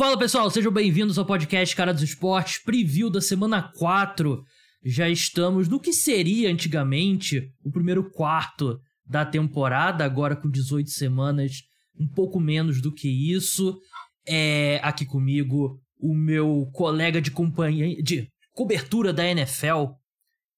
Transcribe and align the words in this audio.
Fala 0.00 0.18
pessoal, 0.18 0.50
sejam 0.50 0.72
bem-vindos 0.72 1.18
ao 1.18 1.26
podcast 1.26 1.76
Cara 1.76 1.92
dos 1.92 2.02
Esportes, 2.02 2.56
preview 2.56 3.10
da 3.10 3.20
semana 3.20 3.70
4. 3.76 4.42
Já 4.82 5.10
estamos 5.10 5.68
no 5.68 5.78
que 5.78 5.92
seria 5.92 6.50
antigamente 6.50 7.52
o 7.62 7.70
primeiro 7.70 8.10
quarto 8.10 8.80
da 9.04 9.26
temporada, 9.26 10.02
agora 10.02 10.34
com 10.34 10.48
18 10.48 10.88
semanas, 10.88 11.64
um 11.94 12.08
pouco 12.08 12.40
menos 12.40 12.80
do 12.80 12.90
que 12.90 13.10
isso. 13.10 13.78
É 14.26 14.80
aqui 14.82 15.04
comigo 15.04 15.78
o 15.98 16.14
meu 16.14 16.70
colega 16.72 17.20
de 17.20 17.30
companhia 17.30 18.02
de 18.02 18.26
cobertura 18.54 19.12
da 19.12 19.26
NFL 19.26 19.84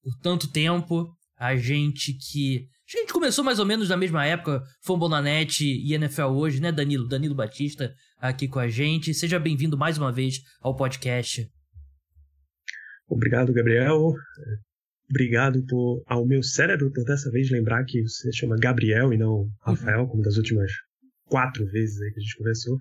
por 0.04 0.14
tanto 0.22 0.52
tempo, 0.52 1.12
a 1.36 1.56
gente 1.56 2.12
que 2.12 2.68
a 2.88 2.98
gente 2.98 3.12
começou 3.12 3.44
mais 3.44 3.58
ou 3.58 3.66
menos 3.66 3.88
na 3.88 3.96
mesma 3.96 4.26
época, 4.26 4.62
Fumble 4.82 5.08
na 5.08 5.22
Net 5.22 5.64
e 5.64 5.94
NFL 5.94 6.22
hoje, 6.22 6.60
né, 6.60 6.70
Danilo? 6.70 7.08
Danilo 7.08 7.34
Batista 7.34 7.94
aqui 8.18 8.48
com 8.48 8.58
a 8.58 8.68
gente. 8.68 9.14
Seja 9.14 9.38
bem-vindo 9.38 9.78
mais 9.78 9.96
uma 9.96 10.12
vez 10.12 10.40
ao 10.60 10.76
podcast. 10.76 11.48
Obrigado, 13.08 13.52
Gabriel. 13.52 14.14
Obrigado 15.10 15.64
por, 15.66 16.02
ao 16.06 16.26
meu 16.26 16.42
cérebro 16.42 16.90
por 16.90 17.04
dessa 17.04 17.30
vez 17.30 17.50
lembrar 17.50 17.84
que 17.84 18.02
você 18.02 18.32
chama 18.32 18.56
Gabriel 18.56 19.12
e 19.12 19.18
não 19.18 19.48
Rafael, 19.60 20.00
uhum. 20.00 20.08
como 20.08 20.22
das 20.22 20.36
últimas 20.36 20.72
quatro 21.26 21.66
vezes 21.66 22.00
aí 22.00 22.12
que 22.12 22.20
a 22.20 22.22
gente 22.22 22.36
conversou. 22.36 22.78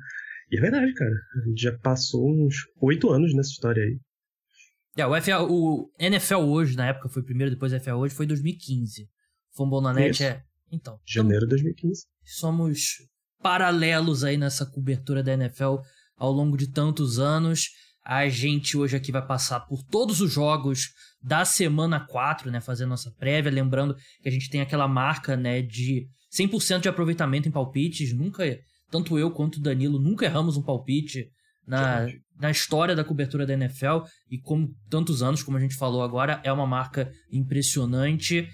E 0.49 0.57
é 0.57 0.61
verdade, 0.61 0.93
cara. 0.93 1.15
A 1.41 1.47
gente 1.47 1.61
já 1.61 1.77
passou 1.79 2.29
uns 2.29 2.55
oito 2.81 3.09
anos 3.09 3.33
nessa 3.33 3.51
história 3.51 3.83
aí. 3.83 3.99
É, 4.97 5.05
o, 5.05 5.21
FA, 5.21 5.41
o 5.41 5.89
NFL 5.99 6.39
hoje, 6.39 6.75
na 6.75 6.87
época 6.87 7.07
foi 7.09 7.23
primeiro, 7.23 7.51
depois 7.51 7.71
FA 7.83 7.95
hoje, 7.95 8.13
foi 8.13 8.25
2015. 8.25 9.07
Fumble 9.55 9.81
na 9.81 9.93
net 9.93 10.23
é. 10.23 10.41
Então. 10.71 10.99
Janeiro 11.05 11.45
de 11.45 11.49
2015. 11.49 12.05
Somos 12.23 12.97
paralelos 13.41 14.23
aí 14.23 14.37
nessa 14.37 14.65
cobertura 14.65 15.23
da 15.23 15.33
NFL 15.33 15.77
ao 16.17 16.31
longo 16.31 16.55
de 16.55 16.67
tantos 16.67 17.19
anos. 17.19 17.69
A 18.03 18.27
gente 18.29 18.77
hoje 18.77 18.95
aqui 18.95 19.11
vai 19.11 19.25
passar 19.25 19.59
por 19.61 19.83
todos 19.83 20.21
os 20.21 20.31
jogos 20.31 20.89
da 21.21 21.45
semana 21.45 21.99
4, 21.99 22.49
né, 22.49 22.59
fazer 22.59 22.85
nossa 22.85 23.11
prévia, 23.11 23.51
lembrando 23.51 23.95
que 24.21 24.27
a 24.27 24.31
gente 24.31 24.49
tem 24.49 24.59
aquela 24.59 24.87
marca, 24.87 25.37
né, 25.37 25.61
de 25.61 26.07
100% 26.31 26.81
de 26.81 26.89
aproveitamento 26.89 27.47
em 27.47 27.51
palpites, 27.51 28.11
nunca, 28.13 28.43
tanto 28.89 29.19
eu 29.19 29.29
quanto 29.29 29.57
o 29.57 29.61
Danilo, 29.61 29.99
nunca 29.99 30.25
erramos 30.25 30.57
um 30.57 30.63
palpite 30.63 31.29
na, 31.67 32.07
na 32.39 32.49
história 32.49 32.95
da 32.95 33.03
cobertura 33.03 33.45
da 33.45 33.53
NFL 33.53 34.05
e 34.29 34.39
como 34.39 34.73
tantos 34.89 35.21
anos, 35.21 35.43
como 35.43 35.57
a 35.57 35.59
gente 35.59 35.75
falou 35.75 36.01
agora, 36.01 36.41
é 36.43 36.51
uma 36.51 36.65
marca 36.65 37.11
impressionante. 37.31 38.49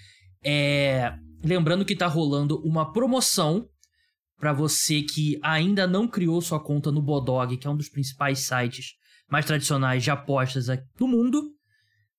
É, 0.50 1.14
lembrando 1.44 1.84
que 1.84 1.92
está 1.92 2.08
rolando 2.08 2.62
uma 2.66 2.94
promoção 2.94 3.68
para 4.40 4.54
você 4.54 5.02
que 5.02 5.38
ainda 5.44 5.86
não 5.86 6.08
criou 6.08 6.42
sua 6.42 6.58
conta 6.58 6.90
no 6.90 7.02
Bodog, 7.02 7.58
que 7.58 7.68
é 7.68 7.70
um 7.70 7.76
dos 7.76 7.90
principais 7.90 8.40
sites 8.48 8.94
mais 9.30 9.46
tradicionais 9.46 10.06
de 10.06 10.10
apostas 10.10 10.68
do 10.98 11.06
mundo. 11.06 11.52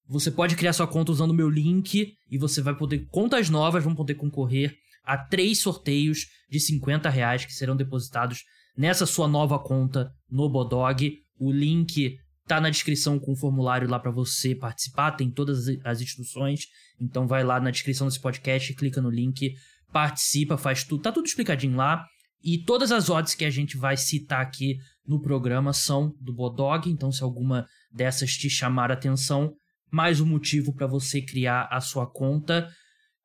Você 0.06 0.30
pode 0.30 0.56
criar 0.56 0.74
sua 0.74 0.86
conta 0.86 1.10
usando 1.10 1.30
o 1.30 1.34
meu 1.34 1.48
link 1.48 2.12
e 2.30 2.36
você 2.38 2.60
vai 2.60 2.76
poder. 2.76 3.06
Contas 3.10 3.48
novas 3.48 3.82
vão 3.82 3.94
poder 3.94 4.16
concorrer 4.16 4.76
a 5.02 5.16
três 5.16 5.60
sorteios 5.60 6.26
de 6.50 6.60
50 6.60 7.08
reais 7.08 7.46
que 7.46 7.54
serão 7.54 7.74
depositados 7.74 8.42
nessa 8.76 9.06
sua 9.06 9.26
nova 9.26 9.58
conta 9.58 10.12
no 10.30 10.50
Bodog. 10.50 11.16
O 11.40 11.50
link 11.50 12.18
tá 12.48 12.60
na 12.60 12.70
descrição 12.70 13.18
com 13.18 13.32
o 13.32 13.36
formulário 13.36 13.88
lá 13.88 13.98
para 13.98 14.10
você 14.10 14.54
participar, 14.54 15.12
tem 15.12 15.30
todas 15.30 15.66
as 15.84 16.00
instruções. 16.00 16.62
Então 17.00 17.26
vai 17.26 17.44
lá 17.44 17.60
na 17.60 17.70
descrição 17.70 18.06
desse 18.06 18.20
podcast, 18.20 18.74
clica 18.74 19.00
no 19.00 19.10
link, 19.10 19.54
participa, 19.92 20.56
faz 20.56 20.82
tudo, 20.82 21.02
tá 21.02 21.12
tudo 21.12 21.26
explicadinho 21.26 21.76
lá. 21.76 22.04
E 22.42 22.58
todas 22.64 22.90
as 22.90 23.10
odds 23.10 23.34
que 23.34 23.44
a 23.44 23.50
gente 23.50 23.76
vai 23.76 23.96
citar 23.96 24.40
aqui 24.40 24.76
no 25.06 25.20
programa 25.20 25.72
são 25.72 26.14
do 26.20 26.32
Bodog, 26.32 26.88
então 26.88 27.12
se 27.12 27.22
alguma 27.22 27.66
dessas 27.92 28.32
te 28.32 28.48
chamar 28.48 28.90
a 28.90 28.94
atenção, 28.94 29.52
mais 29.90 30.20
um 30.20 30.26
motivo 30.26 30.72
para 30.72 30.86
você 30.86 31.20
criar 31.20 31.68
a 31.70 31.80
sua 31.80 32.06
conta. 32.06 32.68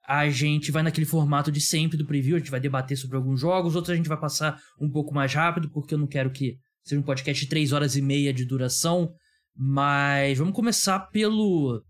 A 0.05 0.27
gente 0.30 0.71
vai 0.71 0.83
naquele 0.83 1.05
formato 1.05 1.52
de 1.52 1.61
sempre 1.61 1.98
do 1.98 2.05
preview, 2.05 2.36
a 2.36 2.39
gente 2.39 2.52
vai 2.52 2.59
debater 2.59 2.98
sobre 2.98 3.15
alguns 3.15 3.39
jogos, 3.39 3.75
outros 3.75 3.93
a 3.93 3.95
gente 3.95 4.09
vai 4.09 4.19
passar 4.19 4.59
um 4.80 4.89
pouco 4.89 5.14
mais 5.14 5.33
rápido, 5.33 5.69
porque 5.69 5.93
eu 5.93 5.98
não 5.98 6.08
quero 6.08 6.30
que 6.31 6.58
seja 6.83 6.99
um 6.99 7.04
podcast 7.04 7.44
de 7.44 7.49
3 7.49 7.71
horas 7.71 7.95
e 7.95 8.02
meia 8.02 8.33
de 8.33 8.45
duração. 8.45 9.14
Mas 9.55 10.38
vamos 10.38 10.54
começar 10.54 10.99
pelo, 11.11 11.82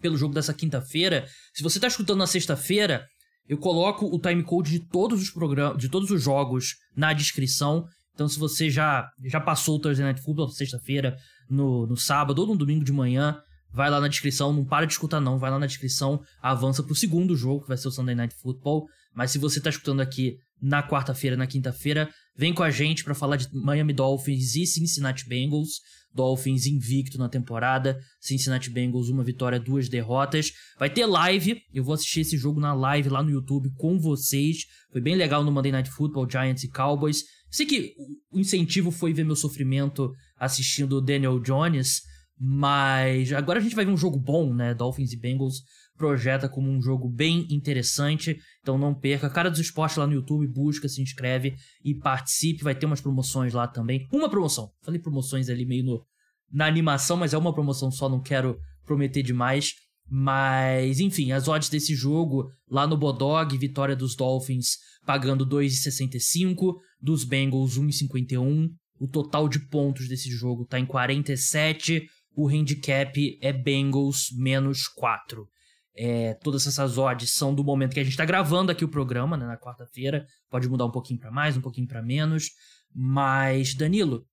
pelo 0.00 0.16
jogo 0.16 0.34
dessa 0.34 0.54
quinta-feira. 0.54 1.26
Se 1.54 1.62
você 1.62 1.78
está 1.78 1.88
escutando 1.88 2.18
na 2.18 2.26
sexta-feira, 2.26 3.06
eu 3.48 3.58
coloco 3.58 4.06
o 4.06 4.18
timecode 4.18 4.70
de 4.70 4.80
todos 4.80 5.20
os 5.20 5.30
programas, 5.30 5.78
de 5.78 5.88
todos 5.88 6.10
os 6.10 6.22
jogos 6.22 6.74
na 6.96 7.12
descrição. 7.12 7.86
Então, 8.14 8.28
se 8.28 8.38
você 8.38 8.70
já, 8.70 9.08
já 9.24 9.40
passou 9.40 9.76
o 9.76 9.80
Thursday 9.80 10.04
Night 10.04 10.22
Football 10.22 10.48
sexta-feira, 10.48 11.16
no, 11.48 11.86
no 11.86 11.96
sábado 11.96 12.40
ou 12.40 12.48
no 12.48 12.56
domingo 12.56 12.84
de 12.84 12.92
manhã, 12.92 13.38
vai 13.72 13.90
lá 13.90 14.00
na 14.00 14.08
descrição, 14.08 14.52
não 14.52 14.64
para 14.64 14.86
de 14.86 14.92
escutar 14.92 15.20
não, 15.20 15.38
vai 15.38 15.50
lá 15.50 15.58
na 15.58 15.66
descrição, 15.66 16.22
avança 16.40 16.82
pro 16.82 16.94
segundo 16.94 17.36
jogo, 17.36 17.62
que 17.62 17.68
vai 17.68 17.76
ser 17.76 17.88
o 17.88 17.90
Sunday 17.90 18.14
Night 18.14 18.34
Football. 18.36 18.86
Mas 19.14 19.30
se 19.30 19.38
você 19.38 19.60
tá 19.60 19.70
escutando 19.70 20.00
aqui 20.00 20.36
na 20.60 20.82
quarta-feira, 20.82 21.36
na 21.36 21.46
quinta-feira, 21.46 22.08
vem 22.36 22.52
com 22.52 22.62
a 22.62 22.70
gente 22.70 23.04
para 23.04 23.14
falar 23.14 23.36
de 23.36 23.48
Miami 23.52 23.92
Dolphins 23.92 24.54
e 24.56 24.66
Cincinnati 24.66 25.28
Bengals. 25.28 25.80
Dolphins 26.14 26.66
invicto 26.66 27.18
na 27.18 27.28
temporada, 27.28 27.98
Cincinnati 28.20 28.68
Bengals 28.68 29.08
uma 29.08 29.24
vitória, 29.24 29.58
duas 29.58 29.88
derrotas. 29.88 30.52
Vai 30.78 30.90
ter 30.90 31.06
live, 31.06 31.62
eu 31.72 31.82
vou 31.82 31.94
assistir 31.94 32.20
esse 32.20 32.36
jogo 32.36 32.60
na 32.60 32.74
live 32.74 33.08
lá 33.08 33.22
no 33.22 33.30
YouTube 33.30 33.70
com 33.76 33.98
vocês. 33.98 34.66
Foi 34.90 35.00
bem 35.00 35.16
legal 35.16 35.42
no 35.42 35.50
Monday 35.50 35.72
Night 35.72 35.90
Football, 35.90 36.28
Giants 36.28 36.64
e 36.64 36.68
Cowboys. 36.68 37.24
Sei 37.50 37.66
que 37.66 37.94
o 38.30 38.38
incentivo 38.38 38.90
foi 38.90 39.12
ver 39.12 39.24
meu 39.24 39.36
sofrimento 39.36 40.12
assistindo 40.38 40.96
o 40.96 41.00
Daniel 41.00 41.38
Jones, 41.38 42.02
mas 42.38 43.32
agora 43.32 43.58
a 43.58 43.62
gente 43.62 43.74
vai 43.74 43.84
ver 43.84 43.92
um 43.92 43.96
jogo 43.96 44.18
bom, 44.18 44.52
né? 44.52 44.74
Dolphins 44.74 45.12
e 45.12 45.16
Bengals 45.16 45.62
projeta 46.02 46.48
como 46.48 46.68
um 46.68 46.82
jogo 46.82 47.08
bem 47.08 47.46
interessante. 47.48 48.36
Então 48.60 48.76
não 48.76 48.92
perca. 48.92 49.30
Cara 49.30 49.48
dos 49.48 49.60
Esportes 49.60 49.96
lá 49.96 50.04
no 50.04 50.14
YouTube, 50.14 50.48
busca, 50.48 50.88
se 50.88 51.00
inscreve 51.00 51.54
e 51.84 51.94
participe. 51.94 52.64
Vai 52.64 52.74
ter 52.74 52.86
umas 52.86 53.00
promoções 53.00 53.52
lá 53.52 53.68
também. 53.68 54.08
Uma 54.12 54.28
promoção. 54.28 54.72
Falei 54.82 55.00
promoções 55.00 55.48
ali 55.48 55.64
meio 55.64 55.84
no, 55.84 56.04
na 56.52 56.66
animação, 56.66 57.16
mas 57.16 57.32
é 57.32 57.38
uma 57.38 57.54
promoção 57.54 57.92
só, 57.92 58.08
não 58.08 58.20
quero 58.20 58.58
prometer 58.84 59.22
demais. 59.22 59.74
Mas, 60.10 60.98
enfim, 60.98 61.30
as 61.30 61.46
odds 61.46 61.68
desse 61.68 61.94
jogo 61.94 62.50
lá 62.68 62.84
no 62.84 62.96
Bodog, 62.96 63.56
vitória 63.56 63.94
dos 63.94 64.16
Dolphins 64.16 64.78
pagando 65.06 65.46
2,65, 65.46 66.74
dos 67.00 67.22
Bengals 67.22 67.78
1,51. 67.78 68.70
O 68.98 69.06
total 69.06 69.48
de 69.48 69.60
pontos 69.68 70.08
desse 70.08 70.30
jogo 70.30 70.66
tá 70.66 70.80
em 70.80 70.86
47. 70.86 72.04
O 72.34 72.48
handicap 72.48 73.38
é 73.40 73.52
Bengals 73.52 74.26
menos 74.36 74.88
4. 74.88 75.46
É, 75.94 76.34
todas 76.34 76.66
essas 76.66 76.96
odds 76.96 77.34
são 77.34 77.54
do 77.54 77.62
momento 77.62 77.92
que 77.92 78.00
a 78.00 78.04
gente 78.04 78.12
está 78.12 78.24
gravando 78.24 78.72
aqui 78.72 78.84
o 78.84 78.88
programa, 78.88 79.36
né, 79.36 79.46
na 79.46 79.58
quarta-feira. 79.58 80.26
Pode 80.50 80.68
mudar 80.68 80.86
um 80.86 80.90
pouquinho 80.90 81.20
para 81.20 81.30
mais, 81.30 81.56
um 81.56 81.60
pouquinho 81.60 81.86
para 81.86 82.02
menos. 82.02 82.50
Mas, 82.94 83.74
Danilo, 83.74 84.24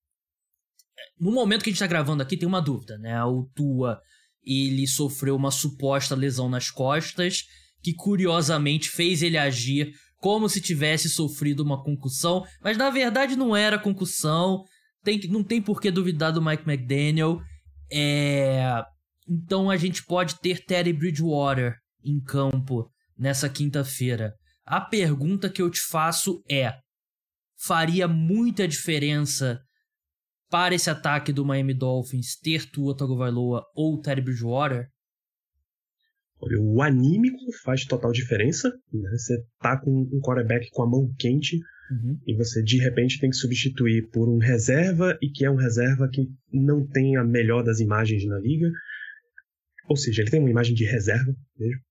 no 1.19 1.31
momento 1.31 1.63
que 1.63 1.69
a 1.69 1.71
gente 1.71 1.77
está 1.77 1.87
gravando 1.87 2.23
aqui, 2.23 2.37
tem 2.37 2.47
uma 2.47 2.61
dúvida, 2.61 2.97
né? 2.97 3.23
O 3.23 3.49
Tua, 3.55 3.99
ele 4.43 4.87
sofreu 4.87 5.35
uma 5.35 5.51
suposta 5.51 6.15
lesão 6.15 6.49
nas 6.49 6.71
costas, 6.71 7.43
que 7.81 7.93
curiosamente 7.93 8.89
fez 8.89 9.21
ele 9.21 9.37
agir 9.37 9.93
como 10.17 10.49
se 10.49 10.59
tivesse 10.59 11.09
sofrido 11.09 11.63
uma 11.63 11.81
concussão, 11.81 12.45
mas 12.61 12.77
na 12.77 12.89
verdade 12.89 13.35
não 13.35 13.55
era 13.55 13.79
concussão. 13.79 14.63
Tem, 15.01 15.19
não 15.29 15.43
tem 15.43 15.61
por 15.61 15.79
que 15.79 15.89
duvidar 15.89 16.33
do 16.33 16.41
Mike 16.41 16.69
McDaniel. 16.69 17.39
É, 17.91 18.83
então 19.29 19.69
a 19.69 19.77
gente 19.77 20.03
pode 20.05 20.39
ter 20.39 20.65
Terry 20.65 20.91
Bridgewater 20.91 21.75
em 22.03 22.19
campo 22.19 22.89
nessa 23.17 23.47
quinta-feira. 23.47 24.33
A 24.65 24.81
pergunta 24.81 25.49
que 25.49 25.61
eu 25.61 25.69
te 25.69 25.81
faço 25.81 26.43
é: 26.49 26.73
faria 27.57 28.07
muita 28.07 28.67
diferença 28.67 29.59
para 30.49 30.73
esse 30.73 30.89
ataque 30.89 31.31
do 31.31 31.45
Miami 31.45 31.73
Dolphins 31.73 32.37
ter 32.41 32.69
Tua 32.71 32.95
Tagovailoa 32.97 33.63
ou 33.75 34.01
Terry 34.01 34.21
Bridgewater? 34.21 34.87
Olha, 36.41 36.59
o 36.61 36.81
anímico 36.81 37.37
faz 37.63 37.85
total 37.85 38.11
diferença. 38.11 38.69
Né? 38.91 39.09
Você 39.11 39.43
tá 39.59 39.79
com 39.79 39.91
um 39.91 40.19
quarterback 40.21 40.69
com 40.71 40.83
a 40.83 40.89
mão 40.89 41.13
quente 41.19 41.57
uhum. 41.91 42.17
e 42.25 42.35
você 42.35 42.63
de 42.63 42.77
repente 42.77 43.19
tem 43.19 43.29
que 43.29 43.35
substituir 43.35 44.09
por 44.09 44.29
um 44.29 44.37
reserva 44.37 45.17
e 45.21 45.29
que 45.29 45.45
é 45.45 45.51
um 45.51 45.57
reserva 45.57 46.09
que 46.11 46.27
não 46.51 46.87
tem 46.87 47.17
a 47.17 47.23
melhor 47.23 47.63
das 47.63 47.79
imagens 47.79 48.25
na 48.25 48.39
liga. 48.39 48.71
Ou 49.89 49.97
seja, 49.97 50.21
ele 50.21 50.29
tem 50.29 50.39
uma 50.39 50.49
imagem 50.49 50.75
de 50.75 50.85
reserva 50.85 51.35
mesmo. 51.57 51.81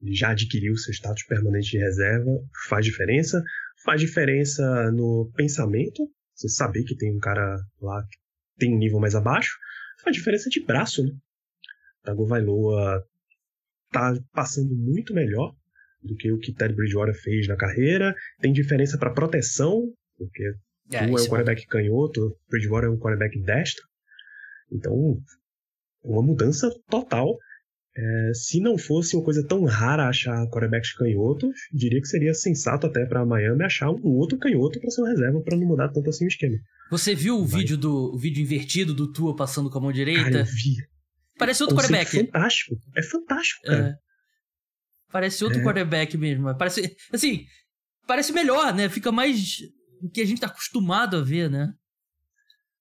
Ele 0.00 0.14
já 0.14 0.30
adquiriu 0.30 0.76
seu 0.76 0.92
status 0.92 1.24
permanente 1.24 1.70
de 1.70 1.78
reserva. 1.78 2.30
Faz 2.68 2.84
diferença. 2.84 3.42
Faz 3.84 4.00
diferença 4.00 4.90
no 4.92 5.30
pensamento. 5.36 6.10
Você 6.34 6.48
saber 6.48 6.82
que 6.84 6.96
tem 6.96 7.14
um 7.14 7.18
cara 7.18 7.58
lá 7.80 8.02
que 8.02 8.18
tem 8.58 8.74
um 8.74 8.78
nível 8.78 8.98
mais 8.98 9.14
abaixo. 9.14 9.56
Faz 10.02 10.16
diferença 10.16 10.48
de 10.48 10.64
braço, 10.64 11.04
né? 11.04 11.10
Tagovailoa 12.02 13.04
tá 13.90 14.14
passando 14.32 14.74
muito 14.74 15.14
melhor 15.14 15.54
do 16.02 16.14
que 16.14 16.30
o 16.32 16.38
que 16.38 16.54
Ted 16.54 16.74
Bridgewater 16.74 17.14
fez 17.14 17.46
na 17.48 17.56
carreira. 17.56 18.14
Tem 18.40 18.52
diferença 18.52 18.98
para 18.98 19.12
proteção, 19.12 19.92
porque 20.16 20.42
É, 20.92 20.98
Tua 21.06 21.18
é 21.18 21.22
um 21.22 21.26
quarterback 21.26 21.62
é... 21.62 21.66
canhoto, 21.66 22.38
Bridgewater 22.48 22.88
é 22.88 22.92
um 22.92 22.98
quarterback 22.98 23.40
destro. 23.42 23.84
Então, 24.70 25.20
uma 26.06 26.22
mudança 26.22 26.70
total. 26.88 27.36
É, 27.98 28.30
se 28.34 28.60
não 28.60 28.76
fosse 28.76 29.16
uma 29.16 29.24
coisa 29.24 29.46
tão 29.46 29.64
rara 29.64 30.08
achar 30.08 30.46
quarterbacks 30.48 30.92
canhotos, 30.92 31.54
diria 31.72 32.00
que 32.00 32.06
seria 32.06 32.34
sensato 32.34 32.86
até 32.86 33.06
para 33.06 33.24
Miami 33.24 33.64
achar 33.64 33.90
um 33.90 34.16
outro 34.16 34.38
canhoto 34.38 34.78
para 34.78 34.90
ser 34.90 35.00
uma 35.00 35.10
reserva 35.10 35.40
para 35.40 35.56
não 35.56 35.66
mudar 35.66 35.88
tanto 35.88 36.10
assim 36.10 36.26
o 36.26 36.28
esquema. 36.28 36.56
Você 36.90 37.14
viu 37.14 37.38
o 37.38 37.42
Mas... 37.42 37.54
vídeo 37.54 37.78
do 37.78 38.14
o 38.14 38.18
vídeo 38.18 38.42
invertido 38.42 38.92
do 38.92 39.10
Tua 39.10 39.34
passando 39.34 39.70
com 39.70 39.78
a 39.78 39.80
mão 39.80 39.92
direita? 39.92 40.24
Cara, 40.24 40.38
eu 40.40 40.44
vi. 40.44 40.76
Parece 41.38 41.62
outro 41.62 41.76
quarterback. 41.76 42.10
fantástico. 42.10 42.76
É 42.96 43.02
fantástico, 43.02 43.62
cara. 43.64 43.88
É. 43.88 43.94
Parece 45.10 45.44
outro 45.44 45.60
é. 45.60 45.64
quarterback 45.64 46.18
mesmo. 46.18 46.54
Parece 46.56 46.96
assim, 47.12 47.46
parece 48.06 48.32
melhor, 48.32 48.74
né? 48.74 48.90
Fica 48.90 49.10
mais 49.10 49.56
o 50.02 50.10
que 50.10 50.20
a 50.20 50.26
gente 50.26 50.40
tá 50.40 50.48
acostumado 50.48 51.16
a 51.16 51.22
ver, 51.22 51.50
né? 51.50 51.72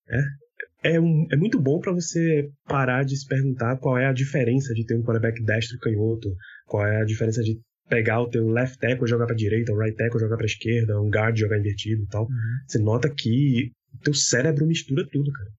É 0.10 0.45
é, 0.86 1.00
um, 1.00 1.26
é 1.32 1.36
muito 1.36 1.60
bom 1.60 1.80
para 1.80 1.92
você 1.92 2.48
parar 2.66 3.04
de 3.04 3.18
se 3.18 3.28
perguntar 3.28 3.78
qual 3.78 3.98
é 3.98 4.06
a 4.06 4.14
diferença 4.14 4.72
de 4.74 4.86
ter 4.86 4.96
um 4.96 5.02
quarterback 5.02 5.44
destro 5.44 5.78
e 5.78 5.80
canhoto, 5.80 6.30
qual 6.68 6.86
é 6.86 7.02
a 7.02 7.06
diferença 7.06 7.42
de 7.42 7.60
pegar 7.90 8.22
o 8.22 8.30
teu 8.30 8.48
left 8.48 8.78
tackle 8.78 9.08
jogar 9.08 9.26
para 9.26 9.36
direita, 9.36 9.74
o 9.74 9.78
right 9.78 9.98
tackle 9.98 10.20
jogar 10.20 10.38
para 10.38 10.46
esquerda, 10.46 11.02
um 11.02 11.10
guard 11.10 11.36
jogar 11.38 11.58
invertido 11.58 12.04
e 12.04 12.08
tal. 12.08 12.24
Uhum. 12.24 12.30
Você 12.68 12.78
nota 12.80 13.10
que 13.10 13.72
teu 14.04 14.14
cérebro 14.14 14.68
mistura 14.68 15.08
tudo, 15.12 15.32
cara. 15.32 15.50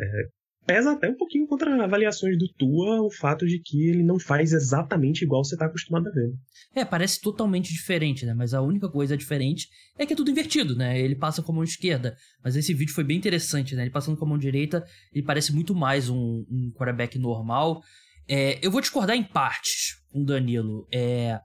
É, 0.00 0.28
pesa 0.68 0.92
até 0.92 1.08
um 1.08 1.16
pouquinho 1.16 1.46
contra 1.46 1.82
avaliações 1.82 2.38
do 2.38 2.46
Tua 2.46 3.00
o 3.00 3.10
fato 3.10 3.46
de 3.46 3.58
que 3.58 3.88
ele 3.88 4.02
não 4.02 4.20
faz 4.20 4.52
exatamente 4.52 5.24
igual 5.24 5.42
você 5.42 5.54
está 5.54 5.64
acostumado 5.64 6.08
a 6.08 6.12
ver. 6.12 6.30
É, 6.74 6.84
parece 6.84 7.22
totalmente 7.22 7.72
diferente, 7.72 8.26
né? 8.26 8.34
Mas 8.34 8.52
a 8.52 8.60
única 8.60 8.86
coisa 8.86 9.16
diferente 9.16 9.66
é 9.98 10.04
que 10.04 10.12
é 10.12 10.16
tudo 10.16 10.30
invertido, 10.30 10.76
né? 10.76 11.00
Ele 11.00 11.14
passa 11.14 11.42
com 11.42 11.52
a 11.52 11.54
mão 11.54 11.64
esquerda. 11.64 12.14
Mas 12.44 12.54
esse 12.54 12.74
vídeo 12.74 12.92
foi 12.92 13.02
bem 13.02 13.16
interessante, 13.16 13.74
né? 13.74 13.82
Ele 13.82 13.90
passando 13.90 14.18
com 14.18 14.26
a 14.26 14.28
mão 14.28 14.36
direita, 14.36 14.84
ele 15.10 15.24
parece 15.24 15.54
muito 15.54 15.74
mais 15.74 16.10
um, 16.10 16.44
um 16.50 16.70
quarterback 16.76 17.18
normal. 17.18 17.82
É, 18.28 18.58
eu 18.60 18.70
vou 18.70 18.82
discordar 18.82 19.16
em 19.16 19.24
partes 19.24 19.94
com 20.12 20.20
o 20.20 20.26
Danilo. 20.26 20.86
É, 20.92 21.40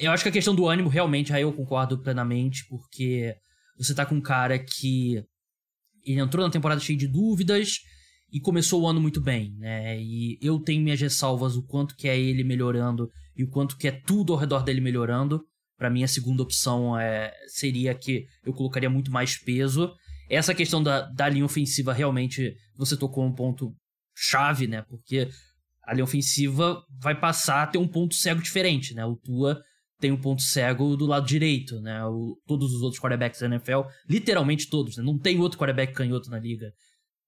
eu 0.00 0.10
acho 0.10 0.24
que 0.24 0.28
a 0.28 0.32
questão 0.32 0.56
do 0.56 0.66
ânimo, 0.66 0.88
realmente, 0.88 1.32
aí 1.32 1.42
eu 1.42 1.52
concordo 1.52 2.02
plenamente, 2.02 2.66
porque 2.68 3.36
você 3.78 3.94
tá 3.94 4.04
com 4.04 4.16
um 4.16 4.20
cara 4.20 4.58
que 4.58 5.22
ele 6.04 6.20
entrou 6.20 6.44
na 6.44 6.50
temporada 6.50 6.80
cheio 6.80 6.98
de 6.98 7.06
dúvidas, 7.06 7.78
e 8.30 8.40
começou 8.40 8.82
o 8.82 8.86
ano 8.86 9.00
muito 9.00 9.20
bem, 9.20 9.54
né? 9.58 10.00
E 10.00 10.38
eu 10.40 10.58
tenho 10.58 10.82
minhas 10.82 11.00
ressalvas 11.00 11.56
o 11.56 11.62
quanto 11.62 11.96
que 11.96 12.08
é 12.08 12.18
ele 12.18 12.44
melhorando 12.44 13.10
e 13.36 13.42
o 13.42 13.48
quanto 13.48 13.76
que 13.76 13.88
é 13.88 13.92
tudo 13.92 14.32
ao 14.32 14.38
redor 14.38 14.62
dele 14.62 14.80
melhorando. 14.80 15.42
Para 15.78 15.88
mim 15.88 16.02
a 16.02 16.08
segunda 16.08 16.42
opção 16.42 16.98
é, 16.98 17.32
seria 17.46 17.94
que 17.94 18.26
eu 18.44 18.52
colocaria 18.52 18.90
muito 18.90 19.10
mais 19.10 19.38
peso. 19.38 19.92
Essa 20.28 20.54
questão 20.54 20.82
da, 20.82 21.02
da 21.02 21.28
linha 21.28 21.44
ofensiva 21.44 21.92
realmente 21.92 22.54
você 22.76 22.96
tocou 22.96 23.24
um 23.24 23.32
ponto 23.32 23.74
chave, 24.14 24.66
né? 24.66 24.82
Porque 24.82 25.28
a 25.84 25.94
linha 25.94 26.04
ofensiva 26.04 26.82
vai 27.00 27.18
passar 27.18 27.62
a 27.62 27.66
ter 27.66 27.78
um 27.78 27.88
ponto 27.88 28.14
cego 28.14 28.42
diferente, 28.42 28.92
né? 28.92 29.06
O 29.06 29.16
Tua 29.16 29.62
tem 29.98 30.12
um 30.12 30.20
ponto 30.20 30.42
cego 30.42 30.96
do 30.96 31.06
lado 31.06 31.26
direito, 31.26 31.80
né? 31.80 32.04
O, 32.04 32.38
todos 32.46 32.74
os 32.74 32.82
outros 32.82 33.00
quarterbacks 33.00 33.40
da 33.40 33.46
NFL, 33.46 33.82
literalmente 34.08 34.68
todos, 34.68 34.98
né? 34.98 35.02
Não 35.02 35.18
tem 35.18 35.40
outro 35.40 35.58
quarterback 35.58 35.94
canhoto 35.94 36.28
na 36.28 36.38
liga 36.38 36.74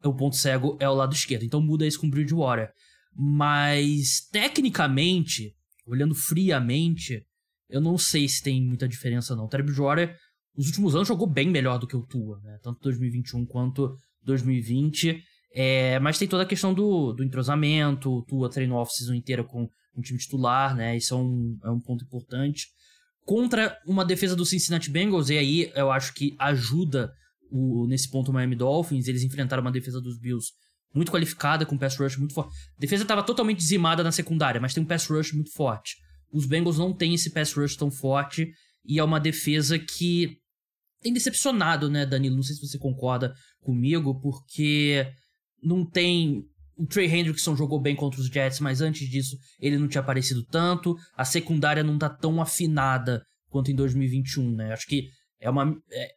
o 0.04 0.14
ponto 0.14 0.36
cego 0.36 0.76
é 0.80 0.88
o 0.88 0.94
lado 0.94 1.14
esquerdo. 1.14 1.44
Então 1.44 1.60
muda 1.60 1.86
isso 1.86 2.00
com 2.00 2.10
Bridgewater. 2.10 2.70
Mas, 3.14 4.20
tecnicamente, 4.30 5.54
olhando 5.86 6.14
friamente, 6.14 7.24
eu 7.68 7.80
não 7.80 7.98
sei 7.98 8.28
se 8.28 8.42
tem 8.42 8.62
muita 8.62 8.88
diferença 8.88 9.34
não. 9.34 9.44
O 9.44 9.48
Terry 9.48 9.64
Bridgewater, 9.64 10.16
nos 10.56 10.66
últimos 10.66 10.94
anos, 10.94 11.08
jogou 11.08 11.26
bem 11.26 11.48
melhor 11.48 11.78
do 11.78 11.86
que 11.86 11.96
o 11.96 12.06
Tua, 12.06 12.40
né? 12.42 12.58
Tanto 12.62 12.80
2021 12.82 13.44
quanto 13.46 13.94
2020. 14.24 15.22
É, 15.52 15.98
mas 15.98 16.18
tem 16.18 16.28
toda 16.28 16.44
a 16.44 16.46
questão 16.46 16.72
do, 16.72 17.12
do 17.12 17.24
entrosamento, 17.24 18.10
o 18.10 18.22
Tua 18.22 18.48
treinou 18.48 18.78
a 18.78 18.82
off-season 18.82 19.14
inteira 19.14 19.42
com 19.42 19.68
um 19.96 20.00
time 20.00 20.18
titular, 20.18 20.74
né? 20.74 20.96
Isso 20.96 21.14
é 21.14 21.16
um, 21.16 21.58
é 21.64 21.70
um 21.70 21.80
ponto 21.80 22.04
importante. 22.04 22.68
Contra 23.24 23.76
uma 23.86 24.04
defesa 24.04 24.34
do 24.36 24.46
Cincinnati 24.46 24.90
Bengals, 24.90 25.30
e 25.30 25.38
aí 25.38 25.72
eu 25.74 25.90
acho 25.90 26.14
que 26.14 26.34
ajuda 26.38 27.12
o, 27.50 27.86
nesse 27.86 28.08
ponto 28.10 28.30
o 28.30 28.34
Miami 28.34 28.56
Dolphins, 28.56 29.08
eles 29.08 29.22
enfrentaram 29.22 29.62
uma 29.62 29.72
defesa 29.72 30.00
dos 30.00 30.18
Bills 30.18 30.52
muito 30.94 31.12
qualificada, 31.12 31.64
com 31.64 31.78
pass 31.78 31.96
rush 31.96 32.16
muito 32.16 32.34
forte. 32.34 32.52
A 32.76 32.80
defesa 32.80 33.02
estava 33.02 33.22
totalmente 33.22 33.58
dizimada 33.58 34.02
na 34.02 34.12
secundária, 34.12 34.60
mas 34.60 34.74
tem 34.74 34.82
um 34.82 34.86
pass 34.86 35.06
rush 35.06 35.32
muito 35.32 35.52
forte. 35.52 35.96
Os 36.32 36.46
Bengals 36.46 36.78
não 36.78 36.92
têm 36.92 37.14
esse 37.14 37.30
pass 37.30 37.52
rush 37.52 37.76
tão 37.76 37.90
forte 37.90 38.50
e 38.84 38.98
é 38.98 39.04
uma 39.04 39.20
defesa 39.20 39.78
que 39.78 40.36
tem 41.00 41.12
decepcionado, 41.12 41.88
né, 41.88 42.04
Danilo? 42.04 42.36
Não 42.36 42.42
sei 42.42 42.56
se 42.56 42.66
você 42.66 42.78
concorda 42.78 43.34
comigo, 43.60 44.20
porque 44.20 45.06
não 45.62 45.84
tem. 45.84 46.44
O 46.76 46.86
Trey 46.86 47.06
Hendrickson 47.06 47.56
jogou 47.56 47.80
bem 47.80 47.94
contra 47.94 48.20
os 48.20 48.26
Jets, 48.28 48.60
mas 48.60 48.80
antes 48.80 49.08
disso 49.08 49.36
ele 49.58 49.78
não 49.78 49.88
tinha 49.88 50.00
aparecido 50.00 50.44
tanto. 50.44 50.96
A 51.14 51.24
secundária 51.24 51.82
não 51.82 51.98
tá 51.98 52.08
tão 52.08 52.40
afinada 52.40 53.22
quanto 53.48 53.70
em 53.70 53.74
2021, 53.74 54.54
né? 54.54 54.72
Acho 54.72 54.86
que 54.86 55.08
é 55.40 55.50
uma. 55.50 55.76
É, 55.90 56.08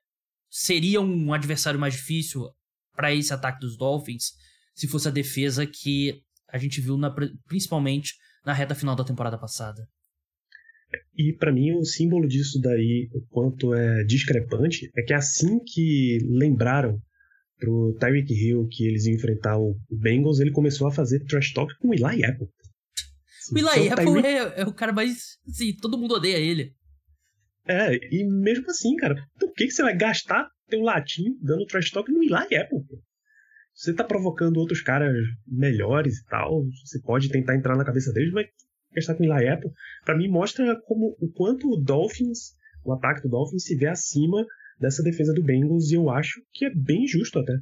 seria 0.54 1.02
um 1.02 1.34
adversário 1.34 1.80
mais 1.80 1.96
difícil 1.96 2.48
para 2.96 3.12
esse 3.12 3.34
ataque 3.34 3.60
dos 3.60 3.76
Dolphins 3.76 4.34
se 4.76 4.88
fosse 4.88 5.08
a 5.08 5.12
defesa 5.12 5.66
que 5.66 6.22
a 6.48 6.60
gente 6.60 6.80
viu 6.80 6.96
na, 6.96 7.14
principalmente 7.48 8.14
na 8.46 8.54
reta 8.54 8.76
final 8.76 8.96
da 8.96 9.04
temporada 9.04 9.38
passada. 9.38 9.88
E 11.18 11.34
para 11.34 11.52
mim 11.52 11.72
o 11.72 11.84
símbolo 11.84 12.28
disso 12.28 12.62
daí, 12.62 13.10
o 13.16 13.22
quanto 13.30 13.74
é 13.74 14.04
discrepante, 14.04 14.92
é 14.96 15.02
que 15.02 15.14
assim 15.14 15.58
que 15.66 16.20
lembraram 16.30 17.02
pro 17.58 17.96
Tyreek 18.00 18.32
Hill 18.32 18.68
que 18.70 18.86
eles 18.86 19.08
iam 19.08 19.16
enfrentar 19.16 19.58
o 19.58 19.76
Bengals, 19.90 20.40
ele 20.40 20.52
começou 20.52 20.88
a 20.88 20.92
fazer 20.92 21.26
trash 21.26 21.52
talk 21.52 21.74
com 21.80 21.88
o 21.88 21.94
Eli 21.96 22.24
Apple. 22.24 22.48
o 23.52 23.58
Eli 23.58 23.88
então, 23.88 23.94
Apple 23.94 24.22
Tyreek... 24.22 24.28
é, 24.28 24.62
é, 24.62 24.66
o 24.66 24.74
cara 24.74 24.94
mais. 24.94 25.40
Assim, 25.50 25.76
todo 25.76 25.98
mundo 25.98 26.14
odeia 26.14 26.38
ele. 26.38 26.76
É, 27.65 27.95
e 28.13 28.25
mesmo 28.25 28.69
assim, 28.69 28.95
cara, 28.95 29.15
por 29.39 29.54
que, 29.54 29.65
que 29.65 29.71
você 29.71 29.83
vai 29.83 29.95
gastar 29.95 30.50
teu 30.68 30.81
latim 30.81 31.38
dando 31.42 31.65
trash 31.65 31.92
talk 31.92 32.12
no 32.12 32.21
Eli 32.21 32.33
Apple? 32.33 32.83
Pô? 32.88 33.01
Você 33.74 33.94
tá 33.94 34.04
provocando 34.04 34.57
outros 34.57 34.81
caras 34.81 35.15
melhores 35.48 36.19
e 36.19 36.25
tal, 36.25 36.63
você 36.86 37.01
pode 37.01 37.30
tentar 37.30 37.56
entrar 37.56 37.75
na 37.75 37.86
cabeça 37.86 38.12
deles, 38.12 38.31
mas 38.31 38.48
gastar 38.94 39.15
com 39.15 39.24
o 39.24 39.25
Eli 39.25 39.48
Apple, 39.48 39.71
pra 40.06 40.18
mim 40.18 40.27
mostra 40.27 40.80
como 40.86 41.15
o 41.19 41.31
quanto 41.31 41.71
o 41.71 41.77
Dolphins, 41.77 42.56
o 42.83 42.94
ataque 42.94 43.21
do 43.24 43.30
Dolphins 43.30 43.63
se 43.63 43.75
vê 43.75 43.88
acima 43.88 44.45
dessa 44.80 45.01
defesa 45.01 45.33
do 45.33 45.44
Bengals 45.44 45.89
e 45.92 45.95
eu 45.95 46.10
acho 46.10 46.42
que 46.51 46.65
é 46.65 46.69
bem 46.75 47.07
justo 47.07 47.39
até 47.39 47.54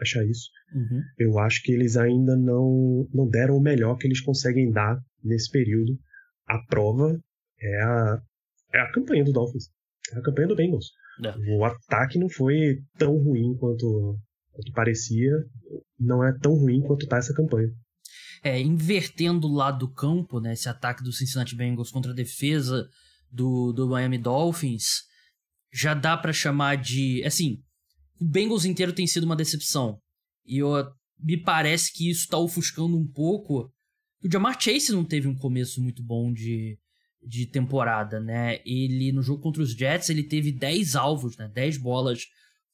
achar 0.00 0.24
isso. 0.24 0.48
Uhum. 0.74 1.02
Eu 1.18 1.38
acho 1.38 1.62
que 1.62 1.72
eles 1.72 1.96
ainda 1.96 2.36
não, 2.36 3.08
não 3.12 3.28
deram 3.28 3.56
o 3.56 3.62
melhor 3.62 3.96
que 3.96 4.06
eles 4.06 4.20
conseguem 4.20 4.70
dar 4.70 4.98
nesse 5.22 5.50
período. 5.50 5.98
A 6.46 6.58
prova 6.66 7.18
é 7.60 7.82
a, 7.82 8.22
é 8.72 8.80
a 8.80 8.90
campanha 8.92 9.24
do 9.24 9.32
Dolphins. 9.32 9.70
É 10.12 10.18
a 10.18 10.22
campanha 10.22 10.48
do 10.48 10.56
Bengals. 10.56 10.90
É. 11.24 11.56
O 11.56 11.64
ataque 11.64 12.18
não 12.18 12.28
foi 12.28 12.78
tão 12.96 13.16
ruim 13.16 13.56
quanto, 13.58 14.18
quanto 14.52 14.72
parecia. 14.72 15.32
Não 15.98 16.24
é 16.24 16.32
tão 16.38 16.54
ruim 16.54 16.80
quanto 16.82 17.06
tá 17.06 17.18
essa 17.18 17.34
campanha. 17.34 17.68
É, 18.42 18.60
invertendo 18.60 19.48
o 19.48 19.52
lado 19.52 19.80
do 19.80 19.92
campo, 19.92 20.40
né, 20.40 20.52
esse 20.52 20.68
ataque 20.68 21.02
do 21.02 21.12
Cincinnati 21.12 21.56
Bengals 21.56 21.90
contra 21.90 22.12
a 22.12 22.14
defesa 22.14 22.88
do, 23.30 23.72
do 23.72 23.88
Miami 23.88 24.16
Dolphins, 24.16 25.02
já 25.72 25.92
dá 25.92 26.16
para 26.16 26.32
chamar 26.32 26.76
de. 26.76 27.22
Assim, 27.24 27.58
o 28.20 28.24
Bengals 28.24 28.64
inteiro 28.64 28.92
tem 28.92 29.06
sido 29.06 29.24
uma 29.24 29.36
decepção. 29.36 29.98
E 30.46 30.58
eu, 30.58 30.70
me 31.18 31.36
parece 31.36 31.92
que 31.92 32.08
isso 32.08 32.28
tá 32.28 32.38
ofuscando 32.38 32.96
um 32.96 33.06
pouco. 33.06 33.70
O 34.22 34.30
Jamar 34.30 34.60
Chase 34.60 34.92
não 34.92 35.04
teve 35.04 35.28
um 35.28 35.34
começo 35.34 35.80
muito 35.80 36.02
bom 36.02 36.32
de, 36.32 36.78
de 37.22 37.46
temporada, 37.46 38.20
né? 38.20 38.60
Ele, 38.64 39.12
no 39.12 39.22
jogo 39.22 39.42
contra 39.42 39.62
os 39.62 39.72
Jets, 39.72 40.08
ele 40.08 40.22
teve 40.22 40.52
10 40.52 40.96
alvos, 40.96 41.36
né? 41.36 41.50
10 41.52 41.78
bolas 41.78 42.26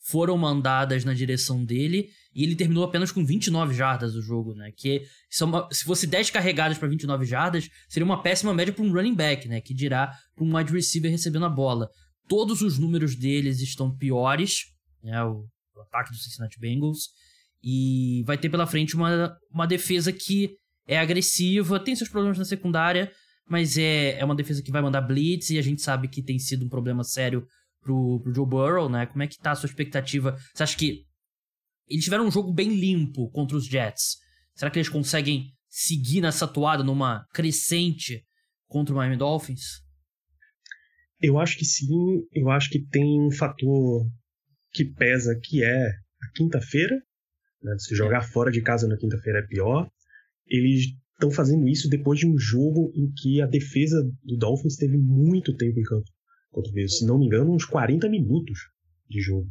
foram 0.06 0.36
mandadas 0.36 1.02
na 1.02 1.14
direção 1.14 1.64
dele 1.64 2.10
e 2.34 2.42
ele 2.42 2.54
terminou 2.54 2.84
apenas 2.84 3.10
com 3.10 3.24
29 3.24 3.72
jardas 3.74 4.14
o 4.14 4.20
jogo, 4.20 4.54
né? 4.54 4.70
Que 4.76 5.02
se, 5.30 5.42
uma, 5.42 5.66
se 5.72 5.82
fosse 5.82 6.06
10 6.06 6.30
carregadas 6.30 6.76
para 6.76 6.88
29 6.88 7.24
jardas, 7.24 7.70
seria 7.88 8.04
uma 8.04 8.22
péssima 8.22 8.52
média 8.52 8.72
para 8.72 8.84
um 8.84 8.92
running 8.92 9.14
back, 9.14 9.48
né? 9.48 9.62
Que 9.62 9.72
dirá 9.72 10.12
para 10.34 10.44
um 10.44 10.54
wide 10.54 10.72
receiver 10.72 11.10
recebendo 11.10 11.46
a 11.46 11.48
bola. 11.48 11.88
Todos 12.28 12.60
os 12.60 12.78
números 12.78 13.16
deles 13.16 13.60
estão 13.60 13.96
piores, 13.96 14.64
né? 15.02 15.24
O, 15.24 15.46
o 15.74 15.80
ataque 15.80 16.10
do 16.10 16.18
Cincinnati 16.18 16.60
Bengals. 16.60 17.08
E 17.62 18.22
vai 18.26 18.36
ter 18.36 18.50
pela 18.50 18.66
frente 18.66 18.94
uma, 18.94 19.34
uma 19.50 19.66
defesa 19.66 20.12
que 20.12 20.50
é 20.86 20.98
agressiva, 20.98 21.80
tem 21.80 21.96
seus 21.96 22.10
problemas 22.10 22.36
na 22.36 22.44
secundária, 22.44 23.10
mas 23.48 23.76
é, 23.76 24.18
é 24.18 24.24
uma 24.24 24.34
defesa 24.34 24.62
que 24.62 24.70
vai 24.70 24.82
mandar 24.82 25.02
blitz 25.02 25.50
e 25.50 25.58
a 25.58 25.62
gente 25.62 25.82
sabe 25.82 26.08
que 26.08 26.22
tem 26.22 26.38
sido 26.38 26.64
um 26.64 26.68
problema 26.68 27.04
sério 27.04 27.46
pro, 27.80 28.20
pro 28.20 28.34
Joe 28.34 28.46
Burrow, 28.46 28.88
né? 28.88 29.06
Como 29.06 29.22
é 29.22 29.26
que 29.26 29.38
tá 29.38 29.52
a 29.52 29.54
sua 29.54 29.68
expectativa? 29.68 30.36
Você 30.54 30.62
acha 30.62 30.76
que 30.76 31.04
eles 31.88 32.04
tiveram 32.04 32.26
um 32.26 32.30
jogo 32.30 32.52
bem 32.52 32.74
limpo 32.74 33.30
contra 33.30 33.56
os 33.56 33.66
Jets? 33.66 34.16
Será 34.54 34.70
que 34.70 34.78
eles 34.78 34.88
conseguem 34.88 35.52
seguir 35.68 36.20
nessa 36.20 36.46
toada 36.46 36.82
numa 36.82 37.26
crescente 37.34 38.24
contra 38.66 38.94
o 38.94 38.96
Miami 38.96 39.16
Dolphins? 39.16 39.82
Eu 41.20 41.38
acho 41.38 41.58
que 41.58 41.64
sim. 41.64 42.22
Eu 42.32 42.50
acho 42.50 42.70
que 42.70 42.84
tem 42.86 43.20
um 43.20 43.30
fator 43.30 44.06
que 44.72 44.84
pesa, 44.84 45.38
que 45.42 45.62
é 45.62 45.86
a 45.88 46.30
quinta-feira. 46.34 46.94
Né? 47.62 47.76
Se 47.78 47.94
jogar 47.94 48.22
fora 48.22 48.50
de 48.50 48.62
casa 48.62 48.86
na 48.86 48.96
quinta-feira 48.96 49.40
é 49.40 49.46
pior. 49.46 49.88
Eles 50.46 50.86
estão 51.24 51.30
fazendo 51.30 51.66
isso 51.66 51.88
depois 51.88 52.18
de 52.18 52.26
um 52.26 52.38
jogo 52.38 52.92
em 52.94 53.10
que 53.10 53.40
a 53.40 53.46
defesa 53.46 54.02
do 54.22 54.36
Dolphins 54.36 54.76
teve 54.76 54.96
muito 54.98 55.56
tempo 55.56 55.78
em 55.80 55.82
campo 55.82 56.04
contra 56.50 56.70
o. 56.70 56.88
Se 56.88 57.06
não 57.06 57.18
me 57.18 57.26
engano, 57.26 57.52
uns 57.52 57.64
40 57.64 58.08
minutos 58.08 58.58
de 59.08 59.20
jogo. 59.20 59.48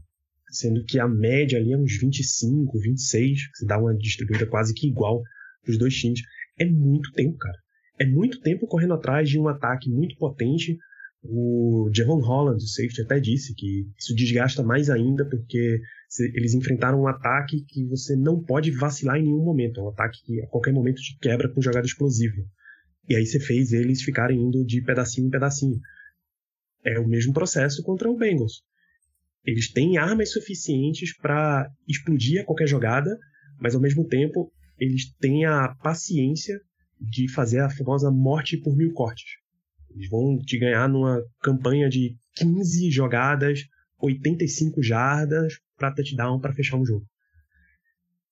Sendo 0.49 0.83
que 0.85 0.99
a 0.99 1.07
média 1.07 1.57
ali 1.57 1.73
é 1.73 1.77
uns 1.77 1.97
25, 1.99 2.79
26, 2.79 3.39
se 3.55 3.65
dá 3.65 3.79
uma 3.79 3.95
distribuída 3.95 4.45
quase 4.45 4.73
que 4.73 4.87
igual 4.87 5.21
dos 5.65 5.77
dois 5.77 5.95
times. 5.95 6.21
É 6.59 6.65
muito 6.65 7.11
tempo, 7.13 7.37
cara. 7.37 7.57
É 7.99 8.05
muito 8.05 8.39
tempo 8.39 8.67
correndo 8.67 8.93
atrás 8.93 9.29
de 9.29 9.39
um 9.39 9.47
ataque 9.47 9.89
muito 9.89 10.15
potente. 10.17 10.77
O 11.23 11.89
Javon 11.93 12.19
Holland, 12.19 12.63
o 12.63 12.67
safety, 12.67 13.01
até 13.01 13.19
disse 13.19 13.55
que 13.55 13.87
isso 13.97 14.13
desgasta 14.13 14.61
mais 14.61 14.89
ainda 14.89 15.27
porque 15.27 15.79
eles 16.19 16.53
enfrentaram 16.53 17.01
um 17.01 17.07
ataque 17.07 17.63
que 17.65 17.85
você 17.85 18.15
não 18.15 18.41
pode 18.41 18.71
vacilar 18.71 19.17
em 19.17 19.23
nenhum 19.23 19.43
momento. 19.43 19.79
É 19.79 19.83
um 19.83 19.89
ataque 19.89 20.23
que 20.23 20.41
a 20.41 20.47
qualquer 20.47 20.73
momento 20.73 21.01
te 21.01 21.17
quebra 21.19 21.51
com 21.51 21.61
jogada 21.61 21.85
explosiva. 21.85 22.41
E 23.07 23.15
aí 23.15 23.25
você 23.25 23.39
fez 23.39 23.73
eles 23.73 24.01
ficarem 24.01 24.39
indo 24.39 24.65
de 24.65 24.81
pedacinho 24.81 25.27
em 25.27 25.31
pedacinho. 25.31 25.79
É 26.85 26.99
o 26.99 27.07
mesmo 27.07 27.33
processo 27.33 27.81
contra 27.83 28.09
o 28.09 28.17
Bengals. 28.17 28.63
Eles 29.45 29.71
têm 29.71 29.97
armas 29.97 30.31
suficientes 30.31 31.15
para 31.17 31.69
explodir 31.87 32.41
a 32.41 32.45
qualquer 32.45 32.67
jogada, 32.67 33.17
mas 33.59 33.75
ao 33.75 33.81
mesmo 33.81 34.07
tempo 34.07 34.51
eles 34.77 35.13
têm 35.17 35.45
a 35.45 35.75
paciência 35.81 36.59
de 36.99 37.29
fazer 37.31 37.59
a 37.59 37.69
famosa 37.69 38.09
morte 38.09 38.57
por 38.57 38.75
mil 38.75 38.93
cortes. 38.93 39.37
Eles 39.89 40.09
vão 40.09 40.37
te 40.39 40.57
ganhar 40.57 40.87
numa 40.87 41.21
campanha 41.41 41.89
de 41.89 42.15
15 42.35 42.89
jogadas, 42.89 43.65
85 44.03 44.83
jardas 44.83 45.59
para 45.77 45.93
touchdown 45.93 46.39
para 46.39 46.53
fechar 46.53 46.77
um 46.77 46.85
jogo. 46.85 47.05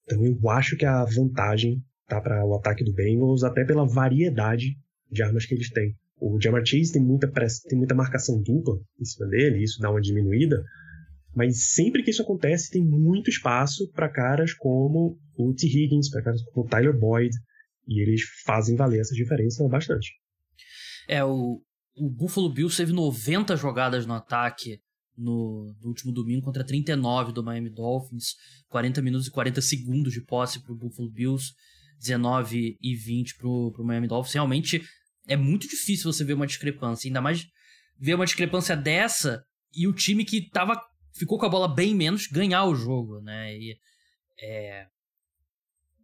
Então 0.04 0.25
eu 0.25 0.50
acho 0.50 0.75
que 0.75 0.86
a 0.86 1.06
vantagem 1.06 1.84
tá 2.08 2.20
para 2.20 2.46
o 2.46 2.56
ataque 2.56 2.84
do 2.84 2.94
Bengals 2.94 3.44
até 3.44 3.63
pela 3.63 3.88
variedade 3.88 4.78
de 5.10 5.24
armas 5.24 5.46
que 5.46 5.54
eles 5.54 5.70
têm. 5.70 5.96
O 6.20 6.40
Jamar 6.40 6.66
Chase 6.66 6.92
tem 6.92 7.01
muita, 7.01 7.32
tem 7.68 7.78
muita 7.78 7.96
marcação 7.96 8.42
dupla 8.42 8.75
em 9.00 9.06
cima 9.06 9.28
dele, 9.28 9.63
isso 9.63 9.80
dá 9.80 9.90
uma 9.90 10.01
diminuída, 10.01 10.63
mas 11.34 11.72
sempre 11.74 12.04
que 12.04 12.12
isso 12.12 12.22
acontece, 12.22 12.70
tem 12.70 12.84
muito 12.84 13.30
espaço 13.30 13.90
para 13.94 14.10
caras 14.10 14.54
como 14.54 15.18
o 15.36 15.54
T. 15.54 15.66
Higgins, 15.66 16.10
para 16.10 16.22
caras 16.22 16.44
como 16.44 16.66
o 16.66 16.70
Tyler 16.70 16.96
Boyd, 16.96 17.34
e 17.88 18.01
eles 18.01 18.22
fazem 18.46 18.75
valer 18.75 19.00
essa 19.00 19.16
diferença 19.16 19.68
bastante. 19.68 20.12
É, 21.08 21.24
o, 21.24 21.62
o 21.96 22.10
Buffalo 22.10 22.54
Bills 22.54 22.78
teve 22.78 22.94
90 22.94 23.56
jogadas 23.56 24.06
no 24.06 24.13
ataque 24.13 24.80
no, 25.18 25.75
no, 25.82 25.88
último 25.88 26.12
domingo 26.12 26.44
contra 26.44 26.63
39 26.63 27.32
do 27.32 27.44
Miami 27.44 27.70
Dolphins, 27.70 28.36
40 28.70 29.01
minutos 29.01 29.27
e 29.27 29.32
40 29.32 29.62
segundos 29.62 30.13
de 30.13 30.22
posse 30.22 30.62
para 30.62 30.74
o 30.74 30.75
Buffalo 30.75 31.10
Bills, 31.10 31.53
19 32.00 32.77
e 32.82 32.96
20 32.96 33.36
para 33.38 33.48
o 33.48 33.84
Miami 33.84 34.08
Dolphins. 34.08 34.34
Realmente 34.34 34.82
é 35.27 35.36
muito 35.36 35.68
difícil 35.68 36.12
você 36.12 36.24
ver 36.24 36.34
uma 36.34 36.48
discrepância, 36.48 37.08
ainda 37.08 37.22
mais 37.22 37.48
ver 38.00 38.15
uma 38.15 38.25
discrepância 38.25 38.75
dessa 38.75 39.44
e 39.74 39.88
o 39.88 39.94
time 39.94 40.25
que 40.25 40.50
tava 40.50 40.82
ficou 41.13 41.38
com 41.38 41.46
a 41.46 41.50
bola 41.50 41.68
bem 41.68 41.96
menos 41.96 42.27
ganhar 42.27 42.65
o 42.65 42.75
jogo, 42.75 43.22
né? 43.22 43.56
E, 43.56 43.77
é, 44.39 44.88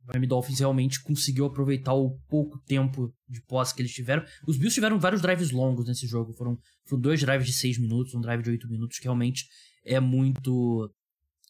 Miami 0.07 0.27
Dolphins 0.27 0.59
realmente 0.59 1.01
conseguiu 1.03 1.45
aproveitar 1.45 1.93
o 1.93 2.17
pouco 2.29 2.57
tempo 2.59 3.13
de 3.27 3.41
posse 3.41 3.75
que 3.75 3.81
eles 3.81 3.93
tiveram. 3.93 4.23
Os 4.47 4.57
Bills 4.57 4.73
tiveram 4.73 4.97
vários 4.97 5.21
drives 5.21 5.51
longos 5.51 5.85
nesse 5.85 6.07
jogo. 6.07 6.33
Foram, 6.33 6.57
foram 6.85 7.01
dois 7.01 7.19
drives 7.19 7.45
de 7.45 7.53
seis 7.53 7.77
minutos, 7.77 8.15
um 8.15 8.21
drive 8.21 8.41
de 8.41 8.51
oito 8.51 8.69
minutos, 8.69 8.97
que 8.99 9.03
realmente 9.03 9.45
é 9.83 9.99
muito 9.99 10.89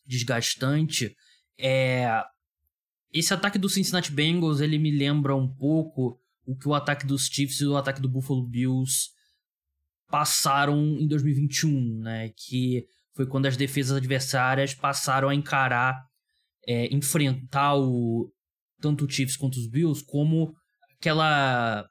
desgastante. 0.06 1.16
É, 1.60 2.24
esse 3.14 3.34
ataque 3.34 3.60
do 3.60 3.70
Cincinnati 3.70 4.12
Bengals, 4.12 4.60
ele 4.60 4.80
me 4.80 4.92
lembra 4.92 5.36
um 5.36 5.48
pouco 5.48 6.20
o 6.46 6.56
que 6.56 6.68
o 6.68 6.74
ataque 6.74 7.06
dos 7.06 7.28
Chiefs 7.28 7.62
e 7.62 7.68
o 7.68 7.78
ataque 7.78 8.02
do 8.02 8.10
Buffalo 8.10 8.48
Bills 8.48 9.10
passaram 10.10 10.98
em 10.98 11.08
2021, 11.08 12.00
né? 12.00 12.30
Que 12.30 12.86
foi 13.14 13.28
quando 13.28 13.46
as 13.46 13.58
defesas 13.58 13.98
adversárias 13.98 14.74
passaram 14.74 15.30
a 15.30 15.36
encarar, 15.36 16.02
é, 16.66 16.94
enfrentar 16.94 17.76
o, 17.76 18.32
tanto 18.82 19.06
o 19.06 19.10
Chiefs 19.10 19.36
quanto 19.36 19.56
os 19.56 19.68
Bills 19.68 20.04
como 20.06 20.54
aquela 20.98 21.88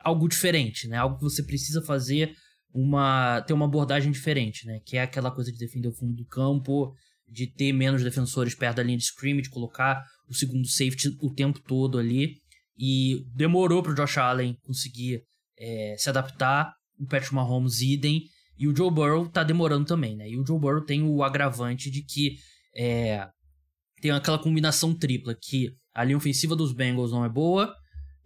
algo 0.00 0.28
diferente, 0.28 0.86
né? 0.86 0.96
Algo 0.96 1.16
que 1.16 1.22
você 1.22 1.42
precisa 1.42 1.82
fazer 1.82 2.34
uma 2.72 3.40
ter 3.42 3.52
uma 3.52 3.64
abordagem 3.64 4.12
diferente, 4.12 4.66
né? 4.66 4.80
Que 4.84 4.96
é 4.96 5.02
aquela 5.02 5.30
coisa 5.30 5.50
de 5.50 5.58
defender 5.58 5.88
o 5.88 5.94
fundo 5.94 6.14
do 6.14 6.26
campo, 6.26 6.92
de 7.28 7.46
ter 7.46 7.72
menos 7.72 8.02
defensores 8.02 8.54
perto 8.54 8.76
da 8.76 8.82
linha 8.82 8.98
de 8.98 9.04
scrimmage, 9.04 9.48
colocar 9.48 10.04
o 10.28 10.34
segundo 10.34 10.68
safety 10.68 11.16
o 11.20 11.32
tempo 11.32 11.60
todo 11.60 11.98
ali. 11.98 12.36
E 12.76 13.24
demorou 13.34 13.82
para 13.82 13.92
o 13.92 13.94
Josh 13.94 14.18
Allen 14.18 14.58
conseguir 14.62 15.22
é, 15.58 15.94
se 15.96 16.08
adaptar. 16.08 16.74
O 16.98 17.06
Patrick 17.06 17.34
Mahomes 17.34 17.80
idem. 17.80 18.24
E 18.56 18.68
o 18.68 18.76
Joe 18.76 18.90
Burrow 18.90 19.28
tá 19.28 19.42
demorando 19.42 19.84
também, 19.84 20.16
né? 20.16 20.28
E 20.28 20.38
o 20.38 20.46
Joe 20.46 20.58
Burrow 20.58 20.84
tem 20.84 21.02
o 21.02 21.22
agravante 21.22 21.90
de 21.90 22.02
que 22.04 22.36
é, 22.76 23.26
tem 24.00 24.10
aquela 24.10 24.38
combinação 24.38 24.94
tripla, 24.94 25.34
que 25.34 25.70
a 25.94 26.04
linha 26.04 26.16
ofensiva 26.16 26.56
dos 26.56 26.72
Bengals 26.72 27.12
não 27.12 27.24
é 27.24 27.28
boa, 27.28 27.74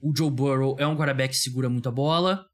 o 0.01 0.15
Joe 0.17 0.31
Burrow 0.31 0.77
é 0.79 0.87
um 0.87 0.97
quarterback 0.97 1.35
que 1.35 1.41
segura 1.41 1.69
muita 1.69 1.91
bola, 1.91 2.45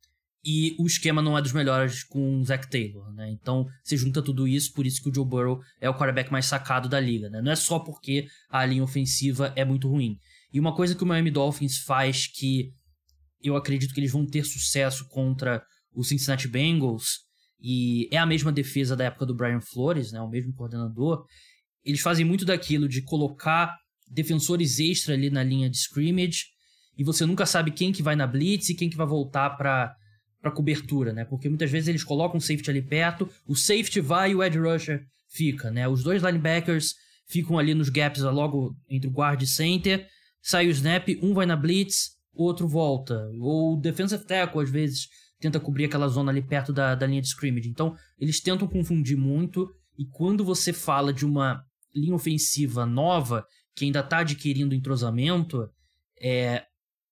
e 0.45 0.77
o 0.79 0.87
esquema 0.87 1.23
não 1.23 1.39
é 1.39 1.43
dos 1.43 1.53
melhores 1.53 2.05
com 2.05 2.39
o 2.39 2.45
Zach 2.45 2.69
Taylor, 2.69 3.11
né? 3.15 3.31
Então, 3.31 3.67
você 3.83 3.97
junta 3.97 4.21
tudo 4.21 4.47
isso, 4.47 4.75
por 4.75 4.85
isso 4.85 5.03
que 5.03 5.09
o 5.09 5.15
Joe 5.15 5.25
Burrow 5.25 5.61
é 5.81 5.89
o 5.89 5.95
quarterback 5.95 6.31
mais 6.31 6.45
sacado 6.45 6.87
da 6.87 7.01
liga, 7.01 7.31
né? 7.31 7.41
Não 7.41 7.51
é 7.51 7.57
só 7.57 7.79
porque 7.79 8.27
a 8.51 8.65
linha 8.67 8.85
ofensiva 8.85 9.55
é 9.57 9.65
muito 9.65 9.89
ruim. 9.89 10.19
E 10.53 10.61
uma 10.61 10.75
coisa 10.75 10.95
que 10.95 11.03
o 11.03 11.07
Miami 11.07 11.31
Dolphins 11.31 11.79
faz 11.79 12.27
que 12.27 12.71
eu 13.43 13.57
acredito 13.57 13.95
que 13.95 14.01
eles 14.01 14.13
vão 14.13 14.27
ter 14.27 14.45
sucesso 14.45 15.09
contra 15.09 15.63
o 15.95 16.05
Cincinnati 16.05 16.47
Bengals 16.47 17.21
e 17.61 18.09
é 18.11 18.19
a 18.19 18.27
mesma 18.27 18.53
defesa 18.53 18.95
da 18.95 19.05
época 19.05 19.25
do 19.25 19.35
Brian 19.35 19.61
Flores, 19.61 20.13
né, 20.13 20.21
o 20.21 20.29
mesmo 20.29 20.53
coordenador, 20.53 21.25
eles 21.83 22.01
fazem 22.01 22.25
muito 22.25 22.45
daquilo 22.45 22.89
de 22.89 23.03
colocar 23.03 23.75
defensores 24.11 24.79
extra 24.79 25.15
ali 25.15 25.31
na 25.31 25.43
linha 25.43 25.69
de 25.69 25.77
scrimmage 25.77 26.47
e 26.97 27.05
você 27.05 27.27
nunca 27.27 27.47
sabe 27.47 27.71
quem 27.71 27.93
que 27.93 28.03
vai 28.03 28.15
na 28.15 28.27
blitz 28.27 28.69
e 28.69 28.75
quem 28.75 28.89
que 28.89 28.97
vai 28.97 29.07
voltar 29.07 29.51
para 29.51 29.95
para 30.41 30.51
cobertura, 30.53 31.11
né? 31.11 31.25
Porque 31.25 31.49
muitas 31.49 31.71
vezes 31.71 31.89
eles 31.89 32.05
colocam 32.05 32.37
o 32.37 32.41
safety 32.41 32.69
ali 32.69 32.83
perto, 32.83 33.27
o 33.47 33.57
safety 33.57 33.99
vai 33.99 34.33
e 34.33 34.35
o 34.35 34.43
edge 34.43 34.59
rusher 34.59 35.03
fica, 35.27 35.71
né? 35.71 35.89
Os 35.89 36.03
dois 36.05 36.23
linebackers 36.23 36.95
ficam 37.27 37.59
ali 37.59 37.75
nos 37.75 37.89
gaps 37.89 38.21
logo 38.21 38.77
entre 38.91 39.09
o 39.09 39.11
guard 39.11 39.41
e 39.41 39.47
center, 39.47 40.07
sai 40.43 40.67
o 40.67 40.71
snap, 40.71 41.09
um 41.23 41.33
vai 41.33 41.47
na 41.47 41.57
blitz, 41.57 42.11
outro 42.35 42.69
volta. 42.69 43.27
Ou 43.41 43.73
o 43.73 43.81
defensive 43.81 44.23
tackle 44.27 44.63
às 44.63 44.71
vezes 44.71 45.09
tenta 45.41 45.59
cobrir 45.59 45.87
aquela 45.87 46.09
zona 46.09 46.31
ali 46.31 46.43
perto 46.43 46.75
da, 46.75 46.95
da 46.95 47.07
linha 47.07 47.23
de 47.23 47.29
scrimmage. 47.29 47.69
Então, 47.69 47.97
eles 48.19 48.41
tentam 48.41 48.69
confundir 48.69 49.17
muito, 49.17 49.69
e 49.99 50.05
quando 50.05 50.45
você 50.45 50.73
fala 50.73 51.13
de 51.13 51.25
uma 51.25 51.63
linha 51.95 52.15
ofensiva 52.15 52.85
nova, 52.85 53.47
que 53.75 53.85
ainda 53.85 54.01
está 54.01 54.19
adquirindo 54.19 54.75
entrosamento, 54.75 55.69
é, 56.21 56.65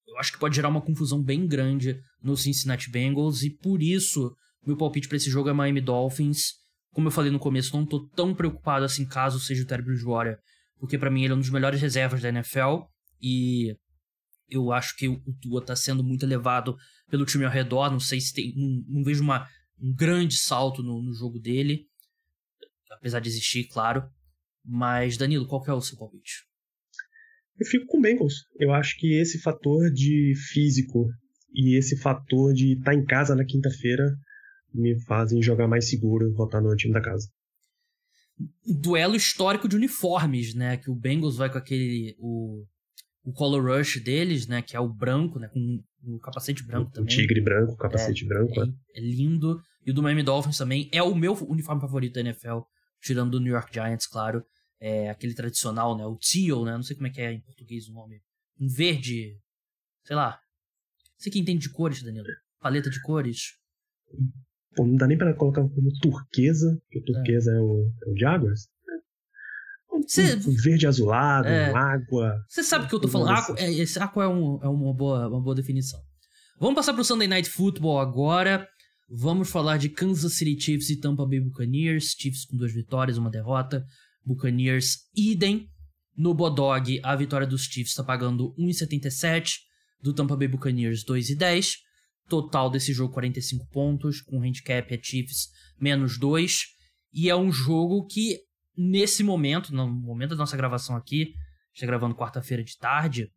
eu 0.06 0.18
acho 0.18 0.32
que 0.32 0.38
pode 0.38 0.54
gerar 0.54 0.68
uma 0.68 0.80
confusão 0.80 1.22
bem 1.22 1.46
grande 1.46 2.00
no 2.22 2.36
Cincinnati 2.36 2.90
Bengals, 2.90 3.42
e 3.42 3.50
por 3.50 3.82
isso, 3.82 4.34
meu 4.66 4.76
palpite 4.76 5.08
para 5.08 5.16
esse 5.16 5.30
jogo 5.30 5.48
é 5.48 5.52
Miami 5.52 5.80
Dolphins. 5.80 6.52
Como 6.92 7.08
eu 7.08 7.12
falei 7.12 7.30
no 7.30 7.38
começo, 7.38 7.76
não 7.76 7.86
tô 7.86 8.06
tão 8.08 8.34
preocupado 8.34 8.84
assim 8.84 9.06
caso 9.06 9.40
seja 9.40 9.62
o 9.62 9.66
Terry 9.66 9.82
Bridgewater, 9.82 10.38
porque 10.78 10.98
para 10.98 11.10
mim 11.10 11.24
ele 11.24 11.32
é 11.32 11.36
um 11.36 11.40
dos 11.40 11.50
melhores 11.50 11.80
reservas 11.80 12.20
da 12.20 12.28
NFL, 12.28 12.82
e 13.20 13.76
eu 14.48 14.70
acho 14.72 14.94
que 14.96 15.08
o 15.08 15.20
Tua 15.40 15.60
está 15.60 15.74
sendo 15.74 16.04
muito 16.04 16.24
elevado 16.24 16.76
pelo 17.08 17.24
time 17.24 17.44
ao 17.44 17.50
redor. 17.50 17.90
Não 17.90 18.00
sei 18.00 18.20
se 18.20 18.32
tem. 18.32 18.52
Não, 18.54 18.96
não 18.96 19.04
vejo 19.04 19.22
uma, 19.22 19.48
um 19.80 19.94
grande 19.94 20.36
salto 20.36 20.82
no, 20.82 21.02
no, 21.02 21.14
jogo 21.14 21.38
dele. 21.38 21.86
Apesar 22.90 23.20
de 23.20 23.28
existir, 23.28 23.68
claro. 23.68 24.04
Mas, 24.64 25.16
Danilo, 25.16 25.46
qual 25.46 25.62
que 25.62 25.70
é 25.70 25.72
o 25.72 25.80
seu 25.80 25.96
palpite? 25.96 26.44
Eu 27.58 27.66
fico 27.66 27.86
com 27.86 27.98
o 27.98 28.00
Bengals. 28.00 28.46
Eu 28.58 28.72
acho 28.72 28.96
que 28.98 29.20
esse 29.20 29.40
fator 29.40 29.90
de 29.90 30.34
físico 30.52 31.08
e 31.54 31.76
esse 31.76 31.96
fator 31.96 32.52
de 32.52 32.72
estar 32.72 32.92
tá 32.92 32.94
em 32.94 33.04
casa 33.04 33.34
na 33.34 33.44
quinta-feira 33.44 34.04
me 34.74 34.98
fazem 35.04 35.42
jogar 35.42 35.68
mais 35.68 35.88
seguro 35.88 36.28
e 36.28 36.32
votar 36.32 36.62
no 36.62 36.74
time 36.74 36.94
da 36.94 37.02
casa. 37.02 37.28
Duelo 38.66 39.14
histórico 39.14 39.68
de 39.68 39.76
uniformes, 39.76 40.54
né? 40.54 40.78
Que 40.78 40.90
o 40.90 40.94
Bengals 40.94 41.36
vai 41.36 41.50
com 41.50 41.58
aquele. 41.58 42.16
O 42.18 42.64
o 43.24 43.32
color 43.32 43.78
rush 43.78 44.00
deles, 44.02 44.46
né, 44.46 44.62
que 44.62 44.76
é 44.76 44.80
o 44.80 44.88
branco, 44.88 45.38
né, 45.38 45.48
com 45.48 45.82
o 46.04 46.18
capacete 46.18 46.64
branco 46.64 46.90
o, 46.90 46.92
também. 46.92 47.14
O 47.14 47.18
tigre 47.18 47.40
branco, 47.40 47.76
capacete 47.76 48.24
é, 48.24 48.28
branco, 48.28 48.60
é, 48.60 48.66
é, 48.96 49.00
lindo. 49.00 49.60
E 49.86 49.90
o 49.90 49.94
do 49.94 50.02
Miami 50.02 50.22
Dolphins 50.22 50.58
também 50.58 50.88
é 50.92 51.02
o 51.02 51.14
meu 51.14 51.34
uniforme 51.48 51.80
favorito 51.80 52.14
da 52.14 52.20
NFL, 52.20 52.60
tirando 53.00 53.32
do 53.32 53.40
New 53.40 53.52
York 53.52 53.72
Giants, 53.72 54.06
claro. 54.06 54.44
É 54.84 55.10
aquele 55.10 55.32
tradicional, 55.32 55.96
né, 55.96 56.04
o 56.04 56.16
teal, 56.16 56.64
né, 56.64 56.72
não 56.72 56.82
sei 56.82 56.96
como 56.96 57.06
é 57.06 57.10
que 57.10 57.20
é 57.20 57.32
em 57.32 57.40
português 57.40 57.88
o 57.88 57.92
nome. 57.92 58.20
Um 58.60 58.66
verde, 58.66 59.38
sei 60.04 60.16
lá. 60.16 60.40
Você 61.16 61.30
que 61.30 61.38
entende 61.38 61.60
de 61.60 61.70
cores, 61.70 62.02
Danilo? 62.02 62.26
Paleta 62.58 62.90
de 62.90 63.00
cores. 63.00 63.52
Pô, 64.74 64.84
não 64.84 64.96
dá 64.96 65.06
nem 65.06 65.16
para 65.16 65.34
colocar 65.34 65.62
como 65.62 65.92
turquesa, 66.00 66.76
porque 66.82 67.00
turquesa 67.12 67.52
é, 67.52 67.56
é 67.56 67.60
o, 67.60 67.92
é 68.06 68.10
o 68.10 68.16
Jaguars. 68.16 68.68
Cê, 70.08 70.34
um, 70.34 70.54
verde 70.56 70.86
azulado, 70.86 71.46
é, 71.46 71.72
água. 71.72 72.44
Você 72.48 72.64
sabe 72.64 72.86
o 72.86 72.88
que 72.88 72.94
eu 72.96 73.00
tô 73.00 73.06
falando. 73.06 73.36
Aqua, 73.36 73.54
é, 73.58 73.72
esse 73.72 73.98
aqua 74.00 74.24
é, 74.24 74.28
um, 74.28 74.58
é 74.62 74.68
uma, 74.68 74.92
boa, 74.92 75.28
uma 75.28 75.40
boa 75.40 75.54
definição. 75.54 76.00
Vamos 76.58 76.74
passar 76.74 76.92
pro 76.92 77.04
Sunday 77.04 77.28
Night 77.28 77.48
Football 77.48 78.00
agora. 78.00 78.66
Vamos 79.08 79.50
falar 79.50 79.76
de 79.76 79.90
Kansas 79.90 80.34
City 80.34 80.58
Chiefs 80.60 80.90
e 80.90 80.98
Tampa 80.98 81.26
Bay 81.26 81.40
Buccaneers. 81.40 82.14
Chiefs 82.18 82.46
com 82.46 82.56
duas 82.56 82.72
vitórias, 82.72 83.18
uma 83.18 83.30
derrota. 83.30 83.84
Buccaneers 84.24 84.98
idem. 85.14 85.68
No 86.16 86.34
Bodog, 86.34 87.00
a 87.02 87.16
vitória 87.16 87.46
dos 87.46 87.64
Chiefs 87.64 87.90
está 87.90 88.04
pagando 88.04 88.54
1,77. 88.58 89.58
Do 90.00 90.12
Tampa 90.12 90.36
Bay 90.36 90.48
Buccaneers, 90.48 91.04
2,10. 91.04 91.76
Total 92.28 92.70
desse 92.70 92.92
jogo, 92.92 93.14
45 93.14 93.68
pontos. 93.68 94.20
Com 94.20 94.42
handicap 94.42 94.92
é 94.92 95.00
Chiefs 95.02 95.48
menos 95.80 96.18
2. 96.18 96.64
E 97.12 97.28
é 97.28 97.36
um 97.36 97.52
jogo 97.52 98.06
que, 98.06 98.38
nesse 98.76 99.22
momento, 99.22 99.74
no 99.74 99.88
momento 99.88 100.30
da 100.30 100.36
nossa 100.36 100.56
gravação 100.56 100.96
aqui, 100.96 101.34
está 101.74 101.86
gravando 101.86 102.14
quarta-feira 102.14 102.62
de 102.62 102.76
tarde, 102.78 103.30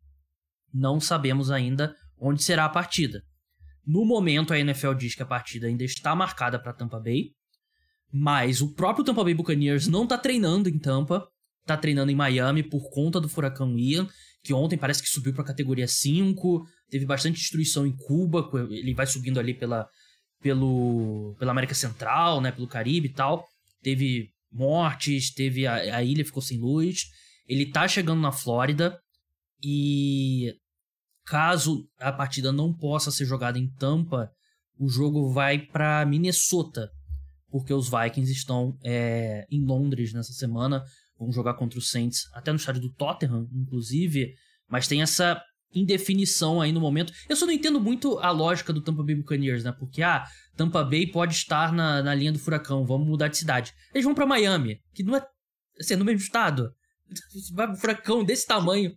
não 0.72 1.00
sabemos 1.00 1.50
ainda 1.50 1.94
onde 2.18 2.42
será 2.42 2.64
a 2.64 2.68
partida. 2.68 3.22
No 3.86 4.04
momento, 4.04 4.52
a 4.52 4.58
NFL 4.58 4.94
diz 4.94 5.14
que 5.14 5.22
a 5.22 5.26
partida 5.26 5.66
ainda 5.66 5.84
está 5.84 6.14
marcada 6.14 6.58
para 6.58 6.72
Tampa 6.72 6.98
Bay, 6.98 7.35
mas 8.12 8.60
o 8.60 8.72
próprio 8.72 9.04
Tampa 9.04 9.24
Bay 9.24 9.34
Buccaneers 9.34 9.86
não 9.86 10.04
está 10.04 10.16
treinando 10.16 10.68
em 10.68 10.78
Tampa, 10.78 11.28
está 11.62 11.76
treinando 11.76 12.10
em 12.10 12.14
Miami 12.14 12.62
por 12.62 12.90
conta 12.90 13.20
do 13.20 13.28
furacão 13.28 13.78
Ian, 13.78 14.08
que 14.42 14.54
ontem 14.54 14.78
parece 14.78 15.02
que 15.02 15.08
subiu 15.08 15.34
para 15.34 15.44
categoria 15.44 15.88
5, 15.88 16.64
teve 16.88 17.04
bastante 17.04 17.40
destruição 17.40 17.86
em 17.86 17.96
Cuba, 17.96 18.48
ele 18.70 18.94
vai 18.94 19.06
subindo 19.06 19.40
ali 19.40 19.52
pela, 19.52 19.88
pelo, 20.40 21.34
pela 21.38 21.50
América 21.50 21.74
Central, 21.74 22.40
né, 22.40 22.52
pelo 22.52 22.68
Caribe 22.68 23.08
e 23.08 23.12
tal. 23.12 23.44
Teve 23.82 24.30
mortes, 24.52 25.32
teve 25.32 25.66
a, 25.66 25.96
a 25.96 26.02
ilha 26.02 26.24
ficou 26.24 26.42
sem 26.42 26.58
luz. 26.58 27.02
Ele 27.48 27.70
tá 27.70 27.88
chegando 27.88 28.20
na 28.20 28.30
Flórida 28.30 28.98
e 29.62 30.54
caso 31.24 31.84
a 31.98 32.12
partida 32.12 32.52
não 32.52 32.72
possa 32.72 33.10
ser 33.10 33.24
jogada 33.24 33.58
em 33.58 33.68
Tampa, 33.68 34.30
o 34.78 34.88
jogo 34.88 35.32
vai 35.32 35.58
para 35.58 36.06
Minnesota, 36.06 36.88
porque 37.56 37.72
os 37.72 37.88
Vikings 37.88 38.30
estão 38.30 38.76
é, 38.84 39.46
em 39.50 39.64
Londres 39.64 40.12
nessa 40.12 40.34
semana, 40.34 40.84
vão 41.18 41.32
jogar 41.32 41.54
contra 41.54 41.78
o 41.78 41.82
Saints, 41.82 42.28
até 42.34 42.52
no 42.52 42.58
estádio 42.58 42.82
do 42.82 42.92
Tottenham, 42.92 43.48
inclusive, 43.50 44.34
mas 44.68 44.86
tem 44.86 45.00
essa 45.00 45.42
indefinição 45.74 46.60
aí 46.60 46.70
no 46.70 46.82
momento. 46.82 47.14
Eu 47.26 47.34
só 47.34 47.46
não 47.46 47.54
entendo 47.54 47.80
muito 47.80 48.18
a 48.18 48.30
lógica 48.30 48.74
do 48.74 48.82
Tampa 48.82 49.02
Bay 49.02 49.14
Buccaneers, 49.14 49.64
né? 49.64 49.72
Porque, 49.72 50.02
ah, 50.02 50.26
Tampa 50.54 50.84
Bay 50.84 51.06
pode 51.06 51.32
estar 51.32 51.72
na, 51.72 52.02
na 52.02 52.14
linha 52.14 52.30
do 52.30 52.38
furacão, 52.38 52.84
vamos 52.84 53.08
mudar 53.08 53.28
de 53.28 53.38
cidade. 53.38 53.72
Eles 53.94 54.04
vão 54.04 54.14
para 54.14 54.26
Miami, 54.26 54.82
que 54.92 55.02
não 55.02 55.16
é, 55.16 55.26
assim, 55.80 55.94
é 55.94 55.96
no 55.96 56.04
mesmo 56.04 56.20
estado. 56.20 56.74
Vai 57.54 57.70
um 57.70 57.74
furacão 57.74 58.22
desse 58.22 58.46
tamanho. 58.46 58.92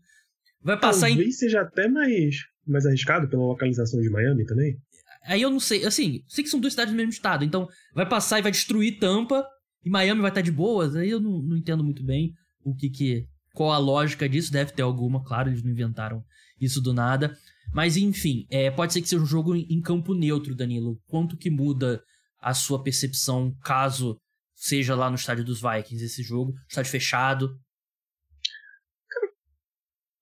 Vai 0.62 0.78
passar 0.78 1.08
Talvez 1.08 1.30
em... 1.30 1.32
seja 1.32 1.62
até 1.62 1.88
mais, 1.88 2.36
mais 2.68 2.86
arriscado 2.86 3.30
pela 3.30 3.44
localização 3.44 4.02
de 4.02 4.10
Miami 4.10 4.46
também. 4.46 4.78
Aí 5.24 5.42
eu 5.42 5.50
não 5.50 5.60
sei, 5.60 5.86
assim, 5.86 6.24
sei 6.28 6.44
que 6.44 6.50
são 6.50 6.60
duas 6.60 6.74
cidades 6.74 6.94
do 6.94 6.98
mesmo 6.98 7.12
estado, 7.12 7.44
então 7.44 7.68
vai 7.94 8.08
passar 8.08 8.40
e 8.40 8.42
vai 8.42 8.52
destruir 8.52 9.00
Tampa 9.00 9.46
e 9.84 9.90
Miami 9.90 10.22
vai 10.22 10.32
estar 10.32 10.42
de 10.42 10.52
boas. 10.52 10.96
Aí 10.96 11.10
eu 11.10 11.20
não, 11.20 11.42
não 11.42 11.58
entendo 11.58 11.84
muito 11.84 12.04
bem 12.04 12.34
o 12.64 12.76
que 12.76 12.90
que. 12.90 13.28
Qual 13.54 13.72
a 13.72 13.78
lógica 13.78 14.30
disso? 14.30 14.52
Deve 14.52 14.72
ter 14.72 14.84
alguma, 14.84 15.24
claro, 15.24 15.50
eles 15.50 15.64
não 15.64 15.72
inventaram 15.72 16.24
isso 16.62 16.82
do 16.82 16.94
nada. 16.94 17.36
Mas 17.74 17.98
enfim, 17.98 18.46
é, 18.50 18.72
pode 18.72 18.94
ser 18.94 19.02
que 19.02 19.10
seja 19.10 19.22
um 19.22 19.26
jogo 19.26 19.56
em 19.56 19.82
campo 19.82 20.14
neutro, 20.14 20.56
Danilo. 20.56 21.00
Quanto 21.08 21.36
que 21.36 21.50
muda 21.50 22.02
a 22.40 22.54
sua 22.54 22.82
percepção 22.82 23.54
caso 23.64 24.18
seja 24.56 24.96
lá 24.96 25.10
no 25.10 25.16
estádio 25.16 25.44
dos 25.44 25.62
Vikings 25.62 26.06
esse 26.06 26.24
jogo? 26.24 26.54
Estádio 26.68 26.92
fechado? 26.92 27.60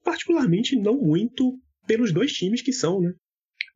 particularmente 0.08 0.74
não 0.78 0.98
muito 0.98 1.60
pelos 1.86 2.14
dois 2.14 2.32
times 2.32 2.62
que 2.62 2.72
são, 2.72 3.02
né? 3.02 3.14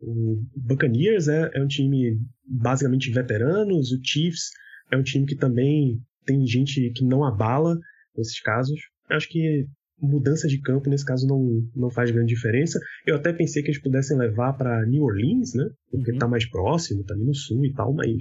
O 0.01 0.43
Buccaneers 0.55 1.27
é, 1.27 1.51
é 1.53 1.61
um 1.61 1.67
time 1.67 2.19
basicamente 2.45 3.11
veteranos, 3.11 3.91
o 3.91 3.99
Chiefs 4.03 4.49
é 4.91 4.97
um 4.97 5.03
time 5.03 5.25
que 5.25 5.35
também 5.35 6.01
tem 6.25 6.45
gente 6.45 6.91
que 6.91 7.05
não 7.05 7.23
abala 7.23 7.77
nesses 8.15 8.39
casos. 8.41 8.79
Acho 9.09 9.29
que 9.29 9.67
mudança 10.01 10.47
de 10.47 10.59
campo 10.59 10.89
nesse 10.89 11.05
caso 11.05 11.27
não, 11.27 11.61
não 11.75 11.89
faz 11.91 12.09
grande 12.09 12.33
diferença. 12.33 12.79
Eu 13.05 13.15
até 13.15 13.31
pensei 13.31 13.61
que 13.61 13.69
eles 13.69 13.81
pudessem 13.81 14.17
levar 14.17 14.53
para 14.53 14.85
New 14.85 15.03
Orleans, 15.03 15.53
né? 15.53 15.69
Porque 15.91 16.11
uhum. 16.11 16.17
tá 16.17 16.27
mais 16.27 16.49
próximo, 16.49 17.03
tá 17.03 17.13
ali 17.13 17.23
no 17.23 17.35
sul 17.35 17.65
e 17.65 17.73
tal, 17.73 17.93
mas 17.93 18.17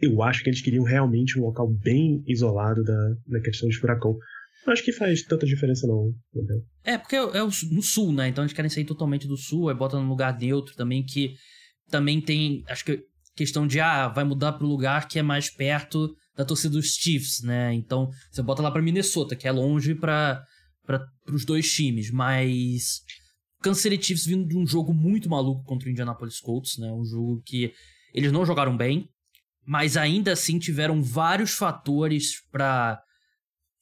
eu 0.00 0.22
acho 0.22 0.42
que 0.42 0.50
eles 0.50 0.60
queriam 0.60 0.84
realmente 0.84 1.38
um 1.38 1.42
local 1.42 1.70
bem 1.70 2.22
isolado 2.26 2.82
da, 2.82 3.14
da 3.26 3.40
questão 3.40 3.68
de 3.68 3.78
furacão. 3.78 4.16
Acho 4.66 4.82
que 4.82 4.92
faz 4.92 5.22
tanta 5.22 5.44
diferença, 5.46 5.86
não. 5.86 6.12
É, 6.82 6.96
porque 6.96 7.16
é, 7.16 7.18
é 7.18 7.42
no 7.42 7.82
sul, 7.82 8.12
né? 8.12 8.28
Então 8.28 8.42
eles 8.42 8.54
querem 8.54 8.70
sair 8.70 8.84
totalmente 8.84 9.26
do 9.26 9.36
sul, 9.36 9.68
aí 9.68 9.74
bota 9.74 9.98
num 9.98 10.08
lugar 10.08 10.38
neutro 10.38 10.74
também, 10.74 11.04
que 11.04 11.34
também 11.90 12.20
tem. 12.20 12.62
Acho 12.68 12.84
que 12.84 13.02
questão 13.36 13.66
de, 13.66 13.80
ah, 13.80 14.08
vai 14.08 14.24
mudar 14.24 14.52
pro 14.52 14.66
lugar 14.66 15.08
que 15.08 15.18
é 15.18 15.22
mais 15.22 15.50
perto 15.50 16.14
da 16.36 16.44
torcida 16.44 16.74
dos 16.74 16.94
Chiefs, 16.94 17.42
né? 17.42 17.74
Então 17.74 18.08
você 18.30 18.42
bota 18.42 18.62
lá 18.62 18.70
pra 18.70 18.82
Minnesota, 18.82 19.36
que 19.36 19.46
é 19.46 19.52
longe 19.52 19.94
para 19.94 20.44
os 21.28 21.44
dois 21.44 21.70
times, 21.72 22.10
mas. 22.10 23.00
Kansas 23.62 23.82
City 23.82 24.02
Chiefs 24.02 24.26
vindo 24.26 24.46
de 24.46 24.58
um 24.58 24.66
jogo 24.66 24.92
muito 24.92 25.28
maluco 25.28 25.64
contra 25.64 25.88
o 25.88 25.90
Indianapolis 25.90 26.38
Colts, 26.38 26.76
né? 26.78 26.92
Um 26.92 27.04
jogo 27.04 27.42
que 27.46 27.72
eles 28.12 28.30
não 28.30 28.44
jogaram 28.44 28.76
bem, 28.76 29.08
mas 29.66 29.96
ainda 29.96 30.32
assim 30.32 30.58
tiveram 30.58 31.02
vários 31.02 31.52
fatores 31.52 32.42
para 32.52 33.02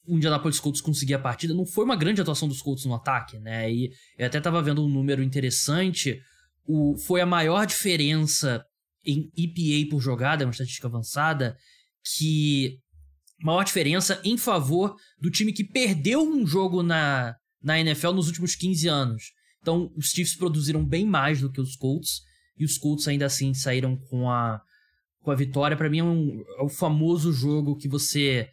o 0.05 0.17
Indianapolis 0.17 0.59
Colts 0.59 0.81
conseguir 0.81 1.13
a 1.13 1.19
partida. 1.19 1.53
Não 1.53 1.65
foi 1.65 1.85
uma 1.85 1.95
grande 1.95 2.21
atuação 2.21 2.47
dos 2.47 2.61
Colts 2.61 2.85
no 2.85 2.93
ataque, 2.93 3.39
né? 3.39 3.71
E 3.71 3.91
eu 4.17 4.27
até 4.27 4.39
tava 4.39 4.61
vendo 4.61 4.83
um 4.83 4.89
número 4.89 5.23
interessante. 5.23 6.19
O, 6.65 6.97
foi 6.97 7.21
a 7.21 7.25
maior 7.25 7.65
diferença 7.65 8.65
em 9.05 9.29
EPA 9.37 9.89
por 9.89 10.01
jogada, 10.01 10.43
é 10.43 10.45
uma 10.45 10.51
estatística 10.51 10.87
avançada, 10.87 11.57
que 12.15 12.79
maior 13.41 13.63
diferença 13.63 14.21
em 14.23 14.37
favor 14.37 14.95
do 15.19 15.29
time 15.29 15.51
que 15.51 15.63
perdeu 15.63 16.21
um 16.21 16.45
jogo 16.47 16.81
na, 16.81 17.35
na 17.61 17.79
NFL 17.79 18.11
nos 18.11 18.27
últimos 18.27 18.55
15 18.55 18.87
anos. 18.87 19.23
Então, 19.61 19.91
os 19.95 20.07
Chiefs 20.07 20.35
produziram 20.35 20.85
bem 20.85 21.05
mais 21.05 21.41
do 21.41 21.51
que 21.51 21.61
os 21.61 21.75
Colts, 21.75 22.21
e 22.57 22.65
os 22.65 22.77
Colts 22.77 23.07
ainda 23.07 23.25
assim 23.25 23.53
saíram 23.53 23.97
com 23.97 24.29
a, 24.29 24.61
com 25.21 25.31
a 25.31 25.35
vitória. 25.35 25.75
Para 25.75 25.89
mim 25.89 25.99
é, 25.99 26.03
um, 26.03 26.43
é 26.59 26.63
o 26.63 26.69
famoso 26.69 27.31
jogo 27.31 27.77
que 27.77 27.87
você 27.87 28.49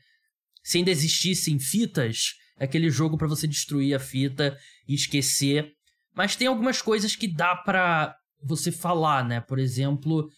se 0.70 0.78
ainda 0.78 0.92
existissem 0.92 1.58
fitas, 1.58 2.34
é 2.56 2.64
aquele 2.64 2.90
jogo 2.90 3.18
para 3.18 3.26
você 3.26 3.44
destruir 3.44 3.92
a 3.92 3.98
fita 3.98 4.56
e 4.86 4.94
esquecer. 4.94 5.72
Mas 6.14 6.36
tem 6.36 6.46
algumas 6.46 6.80
coisas 6.80 7.16
que 7.16 7.26
dá 7.26 7.56
para 7.56 8.14
você 8.40 8.70
falar, 8.70 9.26
né? 9.26 9.40
Por 9.40 9.58
exemplo, 9.58 10.30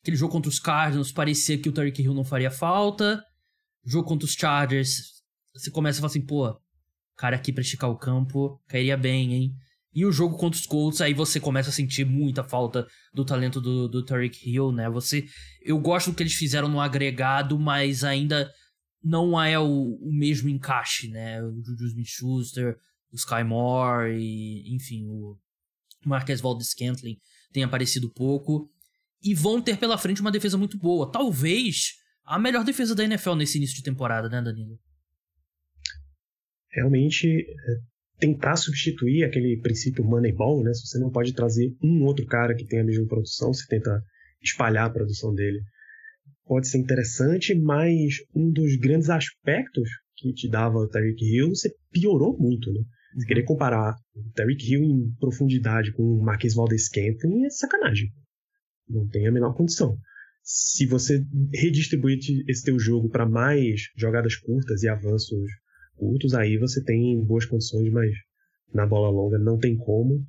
aquele 0.00 0.16
jogo 0.16 0.32
contra 0.32 0.48
os 0.48 0.60
Cardinals 0.60 1.10
parecia 1.10 1.58
que 1.58 1.68
o 1.68 1.72
Tarek 1.72 2.00
Hill 2.00 2.14
não 2.14 2.22
faria 2.22 2.52
falta. 2.52 3.20
Jogo 3.84 4.06
contra 4.06 4.26
os 4.26 4.34
Chargers, 4.34 5.24
você 5.52 5.72
começa 5.72 5.98
a 5.98 6.02
falar 6.02 6.10
assim, 6.10 6.24
pô, 6.24 6.56
cara 7.16 7.34
aqui 7.34 7.52
pra 7.52 7.62
esticar 7.62 7.90
o 7.90 7.98
campo, 7.98 8.62
cairia 8.68 8.96
bem, 8.96 9.34
hein? 9.34 9.52
E 9.92 10.06
o 10.06 10.12
jogo 10.12 10.38
contra 10.38 10.58
os 10.60 10.66
Colts, 10.66 11.00
aí 11.00 11.14
você 11.14 11.40
começa 11.40 11.70
a 11.70 11.72
sentir 11.72 12.06
muita 12.06 12.44
falta 12.44 12.86
do 13.12 13.24
talento 13.24 13.60
do, 13.60 13.88
do 13.88 14.04
Tarek 14.04 14.48
Hill, 14.48 14.70
né? 14.70 14.88
Você, 14.88 15.24
eu 15.62 15.80
gosto 15.80 16.12
do 16.12 16.16
que 16.16 16.22
eles 16.22 16.34
fizeram 16.34 16.68
no 16.68 16.80
agregado, 16.80 17.58
mas 17.58 18.04
ainda 18.04 18.48
não 19.02 19.40
é 19.40 19.58
o, 19.58 19.98
o 20.00 20.12
mesmo 20.12 20.48
encaixe, 20.48 21.08
né? 21.08 21.42
O 21.42 21.62
Juju 21.62 21.86
Smith-Schuster, 21.86 22.76
o 23.12 23.16
Sky 23.16 23.42
Moore 23.44 24.14
e, 24.16 24.74
enfim, 24.74 25.06
o 25.06 25.36
Marquez 26.04 26.40
Valdes-Scantling 26.40 27.18
tem 27.52 27.64
aparecido 27.64 28.10
pouco. 28.10 28.70
E 29.22 29.34
vão 29.34 29.60
ter 29.60 29.76
pela 29.76 29.98
frente 29.98 30.20
uma 30.20 30.32
defesa 30.32 30.58
muito 30.58 30.78
boa. 30.78 31.10
Talvez 31.10 31.94
a 32.24 32.38
melhor 32.38 32.64
defesa 32.64 32.94
da 32.94 33.04
NFL 33.04 33.34
nesse 33.34 33.58
início 33.58 33.76
de 33.76 33.82
temporada, 33.82 34.28
né, 34.28 34.40
Danilo? 34.40 34.78
Realmente, 36.70 37.28
é, 37.28 37.78
tentar 38.18 38.56
substituir 38.56 39.24
aquele 39.24 39.60
princípio 39.60 40.04
Moneyball, 40.04 40.62
né? 40.62 40.72
Se 40.72 40.86
você 40.86 40.98
não 40.98 41.10
pode 41.10 41.34
trazer 41.34 41.76
um 41.82 42.02
outro 42.04 42.24
cara 42.26 42.54
que 42.54 42.64
tenha 42.64 42.82
a 42.82 42.84
mesma 42.84 43.06
produção, 43.06 43.52
você 43.52 43.66
tenta 43.68 44.02
espalhar 44.40 44.86
a 44.86 44.90
produção 44.90 45.34
dele 45.34 45.60
pode 46.44 46.68
ser 46.68 46.78
interessante, 46.78 47.54
mas 47.54 48.16
um 48.34 48.50
dos 48.50 48.76
grandes 48.76 49.10
aspectos 49.10 49.88
que 50.16 50.32
te 50.32 50.48
dava 50.48 50.78
o 50.78 50.88
Tyreek 50.88 51.24
Hill, 51.24 51.50
você 51.50 51.74
piorou 51.90 52.36
muito, 52.38 52.72
né? 52.72 52.80
Você 53.14 53.20
uhum. 53.22 53.26
querer 53.26 53.42
comparar 53.44 53.94
o 54.14 54.30
Tyreek 54.34 54.72
Hill 54.72 54.82
em 54.82 55.14
profundidade 55.18 55.92
com 55.92 56.02
o 56.02 56.22
Marquês 56.22 56.54
Valdez 56.54 56.86
Scantling 56.86 57.44
é 57.44 57.50
sacanagem. 57.50 58.08
Não 58.88 59.06
tem 59.08 59.26
a 59.26 59.32
menor 59.32 59.54
condição. 59.54 59.96
Se 60.42 60.86
você 60.86 61.24
redistribuir 61.52 62.18
esse 62.48 62.64
teu 62.64 62.78
jogo 62.78 63.08
para 63.08 63.28
mais 63.28 63.82
jogadas 63.96 64.36
curtas 64.36 64.82
e 64.82 64.88
avanços 64.88 65.50
curtos, 65.96 66.34
aí 66.34 66.58
você 66.58 66.82
tem 66.82 67.22
boas 67.24 67.46
condições, 67.46 67.90
mas 67.92 68.10
na 68.74 68.86
bola 68.86 69.08
longa 69.08 69.38
não 69.38 69.58
tem 69.58 69.76
como. 69.76 70.24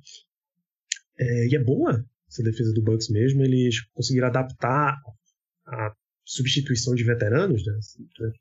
É, 1.18 1.48
e 1.48 1.56
é 1.56 1.62
boa 1.62 2.04
essa 2.34 2.42
defesa 2.42 2.72
do 2.72 2.82
Bucks 2.82 3.08
mesmo, 3.08 3.42
eles 3.42 3.80
conseguiram 3.92 4.26
adaptar 4.26 4.96
a 5.66 5.94
substituição 6.24 6.94
de 6.94 7.04
veteranos, 7.04 7.64
né? 7.64 7.78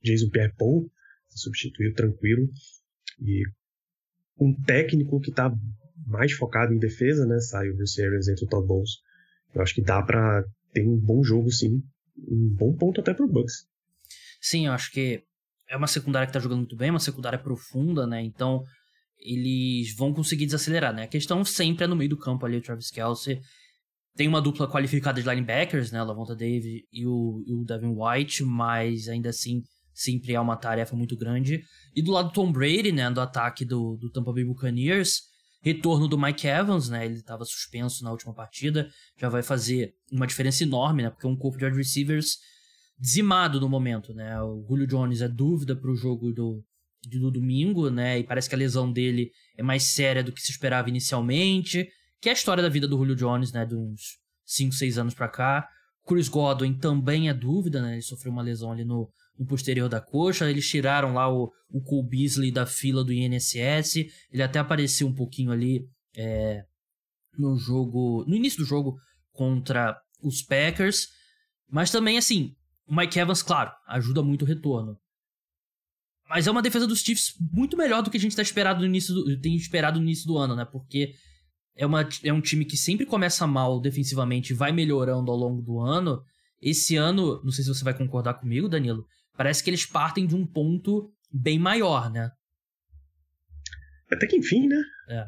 Jason 0.04 0.30
Pierre-Paul 0.30 0.90
substituiu 1.30 1.94
tranquilo 1.94 2.48
e 3.20 3.44
um 4.40 4.54
técnico 4.64 5.20
que 5.20 5.30
está 5.30 5.54
mais 6.06 6.32
focado 6.34 6.74
em 6.74 6.80
defesa, 6.80 7.26
né? 7.26 7.40
Sai 7.40 7.70
o 7.70 7.76
Bruce 7.76 8.02
Arians 8.02 8.28
entre 8.28 8.46
o 8.46 8.48
Todd 8.48 8.68
Bowles. 8.68 8.92
Eu 9.54 9.62
acho 9.62 9.74
que 9.74 9.82
dá 9.82 10.02
para 10.02 10.44
ter 10.72 10.86
um 10.88 10.98
bom 10.98 11.24
jogo, 11.24 11.52
sim. 11.52 11.82
Um 12.18 12.50
bom 12.56 12.76
ponto 12.76 13.02
até 13.02 13.14
pro 13.14 13.28
Bucks. 13.28 13.68
Sim, 14.42 14.68
eu 14.68 14.74
acho 14.74 14.92
que 14.92 15.24
é 15.70 15.78
uma 15.78 15.88
secundária 15.88 16.28
que 16.28 16.34
tá 16.34 16.40
jogando 16.40 16.60
muito 16.60 16.76
bem, 16.76 16.90
uma 16.90 17.00
secundária 17.00 17.40
profunda, 17.40 18.06
né? 18.06 18.22
Então 18.22 18.64
eles 19.20 19.96
vão 19.96 20.14
conseguir 20.14 20.46
desacelerar, 20.46 20.94
né? 20.94 21.04
A 21.04 21.08
questão 21.08 21.44
sempre 21.46 21.86
é 21.86 21.88
no 21.88 21.96
meio 21.96 22.10
do 22.10 22.18
campo 22.18 22.46
ali, 22.46 22.58
o 22.58 22.62
Travis 22.62 22.92
Kelsey. 22.92 23.40
Tem 24.16 24.28
uma 24.28 24.42
dupla 24.42 24.68
qualificada 24.68 25.22
de 25.22 25.28
linebackers, 25.28 25.92
né? 25.92 26.02
Lavonta 26.04 26.36
David 26.36 26.86
e 26.92 27.06
o, 27.06 27.44
e 27.48 27.54
o 27.54 27.64
Devin 27.64 27.96
White, 27.98 28.44
mas 28.44 29.08
ainda 29.08 29.30
assim 29.30 29.64
sempre 29.94 30.34
é 30.34 30.40
uma 30.40 30.56
tarefa 30.56 30.96
muito 30.96 31.16
grande. 31.16 31.64
E 31.96 32.02
do 32.02 32.12
lado 32.12 32.30
do 32.30 32.34
Tom 32.34 32.52
Brady, 32.52 32.92
né? 32.92 33.10
Do 33.10 33.22
ataque 33.22 33.66
do, 33.66 33.98
do 33.98 34.12
Tampa 34.12 34.32
Bay 34.32 34.44
Buccaneers, 34.44 35.24
retorno 35.62 36.08
do 36.08 36.18
Mike 36.18 36.48
Evans, 36.48 36.90
né? 36.90 37.06
Ele 37.06 37.16
estava 37.16 37.46
suspenso 37.46 38.04
na 38.04 38.12
última 38.12 38.34
partida, 38.34 38.90
já 39.18 39.30
vai 39.30 39.42
fazer 39.42 39.96
uma 40.12 40.28
diferença 40.28 40.64
enorme, 40.64 41.04
né? 41.04 41.10
Porque 41.10 41.26
é 41.26 41.30
um 41.30 41.38
corpo 41.38 41.58
de 41.58 41.66
wide 41.66 41.78
receivers 41.78 42.38
dizimado 43.00 43.60
no 43.60 43.70
momento, 43.70 44.14
né? 44.14 44.40
O 44.42 44.66
Julio 44.68 44.88
Jones 44.88 45.22
é 45.22 45.28
dúvida 45.28 45.76
para 45.76 45.90
o 45.90 45.96
jogo 45.96 46.32
do, 46.32 46.64
do 47.10 47.32
domingo, 47.32 47.90
né? 47.90 48.20
E 48.20 48.24
parece 48.24 48.50
que 48.50 48.56
a 48.56 48.58
lesão 48.58 48.92
dele 48.92 49.32
é 49.58 49.64
mais 49.64 49.84
séria 49.84 50.24
do 50.24 50.32
que 50.32 50.42
se 50.42 50.52
esperava 50.52 50.90
inicialmente. 50.90 51.88
Que 52.24 52.30
é 52.30 52.32
a 52.32 52.36
história 52.36 52.64
da 52.64 52.70
vida 52.70 52.88
do 52.88 52.96
Julio 52.96 53.18
Jones, 53.18 53.52
né? 53.52 53.66
De 53.66 53.76
uns 53.76 54.18
5, 54.46 54.74
6 54.74 54.98
anos 54.98 55.14
para 55.14 55.28
cá. 55.28 55.68
Chris 56.08 56.30
Godwin 56.30 56.74
também 56.74 57.28
é 57.28 57.34
dúvida, 57.34 57.82
né? 57.82 57.96
Ele 57.96 58.02
sofreu 58.02 58.32
uma 58.32 58.42
lesão 58.42 58.72
ali 58.72 58.86
no, 58.86 59.12
no 59.38 59.46
posterior 59.46 59.90
da 59.90 60.00
coxa. 60.00 60.50
Eles 60.50 60.66
tiraram 60.66 61.14
lá 61.14 61.30
o, 61.30 61.52
o 61.70 61.82
Cole 61.84 62.08
Beasley 62.08 62.50
da 62.50 62.66
fila 62.66 63.04
do 63.04 63.12
INSS. 63.12 64.06
Ele 64.32 64.42
até 64.42 64.58
apareceu 64.58 65.06
um 65.06 65.14
pouquinho 65.14 65.52
ali 65.52 65.86
é, 66.16 66.64
no 67.38 67.58
jogo. 67.58 68.24
No 68.26 68.38
início 68.38 68.60
do 68.60 68.66
jogo 68.66 68.96
contra 69.34 70.00
os 70.22 70.42
Packers. 70.42 71.10
Mas 71.70 71.92
também, 71.92 72.18
assim, 72.18 72.56
o 72.88 72.96
Mike 72.96 73.20
Evans, 73.20 73.44
claro, 73.44 73.70
ajuda 73.86 74.24
muito 74.24 74.44
o 74.44 74.48
retorno. 74.48 74.98
Mas 76.30 76.48
é 76.48 76.52
uma 76.52 76.62
defesa 76.62 76.88
dos 76.88 77.02
Chiefs 77.02 77.34
muito 77.52 77.76
melhor 77.76 78.02
do 78.02 78.10
que 78.10 78.16
a 78.16 78.20
gente 78.20 78.34
tá 78.34 78.42
esperado 78.42 78.80
no 78.80 78.86
início 78.86 79.14
do, 79.14 79.42
tem 79.42 79.58
esperado 79.58 80.00
no 80.00 80.06
início 80.06 80.26
do 80.26 80.38
ano, 80.38 80.56
né? 80.56 80.64
Porque 80.64 81.16
é, 81.76 81.86
uma, 81.86 82.08
é 82.24 82.32
um 82.32 82.42
time 82.42 82.66
que 82.66 82.78
sempre 82.78 83.06
começa 83.06 83.46
mal 83.48 83.80
defensivamente 83.80 84.54
e 84.54 84.56
vai 84.56 84.72
melhorando 84.72 85.32
ao 85.32 85.38
longo 85.38 85.62
do 85.62 85.80
ano. 85.80 86.22
Esse 86.62 86.96
ano, 86.96 87.42
não 87.44 87.52
sei 87.52 87.64
se 87.64 87.74
você 87.74 87.84
vai 87.84 87.98
concordar 87.98 88.36
comigo, 88.36 88.70
Danilo, 88.70 89.06
parece 89.36 89.64
que 89.64 89.70
eles 89.70 89.86
partem 89.86 90.26
de 90.26 90.36
um 90.36 90.46
ponto 90.46 91.12
bem 91.32 91.60
maior, 91.60 92.10
né? 92.12 92.32
Até 94.12 94.28
que 94.28 94.38
enfim, 94.38 94.68
né? 94.68 94.82
É. 95.10 95.26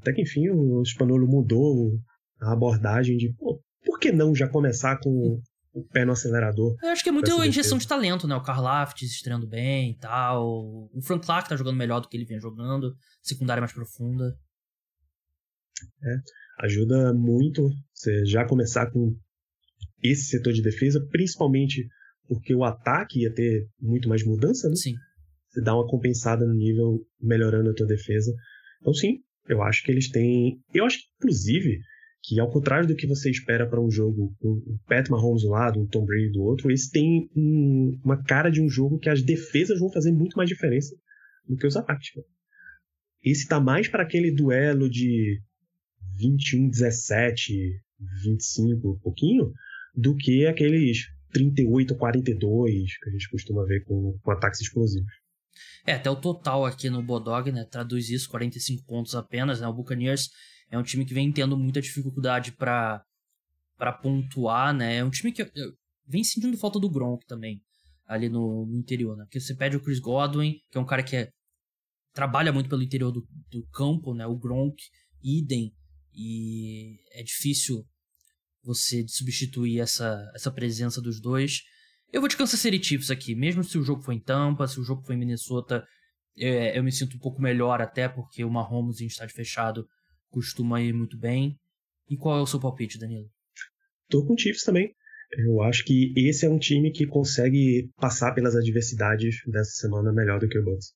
Até 0.00 0.12
que 0.12 0.22
enfim 0.22 0.48
o 0.50 0.82
Spanolo 0.84 1.26
mudou 1.26 1.98
a 2.40 2.52
abordagem 2.52 3.16
de, 3.16 3.32
pô, 3.34 3.60
por 3.84 3.98
que 3.98 4.12
não 4.12 4.34
já 4.34 4.48
começar 4.48 4.98
com 5.00 5.40
o 5.72 5.84
pé 5.84 6.04
no 6.04 6.12
acelerador. 6.12 6.76
Eu 6.82 6.90
acho 6.90 7.02
que 7.02 7.08
é 7.08 7.12
muito 7.12 7.44
injeção 7.44 7.78
de 7.78 7.86
talento, 7.86 8.26
né? 8.26 8.34
O 8.34 8.42
Karlaft 8.42 9.02
estreando 9.02 9.46
bem 9.46 9.90
e 9.90 9.94
tal. 9.96 10.46
O 10.92 11.00
Frank 11.02 11.24
Clark 11.24 11.48
tá 11.48 11.56
jogando 11.56 11.76
melhor 11.76 12.00
do 12.00 12.08
que 12.08 12.16
ele 12.16 12.24
vinha 12.24 12.40
jogando. 12.40 12.94
Secundária 13.22 13.60
mais 13.60 13.72
profunda. 13.72 14.36
É, 16.02 16.64
ajuda 16.64 17.12
muito 17.14 17.70
você 17.92 18.24
já 18.24 18.46
começar 18.46 18.90
com 18.90 19.14
esse 20.02 20.24
setor 20.24 20.52
de 20.52 20.62
defesa, 20.62 21.04
principalmente 21.10 21.86
porque 22.26 22.54
o 22.54 22.64
ataque 22.64 23.22
ia 23.22 23.32
ter 23.32 23.66
muito 23.80 24.08
mais 24.08 24.24
mudança, 24.24 24.68
né? 24.68 24.76
Sim. 24.76 24.94
Você 25.48 25.62
dá 25.62 25.74
uma 25.74 25.86
compensada 25.86 26.46
no 26.46 26.54
nível, 26.54 27.00
melhorando 27.20 27.70
a 27.70 27.74
tua 27.74 27.86
defesa. 27.86 28.32
Então, 28.80 28.92
sim, 28.92 29.22
eu 29.48 29.62
acho 29.62 29.82
que 29.82 29.90
eles 29.90 30.10
têm. 30.10 30.60
Eu 30.74 30.84
acho 30.84 30.98
que, 30.98 31.04
inclusive, 31.16 31.80
que 32.22 32.38
ao 32.38 32.50
contrário 32.50 32.86
do 32.86 32.94
que 32.94 33.06
você 33.06 33.30
espera 33.30 33.66
para 33.66 33.80
um 33.80 33.90
jogo 33.90 34.34
com 34.38 34.48
o 34.48 34.78
Pat 34.86 35.08
Mahomes 35.08 35.42
do 35.42 35.48
lado, 35.48 35.80
um 35.80 35.86
Tom 35.86 36.04
Brady 36.04 36.30
do 36.30 36.42
outro, 36.42 36.70
esse 36.70 36.90
tem 36.90 37.28
um, 37.34 37.98
uma 38.04 38.22
cara 38.22 38.50
de 38.50 38.60
um 38.60 38.68
jogo 38.68 38.98
que 38.98 39.08
as 39.08 39.22
defesas 39.22 39.80
vão 39.80 39.90
fazer 39.90 40.12
muito 40.12 40.36
mais 40.36 40.48
diferença 40.48 40.94
do 41.48 41.56
que 41.56 41.66
os 41.66 41.76
ataques. 41.76 42.10
Esse 43.24 43.48
tá 43.48 43.58
mais 43.58 43.88
para 43.88 44.02
aquele 44.02 44.30
duelo 44.30 44.88
de 44.88 45.40
21, 46.18 46.68
17, 46.68 47.80
25, 48.22 48.90
um 48.90 48.98
pouquinho, 48.98 49.52
do 49.94 50.16
que 50.16 50.46
aqueles 50.46 51.06
38, 51.32 51.96
42 51.96 52.98
que 52.98 53.08
a 53.08 53.12
gente 53.12 53.30
costuma 53.30 53.64
ver 53.64 53.84
com, 53.84 54.18
com 54.22 54.30
ataques 54.30 54.60
explosivos. 54.60 55.12
É, 55.86 55.94
até 55.94 56.10
o 56.10 56.16
total 56.16 56.66
aqui 56.66 56.90
no 56.90 57.02
Bodog, 57.02 57.50
né, 57.50 57.64
traduz 57.64 58.10
isso, 58.10 58.28
45 58.28 58.84
pontos 58.84 59.14
apenas, 59.14 59.60
né, 59.60 59.66
o 59.66 59.72
Buccaneers 59.72 60.28
é 60.70 60.78
um 60.78 60.82
time 60.82 61.04
que 61.04 61.14
vem 61.14 61.32
tendo 61.32 61.56
muita 61.56 61.80
dificuldade 61.80 62.52
para 62.52 63.02
para 63.76 63.92
pontuar, 63.92 64.74
né? 64.74 64.96
É 64.96 65.04
um 65.04 65.10
time 65.10 65.30
que 65.30 65.48
vem 66.04 66.24
sentindo 66.24 66.58
falta 66.58 66.80
do 66.80 66.90
Gronk 66.90 67.24
também 67.26 67.62
ali 68.04 68.28
no, 68.28 68.66
no, 68.66 68.76
interior, 68.76 69.16
né? 69.16 69.24
Porque 69.24 69.38
você 69.38 69.54
pede 69.54 69.76
o 69.76 69.80
Chris 69.80 70.00
Godwin, 70.00 70.54
que 70.68 70.76
é 70.76 70.80
um 70.80 70.84
cara 70.84 71.02
que 71.02 71.14
é, 71.14 71.30
trabalha 72.12 72.52
muito 72.52 72.68
pelo 72.68 72.82
interior 72.82 73.12
do, 73.12 73.24
do 73.48 73.64
campo, 73.68 74.14
né? 74.14 74.26
O 74.26 74.36
Gronk, 74.36 74.82
idem, 75.22 75.72
e 76.18 76.98
é 77.12 77.22
difícil 77.22 77.86
você 78.64 79.06
substituir 79.06 79.78
essa, 79.78 80.28
essa 80.34 80.50
presença 80.50 81.00
dos 81.00 81.20
dois. 81.20 81.62
Eu 82.12 82.20
vou 82.20 82.28
de 82.28 82.36
Kansas 82.36 82.58
City 82.58 82.82
Chiefs 82.82 83.10
aqui, 83.10 83.36
mesmo 83.36 83.62
se 83.62 83.78
o 83.78 83.84
jogo 83.84 84.02
foi 84.02 84.16
em 84.16 84.20
Tampa, 84.20 84.66
se 84.66 84.80
o 84.80 84.84
jogo 84.84 85.02
foi 85.06 85.14
em 85.14 85.18
Minnesota, 85.18 85.86
é, 86.36 86.76
eu 86.76 86.82
me 86.82 86.90
sinto 86.90 87.16
um 87.16 87.20
pouco 87.20 87.40
melhor 87.40 87.80
até, 87.80 88.08
porque 88.08 88.42
o 88.42 88.50
Mahomes 88.50 89.00
em 89.00 89.06
estádio 89.06 89.36
fechado 89.36 89.86
costuma 90.28 90.82
ir 90.82 90.92
muito 90.92 91.16
bem. 91.16 91.56
E 92.10 92.16
qual 92.16 92.36
é 92.36 92.42
o 92.42 92.46
seu 92.46 92.58
palpite, 92.58 92.98
Danilo? 92.98 93.30
Tô 94.08 94.26
com 94.26 94.34
o 94.34 94.38
Chiefs 94.38 94.64
também. 94.64 94.92
Eu 95.46 95.62
acho 95.62 95.84
que 95.84 96.12
esse 96.16 96.46
é 96.46 96.48
um 96.48 96.58
time 96.58 96.90
que 96.90 97.06
consegue 97.06 97.90
passar 97.96 98.34
pelas 98.34 98.56
adversidades 98.56 99.36
dessa 99.46 99.70
semana 99.72 100.12
melhor 100.12 100.40
do 100.40 100.48
que 100.48 100.58
o 100.58 100.64
Bucks. 100.64 100.94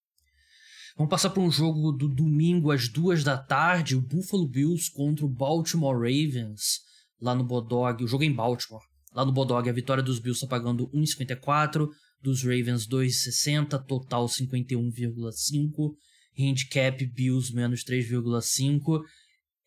Vamos 0.96 1.10
passar 1.10 1.30
para 1.30 1.42
um 1.42 1.50
jogo 1.50 1.90
do 1.90 2.06
domingo 2.06 2.70
às 2.70 2.88
duas 2.88 3.24
da 3.24 3.38
tarde, 3.38 3.96
o 3.96 4.00
Buffalo 4.00 4.46
Bills 4.46 4.90
contra 4.92 5.24
o 5.24 5.28
Baltimore 5.28 5.96
Ravens, 5.96 6.80
lá 7.20 7.34
no 7.34 7.44
Bodog. 7.44 8.04
O 8.04 8.08
jogo 8.08 8.24
é 8.24 8.26
em 8.26 8.32
Baltimore. 8.32 8.82
Lá 9.14 9.24
no 9.24 9.32
Bodog, 9.32 9.68
a 9.68 9.72
vitória 9.72 10.02
dos 10.02 10.18
Bills 10.18 10.38
está 10.38 10.46
pagando 10.46 10.88
1,54, 10.88 11.88
dos 12.20 12.42
Ravens 12.42 12.86
2,60, 12.86 13.84
total 13.86 14.26
51,5. 14.26 15.94
Handicap 16.38 17.06
Bills 17.06 17.54
menos 17.54 17.84
3,5 17.84 19.02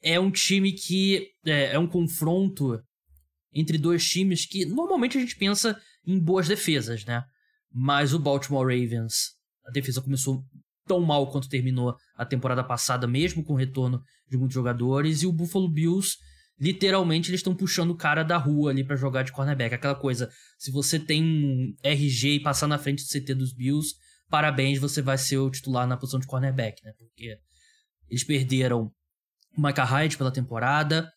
é 0.02 0.20
um 0.20 0.32
time 0.32 0.72
que 0.72 1.32
é, 1.46 1.74
é 1.74 1.80
um 1.80 1.88
confronto 1.88 2.80
entre 3.54 3.78
dois 3.78 4.08
times 4.08 4.46
que 4.46 4.66
normalmente 4.66 5.18
a 5.18 5.22
gente 5.22 5.36
pensa 5.36 5.80
em 6.06 6.20
boas 6.20 6.48
defesas, 6.48 7.06
né? 7.06 7.24
Mas 7.72 8.14
o 8.14 8.20
Baltimore 8.20 8.66
Ravens, 8.66 9.34
a 9.66 9.72
defesa 9.72 10.02
começou 10.02 10.44
tão 10.86 11.02
mal 11.02 11.30
quanto 11.32 11.50
terminou 11.50 11.96
a 12.16 12.26
temporada 12.26 12.64
passada, 12.64 13.08
mesmo 13.08 13.44
com 13.44 13.54
o 13.54 13.58
retorno 13.58 14.02
de 14.30 14.38
muitos 14.38 14.54
jogadores, 14.54 15.22
e 15.22 15.28
o 15.28 15.32
Buffalo 15.32 15.70
Bills, 15.70 16.18
literalmente, 16.60 17.30
eles 17.30 17.40
estão 17.40 17.56
puxando 17.56 17.92
o 17.92 17.98
cara 17.98 18.24
da 18.24 18.38
rua 18.38 18.72
ali 18.72 18.84
para 18.84 18.96
jogar 18.96 19.24
de 19.24 19.32
cornerback. 19.32 19.76
Aquela 19.76 19.96
coisa, 19.96 20.30
se 20.58 20.72
você 20.72 21.00
tem 21.00 21.24
um 21.24 21.74
RG 21.84 22.36
e 22.36 22.40
passar 22.40 22.68
na 22.68 22.78
frente 22.78 23.04
do 23.04 23.10
CT 23.10 23.34
dos 23.34 23.54
Bills, 23.54 23.96
parabéns, 24.30 24.80
você 24.80 25.02
vai 25.02 25.18
ser 25.18 25.38
o 25.38 25.50
titular 25.50 25.88
na 25.88 25.98
posição 25.98 26.20
de 26.20 26.28
cornerback, 26.28 26.84
né? 26.84 26.94
Porque 26.98 27.38
eles 28.10 28.24
perderam 28.24 28.92
o 29.58 29.62
Micah 29.62 29.84
Hyde 29.84 30.18
pela 30.18 30.32
temporada. 30.32 31.12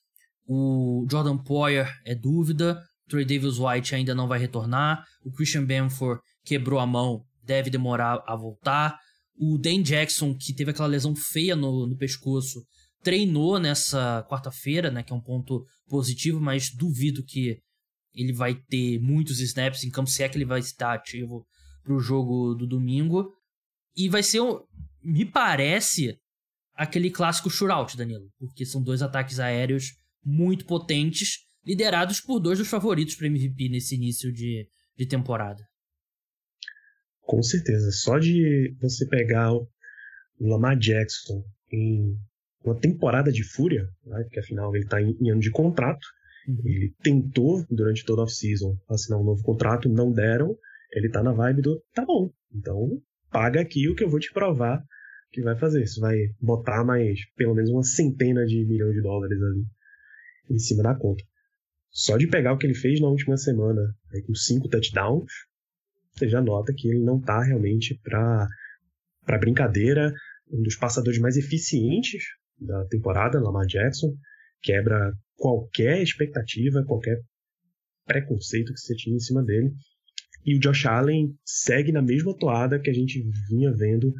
O 0.46 1.07
Jordan 1.11 1.37
Poyer 1.37 1.92
é 2.04 2.14
dúvida. 2.14 2.83
Trey 3.09 3.24
Davis 3.24 3.59
White 3.59 3.94
ainda 3.94 4.14
não 4.14 4.28
vai 4.28 4.38
retornar. 4.38 5.04
O 5.24 5.33
Christian 5.33 5.64
Benford 5.64 6.20
quebrou 6.44 6.78
a 6.78 6.87
mão, 6.87 7.24
deve 7.42 7.70
demorar 7.70 8.22
a 8.26 8.37
voltar. 8.37 8.98
O 9.38 9.57
Dan 9.57 9.83
Jackson, 9.83 10.35
que 10.35 10.53
teve 10.53 10.70
aquela 10.70 10.88
lesão 10.88 11.14
feia 11.14 11.55
no, 11.55 11.87
no 11.87 11.96
pescoço, 11.96 12.64
treinou 13.03 13.59
nessa 13.59 14.27
quarta-feira, 14.29 14.90
né, 14.90 15.03
que 15.03 15.12
é 15.12 15.16
um 15.16 15.20
ponto 15.20 15.64
positivo, 15.88 16.40
mas 16.40 16.70
duvido 16.70 17.24
que 17.24 17.59
ele 18.14 18.33
vai 18.33 18.55
ter 18.55 18.98
muitos 18.98 19.40
snaps 19.40 19.85
em 19.85 19.90
campo, 19.90 20.11
se 20.11 20.22
é 20.22 20.29
que 20.29 20.37
ele 20.37 20.44
vai 20.44 20.61
estar 20.61 20.94
ativo 20.94 21.46
para 21.83 21.94
o 21.94 22.01
jogo 22.01 22.55
do 22.55 22.66
domingo. 22.66 23.33
E 23.96 24.09
vai 24.09 24.22
ser, 24.22 24.40
me 25.03 25.24
parece, 25.24 26.18
aquele 26.74 27.11
clássico 27.11 27.51
shootout, 27.51 27.96
Danilo, 27.96 28.29
porque 28.38 28.64
são 28.66 28.83
dois 28.83 29.03
ataques 29.03 29.38
aéreos 29.38 29.94
muito 30.24 30.64
potentes, 30.64 31.46
liderados 31.64 32.20
por 32.20 32.40
dois 32.40 32.59
dos 32.59 32.68
favoritos 32.68 33.14
para 33.14 33.27
MVP 33.27 33.68
nesse 33.68 33.94
início 33.94 34.33
de, 34.33 34.68
de 34.96 35.07
temporada. 35.07 35.64
Com 37.28 37.42
certeza. 37.42 37.90
Só 37.92 38.18
de 38.18 38.74
você 38.80 39.06
pegar 39.06 39.52
o 39.52 39.68
Lamar 40.40 40.78
Jackson 40.78 41.44
em 41.70 42.16
uma 42.64 42.74
temporada 42.74 43.30
de 43.30 43.44
fúria, 43.44 43.88
né, 44.04 44.22
porque 44.22 44.40
afinal 44.40 44.74
ele 44.74 44.84
está 44.84 45.00
em, 45.00 45.16
em, 45.20 45.30
ano 45.30 45.40
de 45.40 45.50
contrato, 45.50 46.06
Uhum. 46.48 46.62
Ele 46.64 46.94
tentou, 47.02 47.64
durante 47.70 48.04
toda 48.04 48.22
a 48.22 48.24
off-season, 48.24 48.74
assinar 48.88 49.20
um 49.20 49.24
novo 49.24 49.42
contrato, 49.42 49.88
não 49.88 50.10
deram. 50.10 50.56
Ele 50.92 51.10
tá 51.10 51.22
na 51.22 51.32
vibe 51.32 51.60
do, 51.60 51.82
tá 51.94 52.04
bom, 52.04 52.32
então 52.50 52.98
paga 53.30 53.60
aqui 53.60 53.86
o 53.88 53.94
que 53.94 54.02
eu 54.02 54.08
vou 54.08 54.18
te 54.18 54.32
provar 54.32 54.82
que 55.30 55.42
vai 55.42 55.54
fazer. 55.54 55.82
Isso 55.82 56.00
vai 56.00 56.16
botar 56.40 56.82
mais, 56.82 57.20
pelo 57.36 57.54
menos 57.54 57.70
uma 57.70 57.82
centena 57.82 58.46
de 58.46 58.64
milhões 58.64 58.94
de 58.94 59.02
dólares 59.02 59.38
ali 59.42 59.66
em 60.50 60.58
cima 60.58 60.82
da 60.82 60.94
conta. 60.94 61.22
Só 61.90 62.16
de 62.16 62.26
pegar 62.26 62.54
o 62.54 62.58
que 62.58 62.66
ele 62.66 62.74
fez 62.74 63.00
na 63.00 63.08
última 63.08 63.36
semana, 63.36 63.94
aí 64.14 64.22
com 64.22 64.34
cinco 64.34 64.68
touchdowns, 64.68 65.30
você 66.18 66.28
já 66.28 66.40
nota 66.40 66.72
que 66.76 66.88
ele 66.88 67.00
não 67.00 67.20
tá 67.20 67.42
realmente 67.42 67.98
para 68.02 68.48
brincadeira, 69.38 70.12
um 70.50 70.62
dos 70.62 70.76
passadores 70.76 71.18
mais 71.18 71.37
eficientes 71.37 72.24
da 72.61 72.85
temporada, 72.87 73.40
Lamar 73.40 73.66
Jackson, 73.66 74.14
quebra 74.62 75.12
qualquer 75.37 76.02
expectativa, 76.02 76.85
qualquer 76.85 77.20
preconceito 78.07 78.72
que 78.72 78.81
você 78.81 78.94
tinha 78.96 79.16
em 79.16 79.20
cima 79.20 79.42
dele. 79.42 79.70
E 80.44 80.57
o 80.57 80.61
Josh 80.61 80.87
Allen 80.87 81.35
segue 81.44 81.92
na 81.92 82.02
mesma 82.02 82.37
toada 82.37 82.81
que 82.81 82.90
a 82.90 82.92
gente 82.92 83.22
vinha 83.48 83.72
vendo 83.72 84.12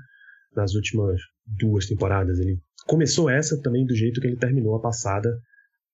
nas 0.55 0.75
últimas 0.75 1.21
duas 1.47 1.87
temporadas. 1.87 2.39
Ele 2.39 2.61
começou 2.87 3.31
essa 3.31 3.61
também 3.63 3.85
do 3.87 3.95
jeito 3.95 4.21
que 4.21 4.27
ele 4.27 4.37
terminou 4.37 4.77
a 4.77 4.81
passada, 4.81 5.29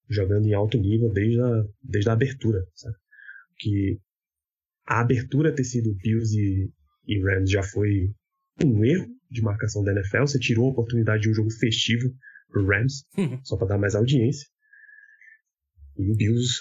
jogando 0.08 0.46
em 0.46 0.54
alto 0.54 0.78
nível 0.78 1.10
desde 1.12 1.40
a, 1.40 1.64
desde 1.82 2.10
a 2.10 2.12
abertura. 2.12 2.64
Sabe? 2.74 2.96
Que 3.58 3.98
a 4.86 5.00
abertura 5.00 5.54
ter 5.54 5.64
sido 5.64 5.94
Bills 5.94 6.36
e, 6.36 6.70
e 7.06 7.22
Rams 7.22 7.50
já 7.50 7.62
foi 7.62 8.12
um 8.62 8.84
erro 8.84 9.08
de 9.30 9.42
marcação 9.42 9.82
da 9.82 9.92
NFL. 9.92 10.20
Você 10.20 10.38
tirou 10.38 10.66
a 10.66 10.70
oportunidade 10.70 11.22
de 11.22 11.30
um 11.30 11.34
jogo 11.34 11.50
festivo 11.50 12.12
pro 12.48 12.66
Rams, 12.66 13.04
só 13.44 13.56
para 13.56 13.68
dar 13.68 13.78
mais 13.78 13.94
audiência. 13.94 14.46
E 15.96 16.10
o 16.10 16.14
Bills 16.14 16.60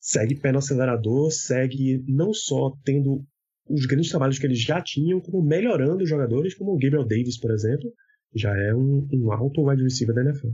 segue 0.00 0.40
pé 0.40 0.52
no 0.52 0.58
acelerador, 0.58 1.30
segue 1.30 2.02
não 2.08 2.32
só 2.32 2.74
tendo 2.84 3.24
os 3.68 3.86
grandes 3.86 4.10
trabalhos 4.10 4.38
que 4.38 4.46
eles 4.46 4.60
já 4.60 4.82
tinham, 4.82 5.20
como 5.20 5.42
melhorando 5.42 6.02
os 6.02 6.08
jogadores, 6.08 6.54
como 6.54 6.72
o 6.72 6.78
Gabriel 6.78 7.06
Davis, 7.06 7.38
por 7.38 7.52
exemplo, 7.52 7.92
já 8.34 8.56
é 8.56 8.74
um, 8.74 9.08
um 9.12 9.32
alto 9.32 9.68
wide 9.68 9.82
receiver 9.82 10.14
da 10.14 10.22
NFL. 10.22 10.48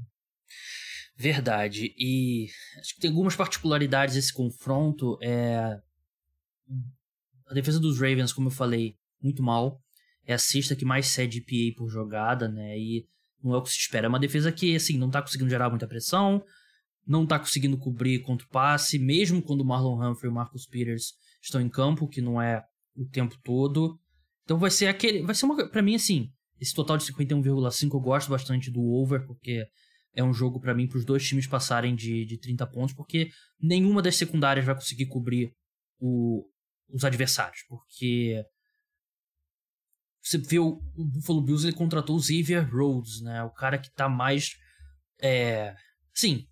Verdade. 1.17 1.95
E 1.97 2.49
acho 2.79 2.95
que 2.95 3.01
tem 3.01 3.11
algumas 3.11 3.35
particularidades 3.35 4.17
esse 4.17 4.33
confronto. 4.33 5.19
É... 5.23 5.81
A 7.47 7.55
defesa 7.55 7.79
dos 7.79 7.99
Ravens, 7.99 8.33
como 8.33 8.49
eu 8.49 8.53
falei, 8.53 8.97
muito 9.23 9.43
mal. 9.43 9.81
É 10.25 10.35
a 10.35 10.39
sexta 10.39 10.75
que 10.75 10.85
mais 10.85 11.07
cede 11.07 11.41
PA 11.41 11.79
por 11.79 11.89
jogada, 11.89 12.49
né? 12.49 12.79
E 12.79 13.07
não 13.43 13.55
é 13.55 13.59
o 13.59 13.63
que 13.63 13.71
se 13.71 13.79
espera. 13.79 14.07
É 14.07 14.09
uma 14.09 14.19
defesa 14.19 14.51
que, 14.51 14.75
assim, 14.75 14.99
não 14.99 15.11
tá 15.11 15.23
conseguindo 15.23 15.51
gerar 15.51 15.71
muita 15.71 15.87
pressão, 15.87 16.43
não 17.07 17.25
tá 17.25 17.39
conseguindo 17.39 17.79
cobrir 17.79 18.21
contra 18.21 18.45
o 18.45 18.51
passe, 18.51 18.99
mesmo 18.99 19.41
quando 19.41 19.61
o 19.61 19.65
Marlon 19.65 20.03
Humphrey 20.03 20.29
e 20.29 20.33
o 20.33 20.35
Marcus 20.35 20.67
Peters 20.67 21.15
estão 21.41 21.61
em 21.61 21.69
campo, 21.69 22.09
que 22.09 22.21
não 22.21 22.43
é 22.43 22.65
o 22.97 23.07
tempo 23.07 23.37
todo. 23.45 23.99
Então 24.45 24.59
vai 24.59 24.71
ser 24.71 24.89
aquele. 24.89 25.23
Vai 25.23 25.35
ser 25.35 25.45
uma. 25.47 25.69
Pra 25.69 25.83
mim, 25.83 25.95
assim, 25.95 26.31
esse 26.61 26.75
total 26.75 26.97
de 26.97 27.05
51,5 27.05 27.95
eu 27.95 28.01
gosto 28.01 28.31
bastante 28.31 28.71
do 28.71 28.83
over, 28.83 29.25
porque 29.27 29.65
é 30.15 30.25
um 30.25 30.33
jogo 30.33 30.59
para 30.59 30.75
mim 30.75 30.89
para 30.89 30.99
os 30.99 31.05
dois 31.05 31.27
times 31.27 31.47
passarem 31.47 31.95
de, 31.95 32.25
de 32.25 32.39
30 32.39 32.67
pontos, 32.67 32.95
porque 32.95 33.29
nenhuma 33.61 34.03
das 34.03 34.17
secundárias 34.17 34.65
vai 34.65 34.75
conseguir 34.75 35.07
cobrir 35.07 35.53
o, 36.01 36.45
os 36.89 37.05
adversários, 37.05 37.63
porque 37.69 38.45
você 40.23 40.39
vê 40.39 40.59
o, 40.59 40.81
o, 40.97 41.05
Buffalo 41.05 41.43
Bills 41.43 41.67
ele 41.67 41.77
contratou 41.77 42.17
o 42.17 42.23
Xavier 42.23 42.69
Rhodes, 42.69 43.21
né, 43.23 43.43
o 43.43 43.51
cara 43.51 43.79
que 43.79 43.91
tá 43.91 44.09
mais 44.09 44.57
é, 45.21 45.75
sim, 46.13 46.47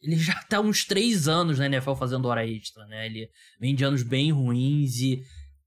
ele 0.00 0.16
já 0.18 0.34
tá 0.44 0.60
uns 0.60 0.84
três 0.84 1.28
anos 1.28 1.58
na 1.58 1.66
NFL 1.66 1.94
fazendo 1.94 2.28
hora 2.28 2.46
extra, 2.46 2.86
né? 2.86 3.06
Ele 3.06 3.28
vem 3.60 3.74
de 3.74 3.84
anos 3.84 4.02
bem 4.02 4.32
ruins 4.32 5.00
e, 5.00 5.22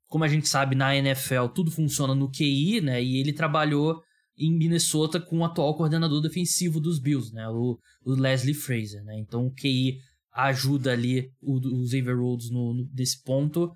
como 0.08 0.24
a 0.24 0.28
gente 0.28 0.48
sabe, 0.48 0.76
na 0.76 0.96
NFL 0.96 1.48
tudo 1.54 1.72
funciona 1.72 2.16
no 2.16 2.32
QI, 2.32 2.82
né? 2.82 3.04
E 3.04 3.18
ele 3.18 3.34
trabalhou 3.34 4.02
em 4.38 4.58
Minnesota 4.58 5.20
com 5.20 5.40
o 5.40 5.44
atual 5.44 5.76
coordenador 5.76 6.22
defensivo 6.22 6.80
dos 6.80 7.00
Bills, 7.00 7.34
né? 7.34 7.48
O, 7.50 7.78
o 8.06 8.14
Leslie 8.14 8.54
Fraser, 8.54 9.04
né? 9.04 9.18
Então 9.20 9.46
o 9.46 9.54
QI 9.54 10.00
ajuda 10.34 10.92
ali 10.92 11.32
o, 11.42 11.58
o 11.58 11.88
Xavier 11.88 12.18
Rhodes 12.18 12.50
no, 12.50 12.74
no, 12.74 12.90
nesse 12.94 13.22
ponto. 13.24 13.72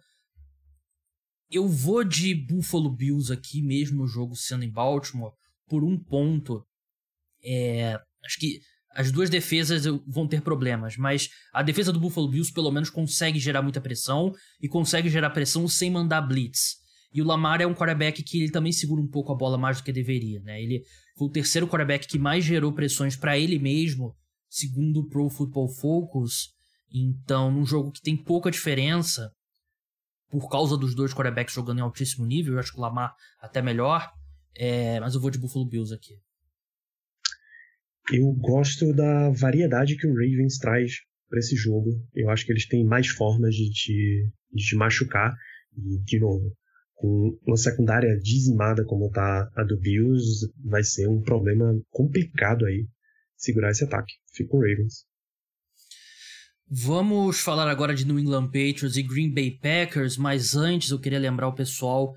Eu 1.49 1.67
vou 1.67 2.03
de 2.03 2.33
Buffalo 2.33 2.89
Bills 2.89 3.31
aqui, 3.31 3.61
mesmo 3.61 4.03
o 4.03 4.07
jogo 4.07 4.35
sendo 4.35 4.63
em 4.63 4.71
Baltimore, 4.71 5.33
por 5.67 5.83
um 5.83 5.97
ponto. 5.97 6.65
É, 7.43 7.99
acho 8.23 8.39
que 8.39 8.59
as 8.95 9.11
duas 9.11 9.29
defesas 9.29 9.85
vão 10.07 10.27
ter 10.27 10.41
problemas, 10.41 10.97
mas 10.97 11.29
a 11.51 11.63
defesa 11.63 11.91
do 11.91 11.99
Buffalo 11.99 12.29
Bills 12.29 12.53
pelo 12.53 12.71
menos 12.71 12.89
consegue 12.89 13.39
gerar 13.39 13.61
muita 13.61 13.81
pressão 13.81 14.31
e 14.61 14.67
consegue 14.67 15.09
gerar 15.09 15.31
pressão 15.31 15.67
sem 15.67 15.91
mandar 15.91 16.21
blitz. 16.21 16.75
E 17.13 17.21
o 17.21 17.25
Lamar 17.25 17.61
é 17.61 17.67
um 17.67 17.75
quarterback 17.75 18.23
que 18.23 18.41
ele 18.41 18.51
também 18.51 18.71
segura 18.71 19.01
um 19.01 19.07
pouco 19.07 19.31
a 19.31 19.35
bola 19.35 19.57
mais 19.57 19.77
do 19.77 19.83
que 19.83 19.91
deveria, 19.91 20.39
né? 20.39 20.61
Ele 20.61 20.83
foi 21.15 21.27
o 21.27 21.31
terceiro 21.31 21.67
quarterback 21.67 22.07
que 22.07 22.17
mais 22.17 22.43
gerou 22.43 22.73
pressões 22.73 23.15
para 23.15 23.37
ele 23.37 23.59
mesmo, 23.59 24.15
segundo 24.55 25.01
o 25.01 25.09
Pro 25.09 25.29
Football 25.29 25.69
Focus. 25.69 26.53
Então, 26.91 27.51
num 27.51 27.65
jogo 27.65 27.91
que 27.91 28.01
tem 28.01 28.15
pouca 28.15 28.51
diferença, 28.51 29.31
por 30.29 30.49
causa 30.49 30.77
dos 30.77 30.93
dois 30.93 31.13
quarterbacks 31.13 31.55
jogando 31.55 31.79
em 31.79 31.81
altíssimo 31.81 32.25
nível, 32.25 32.53
eu 32.53 32.59
acho 32.59 32.71
que 32.71 32.77
o 32.77 32.81
Lamar 32.81 33.15
até 33.39 33.61
melhor, 33.61 34.11
é... 34.55 34.99
mas 34.99 35.15
eu 35.15 35.21
vou 35.21 35.31
de 35.31 35.39
Buffalo 35.39 35.67
Bills 35.67 35.93
aqui 35.93 36.19
eu 38.11 38.31
gosto 38.33 38.93
da 38.93 39.29
variedade 39.29 39.95
que 39.95 40.07
o 40.07 40.13
Ravens 40.13 40.57
traz 40.57 40.93
para 41.29 41.39
esse 41.39 41.55
jogo. 41.55 41.89
Eu 42.13 42.29
acho 42.29 42.45
que 42.45 42.51
eles 42.51 42.67
têm 42.67 42.83
mais 42.83 43.07
formas 43.07 43.55
de 43.55 43.69
te, 43.71 44.29
de 44.51 44.63
te 44.63 44.75
machucar. 44.75 45.33
E, 45.75 46.03
de 46.03 46.19
novo, 46.19 46.53
com 46.95 47.37
uma 47.47 47.57
secundária 47.57 48.17
dizimada 48.19 48.83
como 48.85 49.09
tá 49.09 49.49
a 49.55 49.63
do 49.63 49.79
Bills, 49.79 50.51
vai 50.63 50.83
ser 50.83 51.07
um 51.07 51.21
problema 51.21 51.73
complicado 51.89 52.65
aí 52.65 52.87
segurar 53.43 53.71
esse 53.71 53.83
ataque. 53.83 54.13
Fico 54.33 54.57
Ravens. 54.57 55.05
Vamos 56.69 57.39
falar 57.39 57.69
agora 57.69 57.93
de 57.93 58.05
New 58.05 58.19
England 58.19 58.47
Patriots 58.47 58.97
e 58.97 59.03
Green 59.03 59.33
Bay 59.33 59.51
Packers, 59.51 60.17
mas 60.17 60.55
antes 60.55 60.89
eu 60.89 60.99
queria 60.99 61.19
lembrar 61.19 61.47
o 61.47 61.55
pessoal 61.55 62.13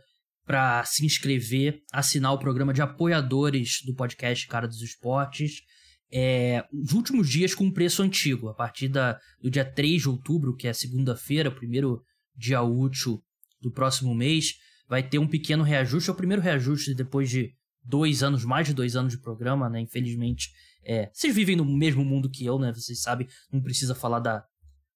para 0.46 0.84
se 0.84 1.04
inscrever, 1.04 1.82
assinar 1.92 2.32
o 2.32 2.38
programa 2.38 2.72
de 2.72 2.80
apoiadores 2.80 3.82
do 3.84 3.94
podcast 3.94 4.46
Cara 4.46 4.68
dos 4.68 4.80
Esportes 4.80 5.62
é, 6.10 6.64
os 6.72 6.92
últimos 6.92 7.28
dias 7.28 7.54
com 7.54 7.70
preço 7.70 8.02
antigo, 8.02 8.48
a 8.48 8.54
partir 8.54 8.88
da, 8.88 9.18
do 9.40 9.50
dia 9.50 9.64
3 9.64 10.02
de 10.02 10.08
outubro, 10.08 10.54
que 10.54 10.68
é 10.68 10.72
segunda-feira, 10.72 11.50
primeiro 11.50 12.02
dia 12.34 12.62
útil 12.62 13.22
do 13.60 13.72
próximo 13.72 14.14
mês, 14.14 14.54
vai 14.88 15.02
ter 15.02 15.18
um 15.18 15.26
pequeno 15.26 15.64
reajuste. 15.64 16.10
É 16.10 16.12
o 16.12 16.16
primeiro 16.16 16.42
reajuste 16.42 16.94
depois 16.94 17.28
de 17.28 17.52
dois 17.82 18.22
anos, 18.22 18.44
mais 18.44 18.66
de 18.66 18.74
dois 18.74 18.94
anos 18.94 19.12
de 19.12 19.20
programa, 19.20 19.68
né? 19.68 19.80
Infelizmente, 19.80 20.50
é, 20.86 21.10
vocês 21.12 21.34
vivem 21.34 21.56
no 21.56 21.64
mesmo 21.64 22.04
mundo 22.04 22.30
que 22.30 22.46
eu, 22.46 22.58
né? 22.60 22.72
Vocês 22.72 23.02
sabem, 23.02 23.26
não 23.52 23.60
precisa 23.60 23.92
falar 23.92 24.20
da, 24.20 24.44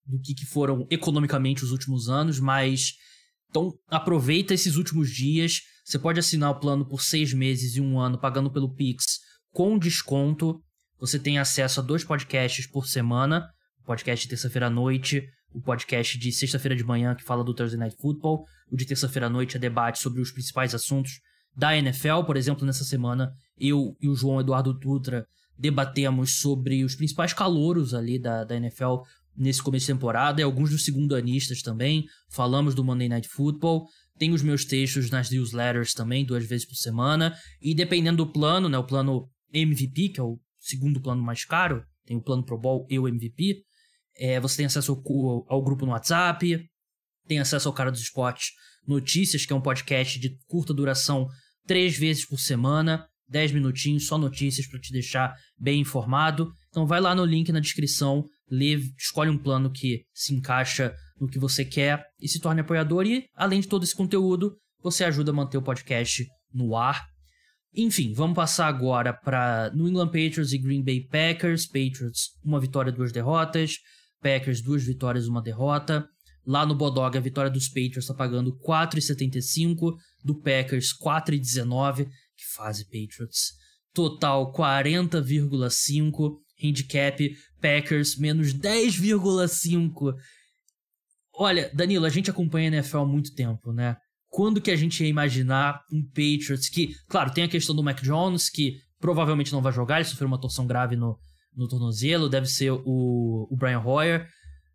do 0.07 0.21
que, 0.21 0.35
que 0.35 0.47
foram 0.47 0.87
economicamente 0.89 1.65
os 1.65 1.73
últimos 1.73 2.09
anos, 2.09 2.39
mas 2.39 2.93
então 3.49 3.75
aproveita 3.89 4.55
esses 4.55 4.77
últimos 4.77 5.11
dias. 5.11 5.63
Você 5.85 5.99
pode 5.99 6.21
assinar 6.21 6.51
o 6.53 6.61
plano 6.61 6.87
por 6.87 7.03
seis 7.03 7.35
meses 7.35 7.75
e 7.75 7.81
um 7.81 7.99
ano, 7.99 8.19
pagando 8.19 8.53
pelo 8.53 8.73
Pix 8.73 9.19
com 9.53 9.77
desconto. 9.77 10.63
Você 11.01 11.19
tem 11.19 11.39
acesso 11.39 11.81
a 11.81 11.83
dois 11.83 12.05
podcasts 12.05 12.69
por 12.69 12.87
semana: 12.87 13.51
o 13.81 13.85
podcast 13.85 14.25
de 14.25 14.31
terça-feira 14.31 14.69
à 14.69 14.71
noite, 14.71 15.27
o 15.53 15.61
podcast 15.61 16.17
de 16.17 16.31
sexta-feira 16.31 16.77
de 16.77 16.85
manhã 16.85 17.17
que 17.17 17.25
fala 17.25 17.43
do 17.43 17.53
Thursday 17.53 17.81
Night 17.81 17.97
Football, 18.01 18.45
o 18.71 18.77
de 18.77 18.87
terça-feira 18.87 19.27
à 19.27 19.31
noite 19.31 19.57
é 19.57 19.59
debate 19.59 19.99
sobre 19.99 20.21
os 20.21 20.31
principais 20.31 20.73
assuntos 20.73 21.21
da 21.57 21.77
NFL. 21.77 22.23
Por 22.25 22.37
exemplo, 22.37 22.65
nessa 22.65 22.85
semana, 22.85 23.33
eu 23.59 23.97
e 24.01 24.09
o 24.09 24.15
João 24.15 24.41
Eduardo 24.41 24.73
Dutra 24.73 25.27
debatemos 25.61 26.39
sobre 26.39 26.83
os 26.83 26.95
principais 26.95 27.35
calouros 27.35 27.93
ali 27.93 28.19
da, 28.19 28.45
da 28.45 28.57
NFL 28.57 29.03
nesse 29.37 29.63
começo 29.63 29.87
de 29.87 29.93
temporada 29.93 30.41
e 30.41 30.45
alguns 30.45 30.71
dos 30.71 30.85
segundanistas 30.85 31.61
também. 31.61 32.07
Falamos 32.31 32.75
do 32.75 32.83
Monday 32.83 33.09
Night 33.09 33.29
Football. 33.29 33.87
Tem 34.19 34.33
os 34.33 34.43
meus 34.43 34.65
textos 34.65 35.11
nas 35.11 35.31
newsletters 35.31 35.93
também, 35.93 36.25
duas 36.25 36.47
vezes 36.47 36.67
por 36.67 36.77
semana. 36.77 37.37
E 37.61 37.75
dependendo 37.75 38.25
do 38.25 38.33
plano, 38.33 38.69
né, 38.69 38.79
o 38.79 38.85
plano 38.85 39.31
MVP, 39.53 40.11
que 40.11 40.21
é 40.21 40.23
o 40.23 40.39
segundo 40.59 41.01
plano 41.01 41.23
mais 41.23 41.45
caro, 41.45 41.85
tem 42.07 42.17
o 42.17 42.23
plano 42.23 42.45
Pro 42.45 42.59
Bowl 42.59 42.87
e 42.91 42.99
o 42.99 43.07
MVP. 43.07 43.63
É, 44.17 44.41
você 44.41 44.59
tem 44.59 44.67
acesso 44.67 44.93
ao, 44.93 45.47
ao, 45.49 45.63
grupo 45.63 45.85
no 45.85 45.93
WhatsApp, 45.93 46.67
tem 47.27 47.39
acesso 47.39 47.69
ao 47.69 47.75
Cara 47.75 47.91
dos 47.91 48.01
Esportes 48.01 48.49
Notícias, 48.87 49.47
que 49.47 49.53
é 49.53 49.57
um 49.57 49.61
podcast 49.61 50.19
de 50.19 50.37
curta 50.47 50.75
duração, 50.75 51.29
três 51.67 51.97
vezes 51.97 52.27
por 52.27 52.39
semana, 52.39 53.07
dez 53.31 53.53
minutinhos, 53.53 54.07
só 54.07 54.19
notícias 54.19 54.67
para 54.67 54.81
te 54.81 54.93
deixar 54.93 55.35
bem 55.59 55.81
informado. 55.81 56.53
Então 56.69 56.87
vai 56.87 57.01
lá 57.01 57.15
no 57.15 57.25
link 57.25 57.51
na 57.53 57.61
descrição, 57.61 58.25
lê, 58.51 58.75
escolhe 58.99 59.31
um 59.31 59.39
plano 59.39 59.71
que 59.71 60.03
se 60.13 60.35
encaixa 60.35 60.95
no 61.21 61.29
que 61.29 61.39
você 61.39 61.65
quer 61.65 62.05
e 62.21 62.29
se 62.29 62.41
torne 62.41 62.61
apoiador. 62.61 63.07
E 63.07 63.25
além 63.35 63.61
de 63.61 63.69
todo 63.69 63.85
esse 63.85 63.95
conteúdo, 63.95 64.57
você 64.83 65.05
ajuda 65.05 65.31
a 65.31 65.35
manter 65.35 65.59
o 65.59 65.63
podcast 65.63 66.27
no 66.53 66.77
ar 66.77 67.09
enfim, 67.75 68.13
vamos 68.13 68.35
passar 68.35 68.67
agora 68.67 69.13
para 69.13 69.71
New 69.73 69.87
England 69.87 70.09
Patriots 70.09 70.53
e 70.53 70.59
Green 70.59 70.83
Bay 70.83 71.07
Packers. 71.07 71.67
Patriots, 71.67 72.31
uma 72.45 72.59
vitória, 72.59 72.91
duas 72.91 73.13
derrotas. 73.13 73.77
Packers, 74.21 74.61
duas 74.61 74.85
vitórias, 74.85 75.29
uma 75.29 75.41
derrota. 75.41 76.07
Lá 76.45 76.67
no 76.67 76.75
Bodog, 76.75 77.17
a 77.17 77.21
vitória 77.21 77.51
dos 77.51 77.69
Patriots 77.69 77.99
está 78.05 78.15
pagando 78.15 78.57
4,75, 78.67 79.95
do 80.25 80.35
Packers 80.41 80.89
4,19. 81.01 82.09
Que 82.41 82.55
fase, 82.55 82.87
Patriots. 82.87 83.53
Total 83.93 84.51
40,5. 84.51 86.39
Handicap 86.63 87.37
Packers 87.61 88.17
menos 88.17 88.55
10,5. 88.55 90.15
Olha, 91.35 91.71
Danilo, 91.75 92.07
a 92.07 92.09
gente 92.09 92.31
acompanha 92.31 92.71
a 92.71 92.75
NFL 92.75 92.99
há 92.99 93.07
muito 93.07 93.35
tempo, 93.35 93.73
né? 93.73 93.97
Quando 94.29 94.61
que 94.61 94.71
a 94.71 94.77
gente 94.77 95.03
ia 95.03 95.09
imaginar 95.09 95.83
um 95.93 96.03
Patriots 96.03 96.69
que, 96.69 96.95
claro, 97.09 97.33
tem 97.33 97.45
a 97.45 97.49
questão 97.49 97.75
do 97.75 97.83
Mac 97.83 98.01
Jones, 98.03 98.49
que 98.49 98.79
provavelmente 98.99 99.53
não 99.53 99.63
vai 99.63 99.73
jogar, 99.73 99.97
ele 99.97 100.09
sofreu 100.09 100.29
uma 100.29 100.41
torção 100.41 100.67
grave 100.67 100.97
no, 100.97 101.19
no 101.55 101.69
tornozelo, 101.69 102.29
deve 102.29 102.47
ser 102.47 102.71
o, 102.71 103.49
o 103.51 103.57
Brian 103.57 103.81
Hoyer, 103.81 104.29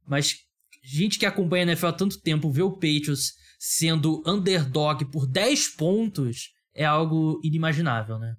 mas 0.07 0.35
gente 0.83 1.17
que 1.17 1.25
acompanha 1.25 1.63
a 1.63 1.67
NFL 1.67 1.87
há 1.87 1.93
tanto 1.93 2.21
tempo, 2.21 2.51
ver 2.51 2.63
o 2.63 2.73
Patriots 2.73 3.33
sendo 3.57 4.21
underdog 4.25 5.05
por 5.05 5.25
10 5.25 5.69
pontos 5.75 6.54
é 6.75 6.85
algo 6.85 7.39
inimaginável, 7.43 8.19
né? 8.19 8.35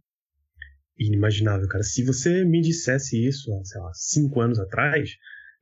Inimaginável, 0.99 1.67
cara. 1.69 1.83
Se 1.83 2.05
você 2.05 2.45
me 2.45 2.61
dissesse 2.61 3.27
isso, 3.27 3.51
sei 3.65 3.81
lá, 3.81 3.91
5 3.93 4.41
anos 4.41 4.59
atrás, 4.59 5.11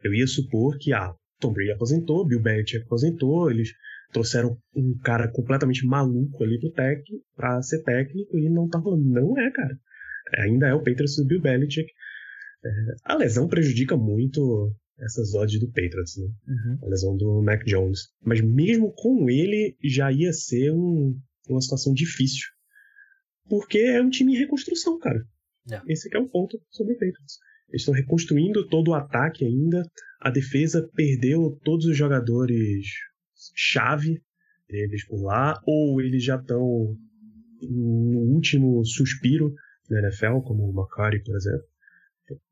eu 0.02 0.12
ia 0.12 0.26
supor 0.26 0.76
que, 0.78 0.92
ah, 0.92 1.14
Tom 1.40 1.52
Brady 1.52 1.72
aposentou, 1.72 2.26
Bill 2.26 2.42
Belichick 2.42 2.84
aposentou, 2.84 3.50
eles 3.50 3.70
trouxeram 4.12 4.56
um 4.74 4.96
cara 5.02 5.28
completamente 5.28 5.84
maluco 5.84 6.44
ali 6.44 6.58
pro 6.60 6.70
técnico 6.70 7.24
para 7.34 7.60
ser 7.62 7.82
técnico 7.82 8.38
e 8.38 8.48
não 8.48 8.68
tá 8.68 8.78
rolando. 8.78 9.04
Não 9.04 9.38
é, 9.38 9.50
cara. 9.50 9.78
Ainda 10.38 10.68
é 10.68 10.74
o 10.74 10.78
Patriots 10.78 11.16
do 11.16 11.26
Bill 11.26 11.40
Belichick. 11.40 11.90
É, 12.64 12.70
a 13.04 13.16
lesão 13.16 13.48
prejudica 13.48 13.96
muito 13.96 14.72
essas 15.00 15.34
odds 15.34 15.58
do 15.58 15.66
Patriots, 15.66 16.16
né? 16.16 16.26
Uhum. 16.46 16.78
A 16.82 16.86
lesão 16.86 17.16
do 17.16 17.42
Mac 17.42 17.64
Jones. 17.64 18.08
Mas 18.24 18.40
mesmo 18.40 18.92
com 18.96 19.28
ele, 19.28 19.76
já 19.82 20.12
ia 20.12 20.32
ser 20.32 20.70
um, 20.70 21.18
uma 21.48 21.60
situação 21.60 21.92
difícil. 21.92 22.53
Porque 23.48 23.78
é 23.78 24.02
um 24.02 24.10
time 24.10 24.34
em 24.34 24.38
reconstrução, 24.38 24.98
cara. 24.98 25.22
Yeah. 25.68 25.84
Esse 25.90 26.14
é 26.14 26.18
o 26.18 26.28
ponto 26.28 26.60
sobre 26.70 26.94
o 26.94 26.96
Patriots. 26.96 27.38
Eles 27.68 27.82
estão 27.82 27.94
reconstruindo 27.94 28.68
todo 28.68 28.88
o 28.88 28.94
ataque 28.94 29.44
ainda. 29.44 29.82
A 30.20 30.30
defesa 30.30 30.88
perdeu 30.94 31.58
todos 31.64 31.86
os 31.86 31.96
jogadores 31.96 32.86
chave 33.54 34.22
deles 34.68 35.06
por 35.06 35.22
lá, 35.22 35.60
ou 35.66 36.00
eles 36.00 36.24
já 36.24 36.36
estão 36.36 36.96
no 37.62 38.18
último 38.34 38.84
suspiro 38.84 39.52
na 39.90 40.00
NFL, 40.00 40.40
como 40.44 40.64
o 40.64 40.70
McCarty, 40.70 41.22
por 41.22 41.36
exemplo. 41.36 41.66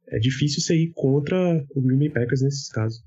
É 0.09 0.19
difícil 0.19 0.61
você 0.61 0.77
ir 0.77 0.93
contra 0.93 1.37
o 1.75 1.81
Green 1.81 1.99
Bay 1.99 2.11
Packers 2.11 2.43
nesses 2.43 2.69
casos. 2.69 3.03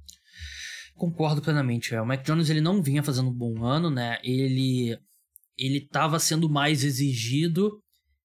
Concordo 0.95 1.41
plenamente. 1.41 1.93
É. 1.93 2.01
O 2.01 2.05
Mac 2.05 2.25
Jones 2.25 2.49
ele 2.49 2.61
não 2.61 2.81
vinha 2.81 3.03
fazendo 3.03 3.29
um 3.29 3.33
bom 3.33 3.63
ano, 3.63 3.89
né? 3.89 4.17
Ele 4.23 4.97
ele 5.57 5.77
estava 5.77 6.19
sendo 6.19 6.49
mais 6.49 6.83
exigido 6.83 7.81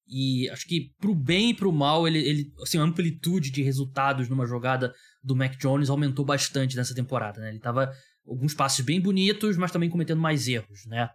e 0.07 0.49
acho 0.49 0.67
que 0.67 0.93
pro 0.99 1.15
bem 1.15 1.51
e 1.51 1.53
pro 1.53 1.71
mal, 1.71 2.05
ele, 2.05 2.19
ele 2.19 2.53
assim, 2.61 2.77
a 2.77 2.81
amplitude 2.81 3.49
de 3.49 3.63
resultados 3.63 4.27
numa 4.27 4.45
jogada 4.45 4.93
do 5.23 5.35
Mac 5.35 5.55
Jones 5.57 5.89
aumentou 5.89 6.25
bastante 6.25 6.75
nessa 6.75 6.93
temporada, 6.93 7.39
né? 7.39 7.49
Ele 7.49 7.59
tava 7.59 7.89
alguns 8.27 8.53
passos 8.53 8.83
bem 8.83 8.99
bonitos, 8.99 9.55
mas 9.55 9.71
também 9.71 9.89
cometendo 9.89 10.19
mais 10.19 10.47
erros, 10.47 10.85
né? 10.85 11.09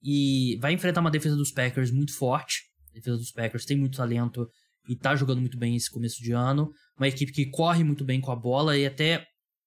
E 0.00 0.56
vai 0.60 0.72
enfrentar 0.72 1.00
uma 1.00 1.10
defesa 1.10 1.34
dos 1.34 1.50
Packers 1.50 1.90
muito 1.90 2.16
forte. 2.16 2.60
A 2.90 2.94
defesa 2.94 3.16
dos 3.16 3.32
Packers 3.32 3.64
tem 3.64 3.76
muito 3.76 3.96
talento 3.96 4.48
e 4.88 4.94
tá 4.94 5.16
jogando 5.16 5.40
muito 5.40 5.58
bem 5.58 5.74
esse 5.74 5.90
começo 5.90 6.22
de 6.22 6.30
ano. 6.30 6.70
Uma 6.96 7.08
equipe 7.08 7.32
que 7.32 7.50
corre 7.50 7.82
muito 7.82 8.04
bem 8.04 8.20
com 8.20 8.30
a 8.30 8.36
bola 8.36 8.78
e 8.78 8.86
até 8.86 9.26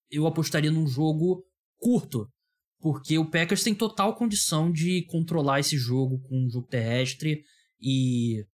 eu 0.10 0.26
apostaria 0.26 0.72
num 0.72 0.88
jogo 0.88 1.44
curto, 1.78 2.28
porque 2.80 3.18
o 3.18 3.30
Packers 3.30 3.64
tem 3.64 3.76
total 3.76 4.16
condição 4.16 4.72
de 4.72 5.04
controlar 5.08 5.60
esse 5.60 5.78
jogo 5.78 6.20
com 6.20 6.46
um 6.46 6.50
jogo 6.50 6.68
terrestre 6.68 7.44
e 7.80 8.46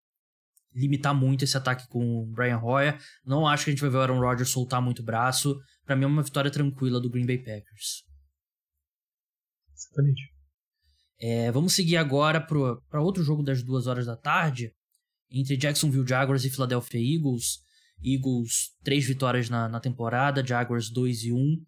limitar 0.73 1.15
muito 1.15 1.43
esse 1.43 1.55
ataque 1.55 1.87
com 1.87 2.21
o 2.21 2.25
Brian 2.25 2.59
Hoyer. 2.59 2.99
Não 3.25 3.47
acho 3.47 3.63
que 3.63 3.69
a 3.69 3.73
gente 3.73 3.81
vai 3.81 3.89
ver 3.89 3.97
o 3.97 4.01
Aaron 4.01 4.19
Rodgers 4.19 4.49
soltar 4.49 4.81
muito 4.81 5.03
braço. 5.03 5.57
Para 5.85 5.95
mim 5.95 6.03
é 6.03 6.07
uma 6.07 6.23
vitória 6.23 6.51
tranquila 6.51 6.99
do 6.99 7.09
Green 7.09 7.25
Bay 7.25 7.37
Packers. 7.37 8.03
Exatamente. 9.73 10.33
É, 11.19 11.51
vamos 11.51 11.73
seguir 11.73 11.97
agora 11.97 12.41
para 12.41 13.01
outro 13.01 13.23
jogo 13.23 13.41
das 13.41 13.63
duas 13.63 13.87
horas 13.87 14.05
da 14.05 14.17
tarde, 14.17 14.73
entre 15.31 15.55
Jacksonville 15.55 16.07
Jaguars 16.07 16.43
e 16.43 16.49
Philadelphia 16.49 16.99
Eagles. 16.99 17.63
Eagles, 18.03 18.75
três 18.83 19.05
vitórias 19.05 19.49
na, 19.49 19.69
na 19.69 19.79
temporada, 19.79 20.45
Jaguars 20.45 20.89
2 20.89 21.23
e 21.23 21.33
1. 21.33 21.65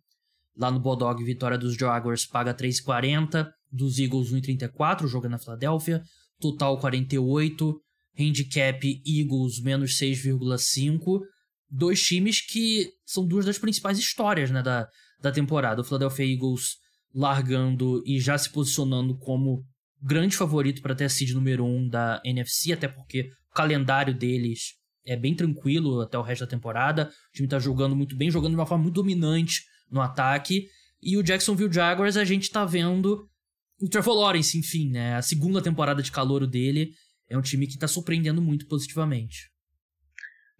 Lá 0.58 0.72
no 0.72 0.80
Bodog, 0.80 1.24
vitória 1.24 1.58
dos 1.58 1.76
Jaguars 1.76 2.26
paga 2.26 2.54
3,40, 2.54 3.48
dos 3.72 4.00
Eagles 4.00 4.32
1,34, 4.32 5.04
o 5.04 5.08
jogo 5.08 5.28
é 5.28 5.30
na 5.30 5.38
Filadélfia, 5.38 6.02
total 6.39 6.80
48 6.80 7.80
handicap 8.17 9.02
Eagles 9.06 9.62
menos 9.62 9.98
6,5. 9.98 11.22
Dois 11.70 12.02
times 12.02 12.41
que 12.41 12.89
são 13.06 13.28
duas 13.28 13.46
das 13.46 13.58
principais 13.58 14.00
histórias 14.00 14.50
né, 14.50 14.63
da, 14.63 14.88
da 15.22 15.32
temporada. 15.32 15.82
O 15.82 15.84
Philadelphia 15.84 16.26
Eagles 16.26 16.78
largando 17.13 18.02
e 18.06 18.20
já 18.20 18.38
se 18.38 18.50
posicionando 18.50 19.17
como 19.17 19.63
grande 20.02 20.36
favorito 20.36 20.82
para 20.82 20.96
ter 20.96 21.06
a 21.06 21.10
seed 21.10 21.32
número 21.32 21.65
1 21.65 21.76
um 21.76 21.88
da 21.89 22.22
NFC, 22.24 22.72
até 22.72 22.88
porque 22.88 23.30
o 23.52 23.56
calendário 23.56 24.13
deles 24.13 24.76
é 25.06 25.15
bem 25.15 25.36
tranquilo 25.36 26.02
até 26.02 26.17
o 26.17 26.22
resto 26.22 26.41
da 26.41 26.50
temporada. 26.50 27.12
O 27.30 27.34
time 27.34 27.48
está 27.48 27.60
jogando 27.60 27.96
muito 27.96 28.15
bem, 28.15 28.32
jogando 28.32 28.52
de 28.52 28.58
uma 28.58 28.65
forma 28.65 28.84
muito 28.84 28.96
dominante 28.96 29.62
no 29.89 30.02
ataque. 30.02 30.67
E 31.02 31.17
o 31.17 31.23
Jacksonville 31.23 31.71
Jaguars, 31.71 32.17
a 32.17 32.23
gente 32.23 32.43
está 32.43 32.65
vendo 32.65 33.30
o 33.80 33.88
Trevor 33.88 34.15
Lawrence, 34.15 34.58
enfim, 34.58 34.89
né? 34.89 35.15
A 35.15 35.21
segunda 35.21 35.62
temporada 35.62 36.02
de 36.02 36.12
calor 36.12 36.45
dele 36.47 36.91
é 37.30 37.38
um 37.38 37.41
time 37.41 37.67
que 37.67 37.73
está 37.73 37.88
surpreendendo 37.88 38.41
muito 38.41 38.67
positivamente. 38.67 39.52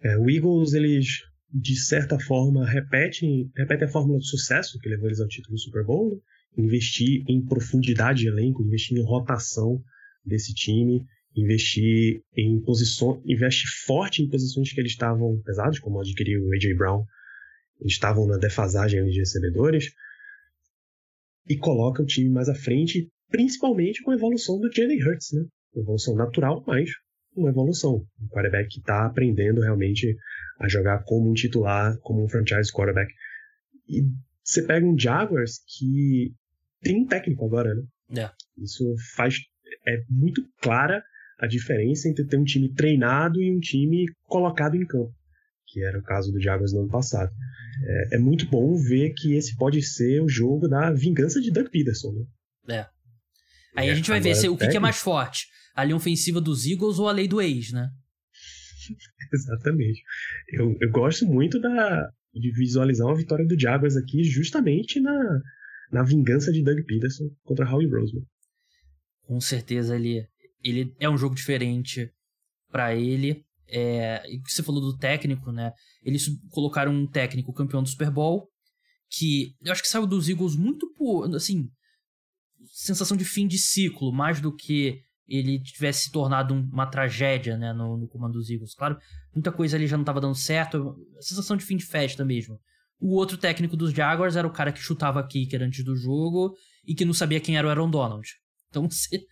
É, 0.00 0.16
o 0.16 0.30
Eagles, 0.30 0.72
eles, 0.74 1.22
de 1.52 1.76
certa 1.76 2.18
forma, 2.20 2.68
repetem, 2.68 3.50
repetem 3.56 3.88
a 3.88 3.90
fórmula 3.90 4.18
de 4.18 4.28
sucesso 4.28 4.78
que 4.78 4.88
levou 4.88 5.06
eles 5.06 5.20
ao 5.20 5.26
título 5.26 5.56
do 5.56 5.60
Super 5.60 5.84
Bowl. 5.84 6.10
Né? 6.10 6.64
Investir 6.64 7.24
em 7.28 7.44
profundidade 7.44 8.20
de 8.20 8.28
elenco, 8.28 8.62
investir 8.62 8.96
em 8.96 9.04
rotação 9.04 9.82
desse 10.24 10.54
time, 10.54 11.04
investir 11.34 12.22
em 12.36 12.60
posições, 12.60 13.20
investir 13.24 13.68
forte 13.86 14.22
em 14.22 14.28
posições 14.28 14.72
que 14.72 14.80
eles 14.80 14.92
estavam 14.92 15.40
pesados, 15.44 15.78
como 15.78 16.00
adquirir 16.00 16.38
o 16.38 16.52
AJ 16.54 16.76
Brown, 16.76 17.04
estavam 17.84 18.26
na 18.26 18.36
defasagem 18.36 19.04
de 19.06 19.18
recebedores, 19.18 19.92
e 21.48 21.56
coloca 21.56 22.02
o 22.02 22.06
time 22.06 22.28
mais 22.28 22.48
à 22.48 22.54
frente, 22.54 23.10
principalmente 23.30 24.02
com 24.02 24.10
a 24.10 24.14
evolução 24.14 24.58
do 24.60 24.70
Jalen 24.70 25.02
Hurts, 25.02 25.32
né? 25.32 25.44
evolução 25.74 26.14
natural, 26.14 26.62
mas 26.66 26.90
uma 27.34 27.50
evolução. 27.50 28.04
Um 28.20 28.28
quarterback 28.28 28.68
que 28.68 28.80
está 28.80 29.06
aprendendo 29.06 29.60
realmente 29.60 30.16
a 30.60 30.68
jogar 30.68 31.04
como 31.04 31.30
um 31.30 31.34
titular, 31.34 31.96
como 32.00 32.24
um 32.24 32.28
franchise 32.28 32.72
quarterback. 32.72 33.12
E 33.88 34.02
você 34.42 34.62
pega 34.66 34.84
um 34.84 34.98
Jaguars 34.98 35.60
que 35.66 36.34
tem 36.82 37.02
um 37.02 37.06
técnico 37.06 37.44
agora, 37.44 37.74
né? 37.74 38.22
É. 38.22 38.30
Isso 38.62 38.94
faz. 39.14 39.36
É 39.86 40.02
muito 40.10 40.42
clara 40.60 41.02
a 41.38 41.46
diferença 41.46 42.08
entre 42.08 42.26
ter 42.26 42.36
um 42.36 42.44
time 42.44 42.72
treinado 42.74 43.40
e 43.40 43.54
um 43.54 43.60
time 43.60 44.06
colocado 44.24 44.74
em 44.74 44.84
campo, 44.84 45.14
que 45.68 45.84
era 45.84 45.98
o 45.98 46.02
caso 46.02 46.32
do 46.32 46.40
Jaguars 46.40 46.72
no 46.72 46.80
ano 46.80 46.90
passado. 46.90 47.30
É, 47.84 48.16
é 48.16 48.18
muito 48.18 48.46
bom 48.48 48.74
ver 48.76 49.12
que 49.14 49.34
esse 49.34 49.56
pode 49.56 49.82
ser 49.82 50.20
o 50.20 50.28
jogo 50.28 50.66
da 50.68 50.92
vingança 50.92 51.40
de 51.40 51.50
Doug 51.50 51.68
Peterson, 51.68 52.12
né? 52.12 52.76
É. 52.76 52.86
Aí 53.76 53.88
é, 53.88 53.92
a 53.92 53.94
gente 53.94 54.10
vai 54.10 54.20
ver 54.20 54.34
se, 54.34 54.48
o 54.48 54.56
que, 54.56 54.68
que, 54.68 54.76
é 54.76 54.80
mais 54.80 54.96
forte 54.96 55.46
a 55.74 55.84
linha 55.84 55.96
ofensiva 55.96 56.40
dos 56.40 56.66
Eagles 56.66 56.98
ou 56.98 57.08
a 57.08 57.12
lei 57.12 57.28
do 57.28 57.40
ex, 57.40 57.70
né? 57.70 57.88
Exatamente. 59.32 60.02
Eu, 60.48 60.76
eu 60.80 60.90
gosto 60.90 61.24
muito 61.24 61.60
da, 61.60 62.10
de 62.34 62.50
visualizar 62.52 63.06
uma 63.06 63.16
vitória 63.16 63.46
do 63.46 63.58
Jaguars 63.58 63.96
aqui 63.96 64.24
justamente 64.24 64.98
na, 64.98 65.40
na 65.92 66.02
vingança 66.02 66.50
de 66.50 66.64
Doug 66.64 66.78
Peterson 66.84 67.30
contra 67.44 67.70
Howie 67.70 67.88
Roseman. 67.88 68.24
Com 69.22 69.40
certeza 69.40 69.94
ele, 69.94 70.26
ele 70.64 70.94
é 70.98 71.08
um 71.08 71.18
jogo 71.18 71.34
diferente 71.34 72.10
para 72.70 72.94
ele. 72.94 73.44
É, 73.68 74.22
e 74.28 74.40
você 74.46 74.62
falou 74.62 74.80
do 74.80 74.96
técnico, 74.96 75.52
né? 75.52 75.72
Eles 76.02 76.26
colocaram 76.50 76.92
um 76.92 77.06
técnico 77.06 77.52
campeão 77.52 77.82
do 77.82 77.88
Super 77.88 78.10
Bowl 78.10 78.48
que 79.10 79.54
eu 79.62 79.72
acho 79.72 79.82
que 79.82 79.88
saiu 79.88 80.06
dos 80.06 80.28
Eagles 80.28 80.54
muito 80.54 80.92
por, 80.94 81.34
assim, 81.34 81.68
sensação 82.72 83.16
de 83.16 83.24
fim 83.24 83.46
de 83.46 83.58
ciclo, 83.58 84.12
mais 84.12 84.40
do 84.40 84.54
que 84.54 85.00
ele 85.26 85.60
tivesse 85.60 86.04
se 86.04 86.10
tornado 86.10 86.54
uma 86.54 86.86
tragédia 86.86 87.56
né, 87.56 87.72
no, 87.72 87.96
no, 87.96 88.08
comando 88.08 88.34
dos 88.34 88.50
Eagles. 88.50 88.74
Claro, 88.74 88.98
muita 89.34 89.52
coisa 89.52 89.76
ali 89.76 89.86
já 89.86 89.96
não 89.96 90.02
estava 90.02 90.20
dando 90.20 90.34
certo, 90.34 90.96
sensação 91.20 91.56
de 91.56 91.64
fim 91.64 91.76
de 91.76 91.84
festa 91.84 92.24
mesmo. 92.24 92.58
O 93.00 93.14
outro 93.14 93.36
técnico 93.36 93.76
dos 93.76 93.92
Jaguars 93.92 94.36
era 94.36 94.46
o 94.46 94.52
cara 94.52 94.72
que 94.72 94.80
chutava 94.80 95.24
kicker 95.26 95.62
antes 95.62 95.84
do 95.84 95.94
jogo 95.94 96.54
e 96.84 96.94
que 96.94 97.04
não 97.04 97.12
sabia 97.12 97.40
quem 97.40 97.56
era 97.56 97.66
o 97.66 97.70
Aaron 97.70 97.90
Donald. 97.90 98.26
Então, 98.68 98.88
se, 98.90 99.26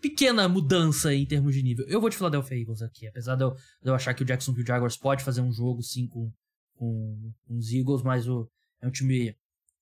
pequena 0.00 0.48
mudança 0.48 1.14
em 1.14 1.24
termos 1.24 1.54
de 1.54 1.62
nível. 1.62 1.86
Eu 1.88 2.00
vou 2.00 2.10
de 2.10 2.16
Philadelphia 2.16 2.58
Eagles 2.58 2.82
aqui, 2.82 3.06
apesar 3.06 3.36
de 3.36 3.44
eu, 3.44 3.50
de 3.50 3.88
eu 3.88 3.94
achar 3.94 4.12
que 4.12 4.22
o 4.22 4.26
Jacksonville 4.26 4.66
Jaguars 4.66 4.96
pode 4.96 5.22
fazer 5.22 5.40
um 5.40 5.52
jogo 5.52 5.82
sim 5.82 6.08
com, 6.08 6.30
com, 6.74 7.32
com 7.46 7.56
os 7.56 7.72
Eagles, 7.72 8.02
mas 8.02 8.28
o, 8.28 8.50
É 8.80 8.86
um 8.86 8.90
time. 8.90 9.34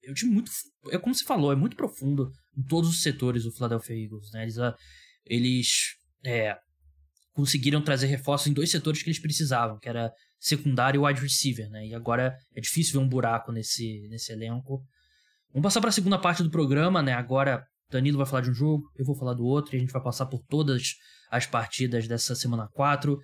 É 0.04 0.10
um 0.10 0.14
time 0.14 0.32
muito. 0.32 0.50
É 0.90 0.98
como 0.98 1.14
você 1.14 1.24
falou, 1.24 1.52
é 1.52 1.56
muito 1.56 1.76
profundo 1.76 2.30
em 2.56 2.62
todos 2.62 2.90
os 2.90 3.02
setores 3.02 3.44
do 3.44 3.52
Philadelphia 3.52 4.04
Eagles, 4.04 4.30
né? 4.32 4.42
Eles, 4.42 4.58
ah, 4.58 4.76
eles 5.24 5.68
é, 6.24 6.56
conseguiram 7.32 7.82
trazer 7.82 8.06
reforços 8.06 8.46
em 8.46 8.52
dois 8.52 8.70
setores 8.70 9.02
que 9.02 9.08
eles 9.08 9.18
precisavam, 9.18 9.78
que 9.78 9.88
era 9.88 10.12
secundário 10.38 11.02
e 11.02 11.06
wide 11.06 11.20
receiver, 11.20 11.68
né? 11.70 11.86
E 11.86 11.94
agora 11.94 12.36
é 12.54 12.60
difícil 12.60 12.98
ver 12.98 13.06
um 13.06 13.08
buraco 13.08 13.52
nesse, 13.52 14.06
nesse 14.08 14.32
elenco. 14.32 14.82
Vamos 15.52 15.64
passar 15.64 15.80
para 15.80 15.90
a 15.90 15.92
segunda 15.92 16.18
parte 16.18 16.42
do 16.42 16.50
programa, 16.50 17.02
né? 17.02 17.12
Agora 17.12 17.66
Danilo 17.90 18.18
vai 18.18 18.26
falar 18.26 18.42
de 18.42 18.50
um 18.50 18.54
jogo, 18.54 18.84
eu 18.96 19.04
vou 19.04 19.16
falar 19.16 19.34
do 19.34 19.44
outro, 19.44 19.74
e 19.74 19.76
a 19.76 19.80
gente 19.80 19.92
vai 19.92 20.02
passar 20.02 20.26
por 20.26 20.40
todas 20.48 20.94
as 21.30 21.46
partidas 21.46 22.06
dessa 22.06 22.34
semana 22.34 22.68
4. 22.72 23.18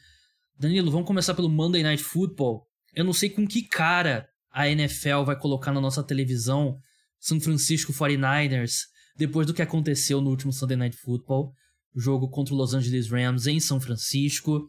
Danilo, 0.58 0.90
vamos 0.90 1.06
começar 1.06 1.34
pelo 1.34 1.48
Monday 1.48 1.82
Night 1.82 2.02
Football. 2.02 2.66
Eu 2.94 3.04
não 3.04 3.12
sei 3.12 3.30
com 3.30 3.46
que 3.46 3.62
cara 3.62 4.26
a 4.50 4.68
NFL 4.68 5.22
vai 5.24 5.38
colocar 5.38 5.72
na 5.72 5.80
nossa 5.80 6.02
televisão 6.02 6.78
São 7.20 7.40
Francisco 7.40 7.92
49ers 7.92 8.72
depois 9.16 9.46
do 9.46 9.54
que 9.54 9.62
aconteceu 9.62 10.20
no 10.20 10.30
último 10.30 10.52
Sunday 10.52 10.76
Night 10.76 10.96
Football, 10.96 11.52
jogo 11.94 12.28
contra 12.28 12.54
o 12.54 12.56
Los 12.56 12.74
Angeles 12.74 13.10
Rams 13.10 13.46
em 13.46 13.60
São 13.60 13.80
Francisco. 13.80 14.68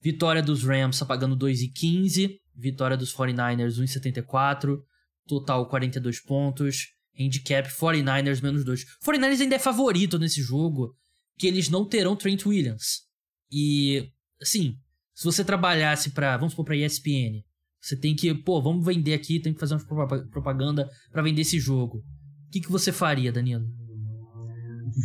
Vitória 0.00 0.42
dos 0.42 0.64
Rams 0.64 0.98
tá 0.98 1.04
pagando 1.06 1.36
2,15, 1.36 2.38
vitória 2.56 2.96
dos 2.96 3.14
49ers 3.14 3.78
1,74, 3.78 4.78
total 5.26 5.68
42 5.68 6.20
pontos, 6.20 6.88
handicap 7.18 7.68
49ers 7.68 8.42
menos 8.42 8.64
2. 8.64 8.84
49ers 9.04 9.40
ainda 9.40 9.56
é 9.56 9.58
favorito 9.58 10.18
nesse 10.18 10.42
jogo, 10.42 10.96
que 11.38 11.46
eles 11.46 11.68
não 11.68 11.86
terão 11.86 12.16
Trent 12.16 12.46
Williams. 12.46 13.02
E, 13.50 14.10
assim, 14.40 14.76
se 15.14 15.24
você 15.24 15.44
trabalhasse 15.44 16.10
para, 16.10 16.36
vamos 16.36 16.52
supor, 16.52 16.64
pra 16.64 16.76
ESPN, 16.76 17.42
você 17.80 17.96
tem 17.96 18.14
que, 18.14 18.32
pô, 18.34 18.62
vamos 18.62 18.84
vender 18.84 19.14
aqui, 19.14 19.40
tem 19.40 19.52
que 19.52 19.60
fazer 19.60 19.74
uma 19.74 20.06
propaganda 20.30 20.88
para 21.10 21.22
vender 21.22 21.42
esse 21.42 21.58
jogo. 21.58 21.98
O 21.98 22.50
que, 22.50 22.60
que 22.60 22.70
você 22.70 22.92
faria, 22.92 23.32
Danilo? 23.32 23.66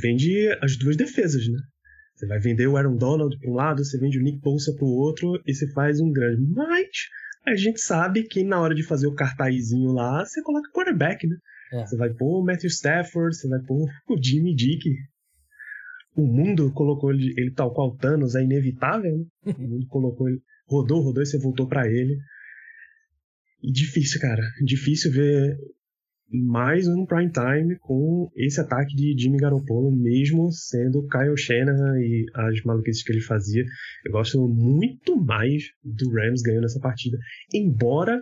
Vende 0.02 0.50
as 0.62 0.78
duas 0.78 0.96
defesas, 0.96 1.48
né? 1.48 1.60
Você 2.16 2.26
vai 2.26 2.40
vender 2.40 2.68
o 2.68 2.76
Aaron 2.78 2.98
Donald 2.98 3.38
para 3.38 3.50
um 3.50 3.54
lado, 3.54 3.84
você 3.84 3.98
vende 4.00 4.18
o 4.18 4.24
Nick 4.24 4.40
Bosa 4.40 4.74
para 4.76 4.86
o 4.86 4.92
outro 4.92 5.40
e 5.46 5.54
você 5.54 5.72
faz 5.72 6.00
um 6.00 6.12
grande. 6.12 6.42
Mas 6.48 6.88
a 7.46 7.56
gente 7.56 7.80
sabe 7.80 8.24
que 8.24 8.44
na 8.44 8.60
hora 8.60 8.74
de 8.74 8.84
fazer 8.84 9.08
o 9.08 9.14
cartazinho 9.14 9.92
lá, 9.92 10.26
você 10.26 10.42
coloca 10.42 10.72
quarterback, 10.72 11.28
né? 11.28 11.38
É. 11.74 11.86
Você 11.86 11.98
vai 11.98 12.14
pôr 12.14 12.40
o 12.40 12.46
Matthew 12.46 12.70
Stafford, 12.70 13.36
você 13.36 13.48
vai 13.48 13.60
pôr 13.62 13.90
o 14.10 14.22
Jimmy 14.22 14.56
Dick. 14.56 14.90
O 16.16 16.26
mundo 16.26 16.72
colocou 16.74 17.12
ele, 17.12 17.34
ele 17.38 17.52
tal 17.52 17.74
qual 17.74 17.96
Thanos, 17.96 18.36
é 18.36 18.44
inevitável, 18.44 19.18
né? 19.18 19.54
O 19.58 19.62
mundo 19.62 19.88
colocou 19.88 20.28
ele, 20.28 20.42
rodou, 20.68 21.02
rodou 21.02 21.22
e 21.22 21.26
você 21.26 21.38
voltou 21.38 21.68
para 21.68 21.88
ele. 21.88 22.18
E 23.62 23.72
difícil, 23.72 24.20
cara. 24.20 24.42
Difícil 24.64 25.12
ver 25.12 25.58
mais 26.30 26.88
um 26.88 27.06
prime 27.06 27.32
time 27.32 27.78
com 27.80 28.30
esse 28.36 28.60
ataque 28.60 28.94
de 28.96 29.16
Jimmy 29.18 29.38
Garoppolo, 29.38 29.92
mesmo 29.92 30.52
sendo 30.52 31.08
Kyle 31.08 31.38
Shanahan 31.38 32.00
e 32.00 32.26
as 32.34 32.62
maluquices 32.64 33.04
que 33.04 33.14
ele 33.14 33.22
fazia. 33.22 33.64
Eu 34.06 34.12
gosto 34.12 34.48
muito 34.48 35.16
mais 35.16 35.64
do 35.84 36.12
Rams 36.12 36.42
ganhando 36.42 36.66
essa 36.66 36.80
partida. 36.80 37.18
Embora 37.54 38.22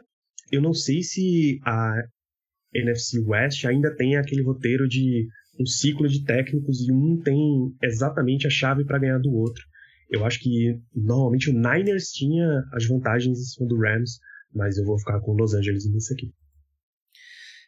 eu 0.52 0.62
não 0.62 0.74
sei 0.74 1.02
se 1.02 1.60
a 1.66 1.96
NFC 2.76 3.20
West 3.20 3.66
ainda 3.66 3.96
tem 3.96 4.18
aquele 4.18 4.44
roteiro 4.44 4.88
de 4.88 5.28
um 5.60 5.66
ciclo 5.66 6.08
de 6.08 6.24
técnicos 6.24 6.82
e 6.82 6.92
um 6.92 7.20
tem 7.22 7.38
exatamente 7.82 8.46
a 8.46 8.50
chave 8.50 8.86
para 8.86 9.00
ganhar 9.00 9.20
do 9.20 9.32
outro. 9.34 9.64
Eu 10.10 10.26
acho 10.26 10.40
que 10.40 10.80
normalmente 10.94 11.50
o 11.50 11.54
Niners 11.54 12.10
tinha 12.12 12.64
as 12.74 12.86
vantagens 12.86 13.40
em 13.40 13.44
cima 13.44 13.68
do 13.68 13.80
Rams, 13.80 14.20
mas 14.54 14.78
eu 14.78 14.86
vou 14.86 15.00
ficar 15.00 15.20
com 15.22 15.34
Los 15.34 15.54
Angeles 15.54 15.90
nisso 15.92 16.14
aqui. 16.14 16.32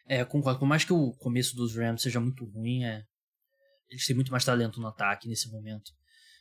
É, 0.06 0.24
concordo. 0.24 0.60
Por 0.60 0.66
mais 0.66 0.84
que 0.84 0.92
o 0.92 1.12
começo 1.18 1.56
dos 1.56 1.76
Rams 1.76 2.02
seja 2.02 2.20
muito 2.20 2.44
ruim, 2.44 2.84
é... 2.84 3.02
eles 3.90 4.06
têm 4.06 4.16
muito 4.16 4.30
mais 4.30 4.44
talento 4.44 4.80
no 4.80 4.86
ataque 4.86 5.28
nesse 5.28 5.50
momento 5.50 5.90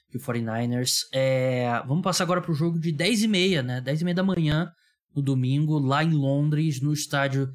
que 0.09 0.17
o 0.17 0.21
49ers. 0.21 0.99
É... 1.13 1.67
Vamos 1.85 2.03
passar 2.03 2.23
agora 2.23 2.41
para 2.41 2.51
o 2.51 2.55
jogo 2.55 2.79
de 2.79 2.93
10h30, 2.93 3.61
né? 3.61 3.81
10h30 3.81 4.13
da 4.13 4.23
manhã, 4.23 4.71
no 5.15 5.21
domingo, 5.21 5.79
lá 5.79 6.03
em 6.03 6.13
Londres, 6.13 6.79
no 6.81 6.93
estádio 6.93 7.49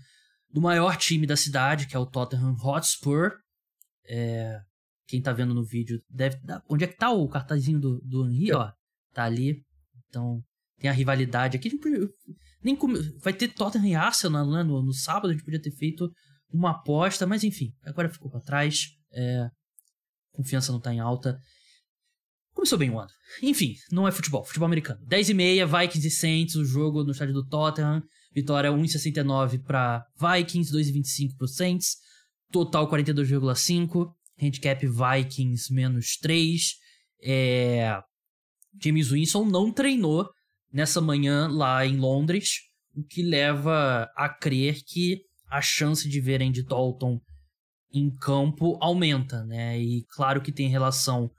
do 0.53 0.61
maior 0.61 0.96
time 0.96 1.26
da 1.26 1.36
cidade, 1.36 1.86
que 1.86 1.96
é 1.96 1.98
o 1.98 2.07
Tottenham 2.07 2.57
Hotspur. 2.62 3.32
É... 4.07 4.61
Quem 5.07 5.20
tá 5.20 5.32
vendo 5.32 5.55
no 5.55 5.64
vídeo 5.64 6.03
deve. 6.09 6.38
Onde 6.68 6.84
é 6.84 6.86
que 6.86 6.96
tá 6.96 7.11
o 7.11 7.28
cartazinho 7.28 7.80
do, 7.80 8.00
do 8.03 8.28
Henry? 8.28 8.53
Ó, 8.53 8.70
tá 9.12 9.24
ali. 9.24 9.62
Então, 10.09 10.42
tem 10.78 10.90
a 10.90 10.92
rivalidade 10.92 11.57
aqui. 11.57 11.70
Nem 12.62 12.76
come... 12.76 12.98
Vai 13.18 13.32
ter 13.32 13.48
Tottenham 13.48 13.86
e 13.86 13.94
Arsenal 13.94 14.48
né? 14.50 14.62
no, 14.62 14.82
no 14.82 14.92
sábado, 14.92 15.30
a 15.30 15.32
gente 15.32 15.44
podia 15.44 15.61
ter 15.61 15.72
feito 15.72 16.11
uma 16.50 16.70
aposta, 16.70 17.26
mas 17.26 17.42
enfim, 17.42 17.74
agora 17.84 18.09
ficou 18.09 18.30
para 18.30 18.40
trás. 18.40 18.88
É... 19.12 19.48
Confiança 20.32 20.72
não 20.72 20.80
tá 20.80 20.94
em 20.94 21.00
alta. 21.00 21.38
Começou 22.55 22.78
bem 22.78 22.90
o 22.90 22.98
ano. 22.98 23.11
Enfim, 23.42 23.74
não 23.90 24.07
é 24.07 24.12
futebol, 24.12 24.44
futebol 24.44 24.66
americano. 24.66 25.00
10 25.07 25.30
e 25.30 25.34
meia, 25.34 25.66
Vikings 25.66 26.07
e 26.07 26.11
Saints, 26.11 26.55
o 26.55 26.64
jogo 26.64 27.03
no 27.05 27.12
estádio 27.12 27.34
do 27.34 27.46
Tottenham. 27.46 28.03
Vitória 28.35 28.70
1,69 28.70 29.62
para 29.62 30.07
Vikings, 30.18 30.72
2,25 30.72 31.37
para 31.37 31.47
Saints. 31.47 31.97
Total 32.51 32.89
42,5. 32.89 34.12
Handicap 34.41 34.87
Vikings 34.87 35.72
menos 35.72 36.16
3. 36.16 36.74
É... 37.22 38.01
James 38.83 39.11
Winston 39.11 39.45
não 39.45 39.70
treinou 39.70 40.28
nessa 40.72 41.01
manhã 41.01 41.47
lá 41.49 41.87
em 41.87 41.99
Londres, 41.99 42.61
o 42.95 43.05
que 43.05 43.22
leva 43.22 44.11
a 44.16 44.28
crer 44.28 44.83
que 44.85 45.20
a 45.51 45.61
chance 45.61 46.09
de 46.09 46.20
ver 46.20 46.43
Andy 46.43 46.62
Dalton 46.62 47.20
em 47.93 48.11
campo 48.11 48.78
aumenta, 48.80 49.45
né? 49.45 49.78
E 49.78 50.05
claro 50.09 50.41
que 50.41 50.51
tem 50.51 50.68
relação 50.68 51.30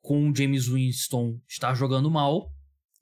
com 0.00 0.30
o 0.30 0.34
James 0.34 0.66
Winston 0.66 1.38
estar 1.46 1.74
jogando 1.74 2.10
mal, 2.10 2.50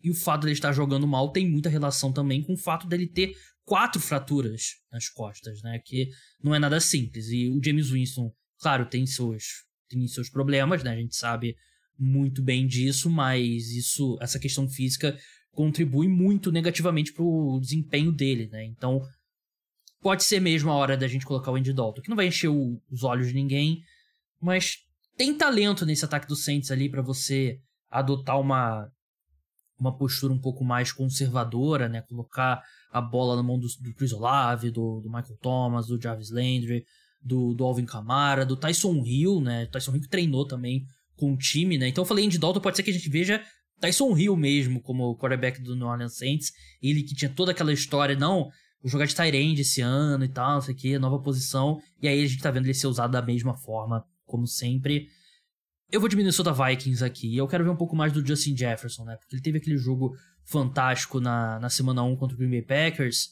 e 0.02 0.10
o 0.10 0.14
fato 0.14 0.42
dele 0.42 0.52
estar 0.52 0.72
jogando 0.72 1.06
mal 1.06 1.32
tem 1.32 1.48
muita 1.48 1.68
relação 1.68 2.12
também 2.12 2.42
com 2.42 2.54
o 2.54 2.58
fato 2.58 2.86
dele 2.86 3.06
ter 3.06 3.34
quatro 3.64 4.00
fraturas 4.00 4.76
nas 4.90 5.08
costas, 5.08 5.62
né? 5.62 5.78
Que 5.84 6.08
não 6.42 6.54
é 6.54 6.58
nada 6.58 6.80
simples. 6.80 7.28
E 7.28 7.48
o 7.48 7.60
James 7.62 7.90
Winston, 7.90 8.32
claro, 8.60 8.86
tem 8.86 9.06
seus, 9.06 9.64
tem 9.88 10.06
seus 10.06 10.30
problemas, 10.30 10.82
né? 10.82 10.92
A 10.92 10.96
gente 10.96 11.16
sabe 11.16 11.54
muito 11.98 12.42
bem 12.42 12.66
disso, 12.66 13.10
mas 13.10 13.70
isso, 13.70 14.16
essa 14.20 14.38
questão 14.38 14.68
física 14.68 15.18
contribui 15.50 16.06
muito 16.06 16.52
negativamente 16.52 17.12
para 17.12 17.24
o 17.24 17.58
desempenho 17.60 18.12
dele, 18.12 18.48
né? 18.48 18.64
Então, 18.64 19.02
pode 20.00 20.22
ser 20.22 20.40
mesmo 20.40 20.70
a 20.70 20.76
hora 20.76 20.96
da 20.96 21.08
gente 21.08 21.26
colocar 21.26 21.50
o 21.50 21.56
Andy 21.56 21.72
Dalton, 21.72 22.00
que 22.00 22.08
não 22.08 22.16
vai 22.16 22.28
encher 22.28 22.48
o, 22.48 22.80
os 22.88 23.02
olhos 23.02 23.28
de 23.28 23.34
ninguém, 23.34 23.82
mas 24.40 24.78
tem 25.16 25.36
talento 25.36 25.84
nesse 25.84 26.04
ataque 26.04 26.28
do 26.28 26.36
Saints 26.36 26.70
ali 26.70 26.88
para 26.88 27.02
você 27.02 27.60
adotar 27.90 28.40
uma 28.40 28.88
uma 29.78 29.96
postura 29.96 30.32
um 30.32 30.38
pouco 30.38 30.64
mais 30.64 30.92
conservadora, 30.92 31.88
né? 31.88 32.02
Colocar 32.02 32.62
a 32.90 33.00
bola 33.00 33.36
na 33.36 33.42
mão 33.42 33.58
do, 33.58 33.66
do 33.80 33.94
Chris 33.94 34.12
Olave, 34.12 34.70
do, 34.70 35.00
do 35.00 35.08
Michael 35.08 35.38
Thomas, 35.40 35.86
do 35.86 36.00
Jarvis 36.00 36.30
Landry, 36.30 36.84
do, 37.22 37.54
do 37.54 37.64
Alvin 37.64 37.84
Kamara, 37.84 38.44
do 38.44 38.56
Tyson 38.56 39.02
Hill, 39.04 39.40
né? 39.40 39.66
Tyson 39.66 39.92
Hill 39.92 40.02
que 40.02 40.08
treinou 40.08 40.46
também 40.46 40.84
com 41.16 41.32
o 41.32 41.36
time, 41.36 41.78
né? 41.78 41.88
Então 41.88 42.02
eu 42.02 42.06
falei 42.06 42.24
Andy 42.24 42.38
Dalton, 42.38 42.60
pode 42.60 42.76
ser 42.76 42.82
que 42.82 42.90
a 42.90 42.94
gente 42.94 43.08
veja 43.08 43.42
Tyson 43.80 44.16
Hill 44.16 44.36
mesmo, 44.36 44.80
como 44.80 45.16
quarterback 45.16 45.60
do 45.60 45.76
New 45.76 45.86
Orleans 45.86 46.16
Saints, 46.16 46.52
ele 46.82 47.02
que 47.02 47.14
tinha 47.14 47.28
toda 47.28 47.52
aquela 47.52 47.72
história, 47.72 48.16
não, 48.16 48.50
vou 48.82 48.90
jogar 48.90 49.06
de 49.06 49.14
Tyrande 49.14 49.62
esse 49.62 49.80
ano 49.80 50.24
e 50.24 50.28
tal, 50.28 50.54
não 50.54 50.60
sei 50.60 50.74
o 50.74 50.76
que, 50.76 50.98
nova 50.98 51.18
posição, 51.20 51.80
e 52.00 52.08
aí 52.08 52.22
a 52.22 52.26
gente 52.26 52.42
tá 52.42 52.50
vendo 52.50 52.66
ele 52.66 52.74
ser 52.74 52.86
usado 52.86 53.12
da 53.12 53.22
mesma 53.22 53.56
forma, 53.56 54.04
como 54.26 54.46
sempre. 54.46 55.08
Eu 55.90 56.00
vou 56.00 56.08
de 56.08 56.16
Minnesota 56.16 56.52
Vikings 56.52 57.02
aqui, 57.02 57.28
e 57.28 57.36
eu 57.36 57.48
quero 57.48 57.64
ver 57.64 57.70
um 57.70 57.76
pouco 57.76 57.96
mais 57.96 58.12
do 58.12 58.24
Justin 58.26 58.56
Jefferson, 58.56 59.04
né, 59.04 59.16
porque 59.16 59.34
ele 59.34 59.42
teve 59.42 59.58
aquele 59.58 59.78
jogo 59.78 60.14
fantástico 60.44 61.18
na, 61.18 61.58
na 61.58 61.70
semana 61.70 62.02
1 62.02 62.16
contra 62.16 62.34
o 62.34 62.38
Green 62.38 62.50
Bay 62.50 62.62
Packers, 62.62 63.30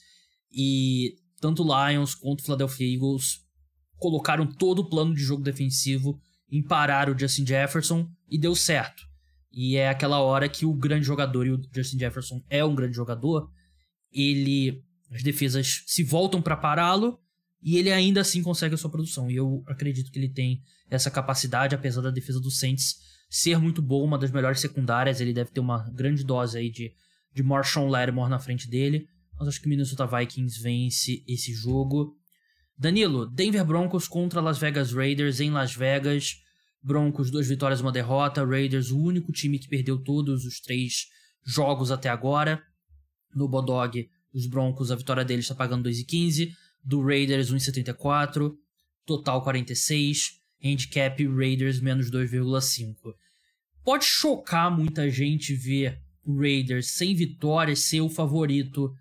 e 0.50 1.16
tanto 1.40 1.62
Lions 1.62 2.14
quanto 2.14 2.42
Philadelphia 2.42 2.94
Eagles 2.94 3.40
colocaram 3.98 4.46
todo 4.46 4.80
o 4.80 4.88
plano 4.88 5.14
de 5.14 5.22
jogo 5.22 5.42
defensivo 5.42 6.18
em 6.50 6.62
parar 6.62 7.10
o 7.10 7.18
Justin 7.18 7.46
Jefferson, 7.46 8.08
e 8.28 8.38
deu 8.38 8.54
certo. 8.54 9.02
E 9.52 9.76
é 9.76 9.88
aquela 9.88 10.20
hora 10.20 10.48
que 10.48 10.66
o 10.66 10.74
grande 10.74 11.06
jogador, 11.06 11.46
e 11.46 11.50
o 11.50 11.60
Justin 11.74 11.98
Jefferson 11.98 12.42
é 12.48 12.64
um 12.64 12.74
grande 12.74 12.94
jogador, 12.94 13.50
ele. 14.12 14.82
As 15.10 15.22
defesas 15.22 15.84
se 15.86 16.02
voltam 16.02 16.42
para 16.42 16.56
pará-lo 16.56 17.20
e 17.62 17.76
ele 17.76 17.92
ainda 17.92 18.22
assim 18.22 18.42
consegue 18.42 18.74
a 18.74 18.78
sua 18.78 18.90
produção. 18.90 19.30
E 19.30 19.36
eu 19.36 19.62
acredito 19.68 20.10
que 20.10 20.18
ele 20.18 20.28
tem 20.28 20.60
essa 20.90 21.10
capacidade, 21.10 21.74
apesar 21.74 22.00
da 22.00 22.10
defesa 22.10 22.40
do 22.40 22.50
Saints 22.50 22.96
ser 23.28 23.58
muito 23.58 23.82
boa, 23.82 24.06
uma 24.06 24.18
das 24.18 24.30
melhores 24.30 24.60
secundárias. 24.60 25.20
Ele 25.20 25.32
deve 25.32 25.50
ter 25.50 25.60
uma 25.60 25.88
grande 25.90 26.24
dose 26.24 26.56
aí 26.58 26.70
de, 26.70 26.92
de 27.32 27.42
Marshawn 27.42 27.88
Lattimore 27.88 28.30
na 28.30 28.38
frente 28.38 28.68
dele. 28.68 29.08
Mas 29.38 29.48
acho 29.48 29.60
que 29.60 29.66
o 29.66 29.68
Minnesota 29.68 30.06
Vikings 30.06 30.60
vence 30.62 31.22
esse 31.26 31.52
jogo. 31.52 32.16
Danilo, 32.78 33.26
Denver 33.26 33.64
Broncos 33.64 34.06
contra 34.06 34.40
Las 34.40 34.58
Vegas 34.58 34.92
Raiders 34.92 35.40
em 35.40 35.50
Las 35.50 35.74
Vegas. 35.74 36.36
Broncos, 36.82 37.30
duas 37.30 37.48
vitórias, 37.48 37.80
uma 37.80 37.92
derrota. 37.92 38.44
Raiders, 38.44 38.90
o 38.90 38.98
único 38.98 39.32
time 39.32 39.58
que 39.58 39.68
perdeu 39.68 40.02
todos 40.02 40.44
os 40.44 40.60
três 40.60 41.06
jogos 41.44 41.90
até 41.90 42.08
agora. 42.08 42.62
No 43.34 43.48
Bodog, 43.48 44.08
os 44.32 44.46
Broncos, 44.46 44.90
a 44.90 44.96
vitória 44.96 45.24
deles 45.24 45.44
está 45.44 45.54
pagando 45.54 45.88
2,15. 45.88 46.52
do 46.82 47.02
Raiders 47.04 47.52
1,74, 47.52 48.54
total 49.04 49.42
46, 49.42 50.40
handicap 50.62 51.26
Raiders 51.26 51.80
menos 51.80 52.10
2,5. 52.10 53.14
Pode 53.84 54.04
chocar 54.04 54.70
muita 54.70 55.08
gente 55.10 55.54
ver 55.54 56.00
o 56.24 56.38
Raiders 56.38 56.90
sem 56.92 57.14
vitórias 57.14 57.80
ser 57.80 58.00
o 58.00 58.08
favorito 58.08 58.92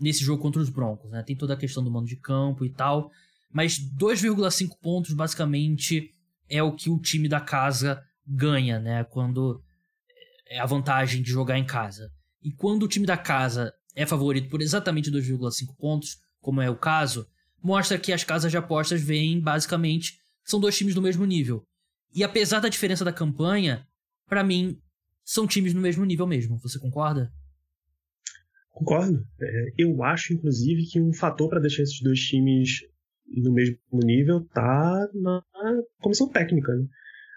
nesse 0.00 0.24
jogo 0.24 0.40
contra 0.40 0.62
os 0.62 0.68
Broncos, 0.68 1.10
né? 1.10 1.22
Tem 1.22 1.34
toda 1.34 1.54
a 1.54 1.56
questão 1.56 1.82
do 1.82 1.90
mando 1.90 2.06
de 2.06 2.16
campo 2.16 2.64
e 2.64 2.70
tal, 2.70 3.10
mas 3.52 3.78
2,5 3.78 4.78
pontos 4.80 5.12
basicamente 5.12 6.14
é 6.48 6.62
o 6.62 6.72
que 6.72 6.88
o 6.88 6.98
time 6.98 7.28
da 7.28 7.40
casa 7.40 8.02
ganha, 8.26 8.78
né? 8.78 9.04
Quando 9.04 9.62
é 10.46 10.60
a 10.60 10.66
vantagem 10.66 11.22
de 11.22 11.30
jogar 11.30 11.58
em 11.58 11.64
casa. 11.64 12.10
E 12.42 12.52
quando 12.52 12.84
o 12.84 12.88
time 12.88 13.06
da 13.06 13.16
casa 13.16 13.72
é 13.94 14.06
favorito 14.06 14.48
por 14.48 14.62
exatamente 14.62 15.10
2,5 15.10 15.76
pontos, 15.76 16.18
como 16.40 16.62
é 16.62 16.70
o 16.70 16.76
caso, 16.76 17.26
mostra 17.62 17.98
que 17.98 18.12
as 18.12 18.22
casas 18.22 18.50
de 18.50 18.56
apostas 18.56 19.02
veem 19.02 19.40
basicamente 19.40 20.20
são 20.48 20.58
dois 20.58 20.76
times 20.76 20.94
do 20.94 21.02
mesmo 21.02 21.26
nível. 21.26 21.62
E 22.14 22.24
apesar 22.24 22.60
da 22.60 22.70
diferença 22.70 23.04
da 23.04 23.12
campanha, 23.12 23.86
para 24.26 24.42
mim 24.42 24.80
são 25.22 25.46
times 25.46 25.74
no 25.74 25.80
mesmo 25.80 26.04
nível 26.06 26.26
mesmo. 26.26 26.58
Você 26.58 26.78
concorda? 26.78 27.30
Concordo. 28.70 29.26
É, 29.40 29.72
eu 29.76 30.02
acho, 30.02 30.32
inclusive, 30.32 30.86
que 30.86 31.00
um 31.00 31.12
fator 31.12 31.50
para 31.50 31.60
deixar 31.60 31.82
esses 31.82 32.00
dois 32.00 32.20
times 32.20 32.80
no 33.26 33.52
mesmo 33.52 33.76
nível 33.92 34.42
tá 34.46 35.06
na 35.12 35.42
comissão 36.00 36.30
técnica. 36.30 36.72
Né? 36.74 36.86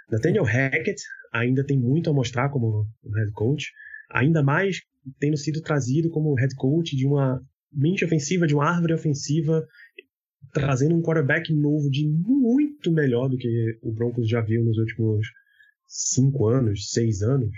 Nathaniel 0.10 0.46
Hackett 0.46 1.02
ainda 1.34 1.66
tem 1.66 1.78
muito 1.78 2.10
a 2.10 2.14
mostrar 2.14 2.50
como 2.50 2.88
head 3.14 3.32
coach, 3.34 3.74
ainda 4.10 4.42
mais 4.42 4.82
tendo 5.20 5.36
sido 5.36 5.62
trazido 5.62 6.10
como 6.10 6.34
head 6.36 6.56
coach 6.56 6.96
de 6.96 7.06
uma 7.06 7.42
mente 7.74 8.06
ofensiva, 8.06 8.48
de 8.48 8.54
uma 8.54 8.70
árvore 8.70 8.94
ofensiva, 8.94 9.68
trazendo 10.52 10.96
um 10.96 11.02
quarterback 11.02 11.54
novo 11.54 11.90
de 11.90 12.08
muito 12.08 12.92
melhor 12.92 13.30
do 13.30 13.38
que 13.38 13.78
o 13.82 13.92
Broncos 13.92 14.30
já 14.30 14.42
viu 14.42 14.64
nos 14.64 14.78
últimos 14.78 15.28
cinco 15.88 16.48
anos, 16.48 16.90
seis 16.90 17.22
anos, 17.22 17.52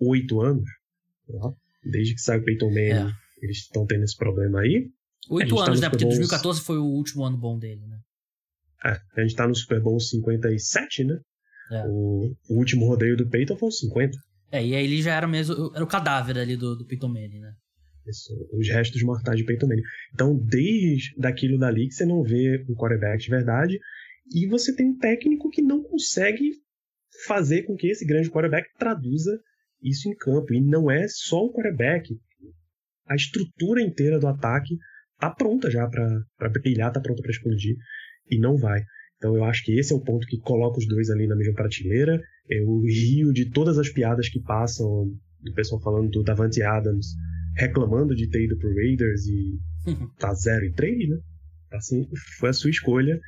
oito 0.00 0.40
anos. 0.40 0.68
Tá? 1.26 1.52
Desde 1.84 2.14
que 2.14 2.20
saiu 2.20 2.40
o 2.40 2.44
Peyton 2.44 2.68
Manning, 2.68 3.10
é. 3.10 3.12
eles 3.42 3.58
estão 3.58 3.86
tendo 3.86 4.04
esse 4.04 4.16
problema 4.16 4.60
aí. 4.60 4.88
Oito 5.30 5.56
tá 5.56 5.64
anos, 5.64 5.80
tá 5.80 5.86
né? 5.86 5.90
Porque 5.90 6.04
2014 6.04 6.60
foi 6.60 6.78
o 6.78 6.84
último 6.84 7.24
ano 7.24 7.36
bom 7.36 7.58
dele, 7.58 7.86
né? 7.86 7.98
É, 8.84 9.20
a 9.20 9.22
gente 9.22 9.34
tá 9.34 9.48
no 9.48 9.54
Super 9.54 9.80
Bowl 9.80 9.98
57, 9.98 11.04
né? 11.04 11.18
É. 11.70 11.84
O, 11.86 12.32
o, 12.48 12.54
último 12.54 12.86
rodeio 12.86 13.16
do 13.16 13.28
Peyton 13.28 13.56
foi 13.56 13.68
o 13.68 13.72
50. 13.72 14.16
É, 14.52 14.64
e 14.64 14.74
aí 14.74 14.84
ele 14.84 15.02
já 15.02 15.14
era 15.14 15.26
mesmo. 15.26 15.72
Era 15.74 15.82
o 15.82 15.88
cadáver 15.88 16.38
ali 16.38 16.56
do, 16.56 16.76
do 16.76 16.84
Peyton 16.84 17.08
Manning, 17.08 17.40
né? 17.40 17.52
Os 18.52 18.68
restos 18.68 19.02
mortais 19.02 19.38
de 19.38 19.44
Peyton 19.44 19.66
Manning. 19.66 19.82
Então, 20.14 20.36
desde 20.36 21.14
daquilo 21.18 21.58
dali 21.58 21.88
que 21.88 21.94
você 21.94 22.04
não 22.04 22.22
vê 22.22 22.64
um 22.68 22.74
quarterback 22.74 23.22
de 23.22 23.30
verdade, 23.30 23.78
e 24.32 24.46
você 24.46 24.74
tem 24.74 24.86
um 24.86 24.98
técnico 24.98 25.50
que 25.50 25.62
não 25.62 25.82
consegue 25.82 26.50
fazer 27.26 27.62
com 27.62 27.76
que 27.76 27.88
esse 27.88 28.04
grande 28.04 28.30
quarterback 28.30 28.68
traduza 28.78 29.38
isso 29.82 30.08
em 30.08 30.16
campo. 30.16 30.52
E 30.52 30.60
não 30.60 30.90
é 30.90 31.06
só 31.08 31.44
o 31.44 31.52
quarterback. 31.52 32.18
A 33.06 33.14
estrutura 33.14 33.80
inteira 33.80 34.18
do 34.18 34.26
ataque 34.26 34.76
tá 35.18 35.30
pronta 35.30 35.70
já 35.70 35.88
para 35.88 36.48
brilhar, 36.48 36.92
tá 36.92 37.00
pronta 37.00 37.22
para 37.22 37.30
explodir. 37.30 37.76
E 38.28 38.38
não 38.38 38.56
vai. 38.56 38.82
Então 39.16 39.36
eu 39.36 39.44
acho 39.44 39.64
que 39.64 39.78
esse 39.78 39.92
é 39.92 39.96
o 39.96 40.02
ponto 40.02 40.26
que 40.26 40.38
coloca 40.38 40.78
os 40.78 40.86
dois 40.86 41.08
ali 41.10 41.26
na 41.26 41.36
mesma 41.36 41.54
prateleira. 41.54 42.20
Eu 42.48 42.80
rio 42.82 43.32
de 43.32 43.50
todas 43.50 43.78
as 43.78 43.88
piadas 43.88 44.28
que 44.28 44.40
passam, 44.40 45.10
do 45.40 45.54
pessoal 45.54 45.80
falando 45.80 46.10
do 46.10 46.22
Davante 46.22 46.62
Adams, 46.62 47.14
reclamando 47.56 48.14
de 48.14 48.28
ter 48.28 48.44
ido 48.44 48.56
pro 48.58 48.74
Raiders 48.74 49.26
e 49.26 49.58
tá 50.18 50.32
0 50.32 50.66
e 50.66 50.72
3, 50.72 51.08
né? 51.08 51.16
Assim, 51.72 52.08
foi 52.38 52.50
a 52.50 52.52
sua 52.52 52.70
escolha, 52.70 53.18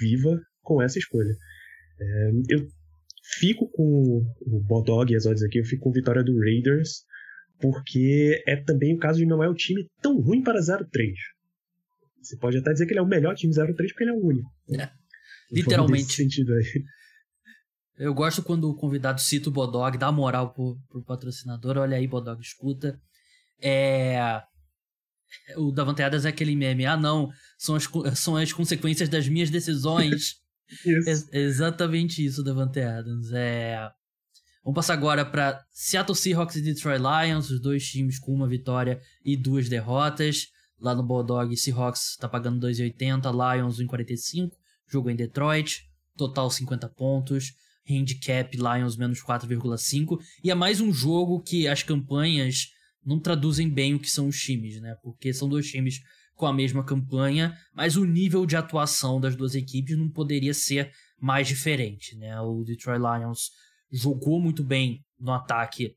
viva 0.00 0.40
com 0.62 0.80
essa 0.80 0.98
escolha. 0.98 1.34
É, 1.98 2.30
eu 2.50 2.66
fico 3.38 3.68
com 3.70 4.22
o 4.40 4.60
Bodog 4.64 5.12
e 5.12 5.16
as 5.16 5.26
odds 5.26 5.42
aqui, 5.42 5.58
eu 5.58 5.64
fico 5.64 5.84
com 5.84 5.90
a 5.90 5.94
vitória 5.94 6.22
do 6.22 6.38
Raiders, 6.38 7.04
porque 7.60 8.42
é 8.46 8.56
também 8.56 8.94
o 8.94 8.98
caso 8.98 9.18
de 9.18 9.26
não 9.26 9.42
é 9.42 9.48
o 9.48 9.54
time 9.54 9.88
tão 10.00 10.20
ruim 10.20 10.42
para 10.42 10.60
0-3. 10.60 10.86
Você 12.20 12.36
pode 12.36 12.58
até 12.58 12.72
dizer 12.72 12.86
que 12.86 12.92
ele 12.92 13.00
é 13.00 13.02
o 13.02 13.08
melhor 13.08 13.34
time 13.34 13.52
0-3 13.52 13.74
porque 13.74 14.04
ele 14.04 14.10
é 14.10 14.14
o 14.14 14.24
único. 14.24 14.50
É. 14.78 14.90
Literalmente. 15.50 16.12
sentido 16.12 16.54
aí. 16.54 16.84
Eu 17.98 18.14
gosto 18.14 18.42
quando 18.42 18.70
o 18.70 18.74
convidado 18.74 19.20
cita 19.20 19.48
o 19.48 19.52
Bodog, 19.52 19.98
dá 19.98 20.10
moral 20.10 20.52
pro, 20.52 20.78
pro 20.88 21.04
patrocinador. 21.04 21.76
Olha 21.76 21.96
aí, 21.96 22.06
Bodog, 22.06 22.40
escuta. 22.40 22.98
É. 23.62 24.42
O 25.56 25.72
Davante 25.72 26.02
Adams 26.02 26.24
é 26.24 26.28
aquele 26.28 26.54
meme. 26.54 26.84
Ah, 26.84 26.96
não, 26.96 27.30
são 27.58 27.74
as, 27.74 27.88
são 28.18 28.36
as 28.36 28.52
consequências 28.52 29.08
das 29.08 29.28
minhas 29.28 29.50
decisões. 29.50 30.40
isso. 30.84 31.28
É, 31.32 31.38
exatamente 31.38 32.24
isso, 32.24 32.42
Davante 32.42 32.80
Adams. 32.80 33.32
É. 33.32 33.90
Vamos 34.64 34.76
passar 34.76 34.94
agora 34.94 35.24
para 35.24 35.64
Seattle 35.70 36.16
Seahawks 36.16 36.56
e 36.56 36.62
Detroit 36.62 37.00
Lions, 37.00 37.50
os 37.50 37.60
dois 37.60 37.84
times 37.84 38.18
com 38.18 38.32
uma 38.32 38.46
vitória 38.46 39.00
e 39.24 39.36
duas 39.36 39.68
derrotas. 39.68 40.48
Lá 40.80 40.94
no 40.94 41.02
Bulldog, 41.02 41.56
Seahawks 41.56 42.10
está 42.10 42.28
pagando 42.28 42.64
2,80, 42.66 43.30
Lions 43.32 43.80
1,45. 43.80 44.52
Jogo 44.88 45.10
em 45.10 45.16
Detroit, 45.16 45.82
total 46.16 46.50
50 46.50 46.88
pontos, 46.90 47.54
handicap 47.88 48.56
Lions 48.56 48.96
menos 48.96 49.20
4,5. 49.20 50.18
E 50.44 50.50
é 50.50 50.54
mais 50.54 50.80
um 50.80 50.92
jogo 50.92 51.40
que 51.40 51.66
as 51.66 51.82
campanhas 51.82 52.68
não 53.04 53.18
traduzem 53.18 53.68
bem 53.68 53.94
o 53.94 53.98
que 53.98 54.10
são 54.10 54.28
os 54.28 54.38
times, 54.38 54.80
né? 54.80 54.96
Porque 55.02 55.32
são 55.32 55.48
dois 55.48 55.68
times 55.70 56.00
com 56.34 56.46
a 56.46 56.52
mesma 56.52 56.84
campanha, 56.84 57.56
mas 57.74 57.96
o 57.96 58.04
nível 58.04 58.46
de 58.46 58.56
atuação 58.56 59.20
das 59.20 59.36
duas 59.36 59.54
equipes 59.54 59.96
não 59.96 60.08
poderia 60.08 60.54
ser 60.54 60.92
mais 61.20 61.46
diferente, 61.46 62.16
né? 62.16 62.40
O 62.40 62.64
Detroit 62.64 62.98
Lions 62.98 63.50
jogou 63.90 64.40
muito 64.40 64.64
bem 64.64 65.04
no 65.18 65.32
ataque 65.32 65.96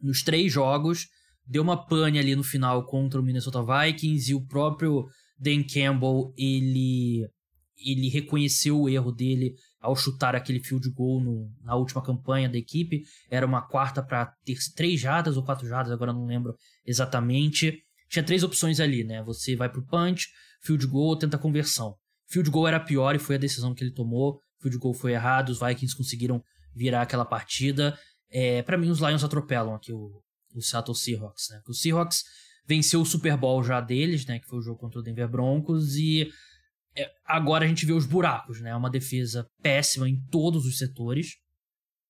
nos 0.00 0.22
três 0.22 0.52
jogos, 0.52 1.08
deu 1.46 1.62
uma 1.62 1.76
pane 1.76 2.18
ali 2.18 2.34
no 2.34 2.42
final 2.42 2.84
contra 2.86 3.20
o 3.20 3.22
Minnesota 3.22 3.62
Vikings 3.62 4.30
e 4.30 4.34
o 4.34 4.44
próprio 4.46 5.06
Dan 5.38 5.62
Campbell, 5.62 6.32
ele 6.36 7.28
ele 7.78 8.08
reconheceu 8.08 8.80
o 8.80 8.88
erro 8.88 9.12
dele 9.12 9.54
ao 9.80 9.94
chutar 9.94 10.34
aquele 10.34 10.60
field 10.60 10.90
goal 10.90 11.20
no, 11.20 11.50
na 11.62 11.76
última 11.76 12.02
campanha 12.02 12.48
da 12.48 12.58
equipe. 12.58 13.02
Era 13.30 13.46
uma 13.46 13.62
quarta 13.62 14.02
para 14.02 14.26
ter 14.44 14.58
três 14.74 15.00
jadas 15.00 15.36
ou 15.36 15.44
quatro 15.44 15.66
jadas, 15.66 15.92
agora 15.92 16.12
não 16.12 16.26
lembro 16.26 16.54
exatamente. 16.84 17.82
Tinha 18.08 18.22
três 18.22 18.42
opções 18.42 18.80
ali, 18.80 19.04
né? 19.04 19.22
Você 19.22 19.54
vai 19.54 19.68
pro 19.68 19.84
punch, 19.86 20.28
field 20.62 20.86
goal 20.86 21.08
ou 21.08 21.16
tenta 21.16 21.38
conversão. 21.38 21.94
Field 22.28 22.50
goal 22.50 22.68
era 22.68 22.80
pior 22.80 23.14
e 23.14 23.18
foi 23.18 23.36
a 23.36 23.38
decisão 23.38 23.74
que 23.74 23.84
ele 23.84 23.92
tomou. 23.92 24.40
Field 24.60 24.78
goal 24.78 24.94
foi 24.94 25.12
errado, 25.12 25.50
os 25.50 25.60
Vikings 25.60 25.96
conseguiram 25.96 26.42
virar 26.74 27.02
aquela 27.02 27.24
partida. 27.24 27.98
É, 28.30 28.62
para 28.62 28.76
mim, 28.76 28.90
os 28.90 28.98
Lions 28.98 29.24
atropelam 29.24 29.74
aqui 29.74 29.92
o, 29.92 30.22
o 30.54 30.60
Seattle 30.60 30.96
Seahawks, 30.96 31.48
né? 31.50 31.60
O 31.66 31.72
Seahawks 31.72 32.24
venceu 32.66 33.00
o 33.00 33.06
Super 33.06 33.36
Bowl 33.36 33.62
já 33.64 33.80
deles, 33.80 34.26
né? 34.26 34.38
Que 34.38 34.46
foi 34.46 34.58
o 34.58 34.62
jogo 34.62 34.78
contra 34.78 35.00
o 35.00 35.02
Denver 35.02 35.28
Broncos 35.28 35.96
e 35.96 36.30
é, 36.98 37.10
agora 37.24 37.64
a 37.64 37.68
gente 37.68 37.86
vê 37.86 37.92
os 37.92 38.06
buracos, 38.06 38.60
né? 38.60 38.70
É 38.70 38.76
uma 38.76 38.90
defesa 38.90 39.46
péssima 39.62 40.08
em 40.08 40.20
todos 40.30 40.66
os 40.66 40.78
setores. 40.78 41.36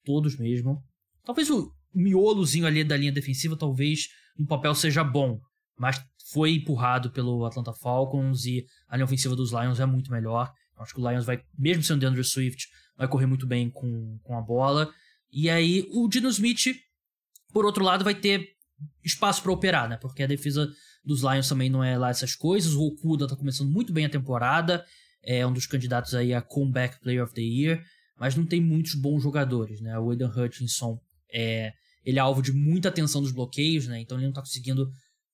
Todos 0.04 0.38
mesmo. 0.38 0.82
Talvez 1.24 1.50
o 1.50 1.70
miolozinho 1.94 2.66
ali 2.66 2.82
da 2.82 2.96
linha 2.96 3.12
defensiva, 3.12 3.56
talvez 3.56 4.08
no 4.38 4.46
papel 4.46 4.74
seja 4.74 5.04
bom. 5.04 5.38
Mas 5.78 6.02
foi 6.32 6.52
empurrado 6.52 7.10
pelo 7.10 7.44
Atlanta 7.44 7.72
Falcons 7.72 8.46
e 8.46 8.64
a 8.88 8.96
linha 8.96 9.04
ofensiva 9.04 9.36
dos 9.36 9.52
Lions 9.52 9.78
é 9.78 9.86
muito 9.86 10.10
melhor. 10.10 10.50
Acho 10.78 10.94
que 10.94 11.00
o 11.00 11.08
Lions 11.08 11.26
vai, 11.26 11.42
mesmo 11.58 11.82
sendo 11.82 12.04
Andrew 12.06 12.24
Swift, 12.24 12.66
vai 12.96 13.06
correr 13.08 13.26
muito 13.26 13.46
bem 13.46 13.68
com, 13.68 14.18
com 14.22 14.38
a 14.38 14.40
bola. 14.40 14.90
E 15.30 15.50
aí 15.50 15.86
o 15.92 16.08
Dino 16.08 16.28
Smith, 16.28 16.74
por 17.52 17.64
outro 17.64 17.84
lado, 17.84 18.04
vai 18.04 18.14
ter 18.14 18.48
espaço 19.04 19.42
para 19.42 19.52
operar, 19.52 19.88
né? 19.88 19.96
Porque 19.96 20.22
a 20.22 20.26
defesa 20.26 20.68
dos 21.08 21.22
Lions 21.22 21.48
também 21.48 21.70
não 21.70 21.82
é 21.82 21.96
lá 21.96 22.10
essas 22.10 22.34
coisas. 22.34 22.74
O 22.74 22.82
Okuda 22.82 23.26
tá 23.26 23.34
começando 23.34 23.70
muito 23.70 23.92
bem 23.92 24.04
a 24.04 24.10
temporada, 24.10 24.84
é 25.24 25.44
um 25.46 25.52
dos 25.52 25.66
candidatos 25.66 26.14
aí 26.14 26.34
a 26.34 26.42
Comeback 26.42 27.00
Player 27.00 27.24
of 27.24 27.32
the 27.34 27.40
Year, 27.40 27.82
mas 28.20 28.36
não 28.36 28.44
tem 28.44 28.60
muitos 28.60 28.94
bons 28.94 29.22
jogadores, 29.22 29.80
né? 29.80 29.98
O 29.98 30.10
Aidan 30.10 30.30
Hutchinson 30.30 31.00
é, 31.32 31.72
ele 32.04 32.18
é 32.18 32.20
alvo 32.20 32.42
de 32.42 32.52
muita 32.52 32.90
atenção 32.90 33.22
dos 33.22 33.32
bloqueios, 33.32 33.86
né? 33.86 34.00
Então 34.00 34.18
ele 34.18 34.26
não 34.26 34.34
tá 34.34 34.42
conseguindo 34.42 34.90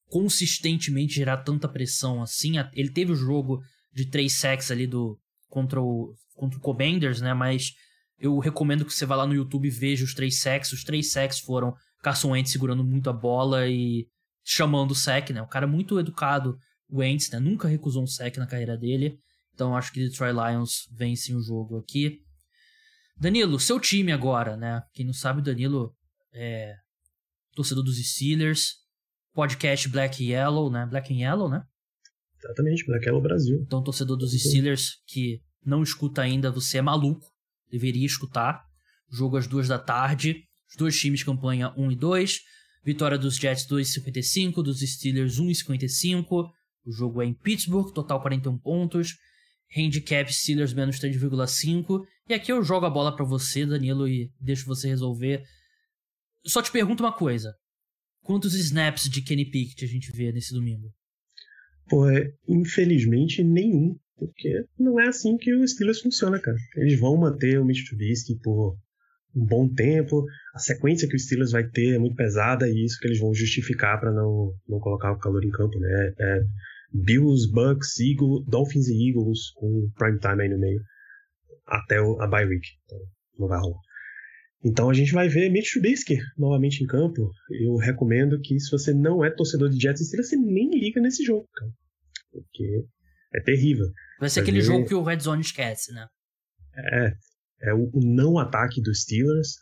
consistentemente 0.07 1.15
gerar 1.15 1.39
tanta 1.39 1.69
pressão 1.69 2.23
assim. 2.23 2.53
Ele 2.73 2.91
teve 2.91 3.11
o 3.11 3.17
jogo 3.17 3.61
de 3.93 4.07
três 4.07 4.35
sacks 4.35 4.71
ali 4.71 4.87
do 4.87 5.19
contra 5.49 5.83
o 5.83 6.15
contra 6.37 6.57
o 6.57 6.63
Commanders, 6.63 7.21
né? 7.21 7.35
Mas 7.35 7.73
eu 8.19 8.39
recomendo 8.39 8.85
que 8.85 8.95
você 8.95 9.05
vá 9.05 9.17
lá 9.17 9.27
no 9.27 9.35
YouTube 9.35 9.67
e 9.67 9.71
veja 9.71 10.05
os 10.05 10.15
três 10.15 10.41
sacks. 10.41 10.73
Os 10.73 10.85
três 10.85 11.11
sacks 11.11 11.41
foram 11.41 11.75
Carson 12.01 12.31
Wentz 12.31 12.53
segurando 12.53 12.85
muito 12.85 13.11
a 13.11 13.13
bola 13.13 13.67
e 13.69 14.07
chamando 14.45 14.91
o 14.91 14.95
sec, 14.95 15.31
né? 15.31 15.41
O 15.43 15.49
cara 15.49 15.65
é 15.65 15.69
muito 15.69 15.99
educado, 15.99 16.57
o 16.89 16.99
Wentz, 16.99 17.31
né? 17.31 17.41
Nunca 17.41 17.67
recusou 17.67 18.03
um 18.03 18.07
sec 18.07 18.37
na 18.37 18.47
carreira 18.47 18.77
dele. 18.77 19.19
Então 19.55 19.77
acho 19.77 19.93
que 19.93 20.01
Detroit 20.01 20.35
Lions 20.35 20.89
vence 20.93 21.35
o 21.35 21.41
jogo 21.41 21.79
aqui. 21.79 22.21
Danilo, 23.17 23.59
seu 23.59 23.81
time 23.81 24.13
agora, 24.13 24.57
né? 24.57 24.83
Quem 24.93 25.07
não 25.07 25.15
sabe, 25.15 25.41
Danilo 25.41 25.95
é 26.33 26.75
torcedor 27.55 27.85
dos 27.85 27.97
Steelers, 27.97 28.75
podcast 29.33 29.89
Black 29.89 30.23
and 30.23 30.29
Yellow, 30.31 30.71
né? 30.71 30.87
Black 30.87 31.13
and 31.13 31.19
Yellow, 31.19 31.49
né? 31.49 31.63
Exatamente, 32.43 32.85
Black 32.85 33.07
Yellow 33.07 33.23
Brasil. 33.23 33.59
Então, 33.65 33.83
torcedor 33.83 34.17
dos 34.17 34.33
Steelers 34.33 34.99
que 35.07 35.41
não 35.65 35.83
escuta 35.83 36.21
ainda, 36.21 36.51
você 36.51 36.79
é 36.79 36.83
maluco. 36.83 37.27
Deveria 37.71 38.05
escutar. 38.05 38.63
Jogo 39.11 39.37
às 39.37 39.47
duas 39.47 39.69
da 39.69 39.79
tarde. 39.79 40.45
Os 40.69 40.77
dois 40.77 40.99
times 40.99 41.23
campanha 41.23 41.73
1 41.77 41.93
e 41.93 41.97
2. 41.97 42.41
Vitória 42.85 43.17
dos 43.17 43.37
Jets 43.37 43.67
2,55, 43.67 44.63
dos 44.63 44.81
Steelers 44.81 45.41
1,55. 45.41 46.51
O 46.85 46.93
jogo 46.93 47.23
é 47.23 47.27
em 47.27 47.33
Pittsburgh, 47.33 47.93
total 47.93 48.21
41 48.21 48.59
pontos. 48.59 49.17
Handicap 49.77 50.33
Steelers 50.33 50.75
menos 50.75 50.99
3,5. 50.99 52.05
E 52.29 52.35
aqui 52.35 52.53
eu 52.53 52.63
jogo 52.63 52.87
a 52.87 52.91
bola 52.91 53.15
para 53.15 53.25
você, 53.25 53.65
Danilo, 53.65 54.07
e 54.07 54.31
deixo 54.39 54.67
você 54.67 54.89
resolver. 54.89 55.43
Só 56.47 56.61
te 56.61 56.71
pergunto 56.71 57.03
uma 57.03 57.13
coisa. 57.13 57.55
Quantos 58.23 58.55
snaps 58.55 59.09
de 59.09 59.23
Kenny 59.23 59.51
Pickett 59.51 59.85
a 59.85 59.89
gente 59.89 60.13
vê 60.13 60.31
nesse 60.31 60.53
domingo? 60.53 60.93
Pô, 61.89 62.09
é, 62.09 62.33
infelizmente 62.49 63.43
nenhum. 63.43 63.99
Porque 64.17 64.65
não 64.79 65.01
é 65.01 65.09
assim 65.09 65.37
que 65.37 65.53
o 65.55 65.67
Steelers 65.67 66.01
funciona, 66.01 66.41
cara. 66.41 66.57
Eles 66.77 66.99
vão 67.01 67.17
manter 67.17 67.59
o 67.59 67.65
Mitch 67.65 67.85
Trubisky 67.87 68.39
por 68.41 68.79
um 69.35 69.45
bom 69.45 69.69
tempo. 69.69 70.25
A 70.55 70.59
sequência 70.59 71.09
que 71.09 71.17
o 71.17 71.19
Steelers 71.19 71.53
vai 71.53 71.69
ter 71.69 71.95
é 71.95 71.99
muito 71.99 72.17
pesada 72.17 72.69
e 72.69 72.85
isso 72.85 72.99
que 73.01 73.09
eles 73.09 73.19
vão 73.19 73.35
justificar 73.35 74.01
para 74.01 74.13
não, 74.13 74.53
não 74.69 74.79
colocar 74.79 75.13
o 75.13 75.19
calor 75.19 75.45
em 75.45 75.51
campo, 75.51 75.79
né? 75.79 76.13
É 76.19 76.41
Bills, 76.93 77.51
Bucks, 77.51 77.99
Eagles, 77.99 78.47
Dolphins 78.47 78.89
e 78.89 79.09
Eagles 79.09 79.51
com 79.55 79.91
prime 79.97 80.19
time 80.19 80.43
aí 80.43 80.49
no 80.49 80.59
meio 80.59 80.81
até 81.67 81.97
a 81.99 82.27
bye 82.27 82.47
week. 82.47 82.67
Então, 82.85 82.99
não 83.39 83.49
vai 83.49 83.59
rolar. 83.59 83.81
Então 84.65 84.89
a 84.89 84.95
gente 84.95 85.13
vai 85.13 85.29
ver 85.29 85.51
Mitch 85.51 85.73
Trubisky 85.73 86.17
novamente 86.39 86.83
em 86.83 86.87
campo. 86.87 87.31
Eu 87.51 87.77
recomendo 87.77 88.41
que 88.41 88.59
se 88.59 88.71
você 88.71 88.95
não 88.95 89.23
é 89.23 89.31
torcedor 89.31 89.69
de 89.69 89.79
Jets 89.79 90.01
e 90.01 90.05
Steelers, 90.07 90.31
você 90.31 90.37
nem 90.37 90.71
liga 90.71 91.01
nesse 91.01 91.23
jogo, 91.23 91.47
cara. 91.55 91.71
Porque 92.33 92.87
é 93.35 93.41
terrível. 93.43 93.87
Vai 94.19 94.31
ser 94.31 94.41
aquele 94.41 94.63
jogo 94.63 94.87
que 94.87 94.95
o 94.95 95.03
Red 95.03 95.21
Zone 95.21 95.43
esquece, 95.43 95.93
né? 95.93 96.07
É, 96.77 97.13
é 97.65 97.75
o, 97.75 97.91
o 97.93 98.01
não 98.01 98.39
ataque 98.39 98.81
dos 98.81 99.03
Steelers. 99.03 99.57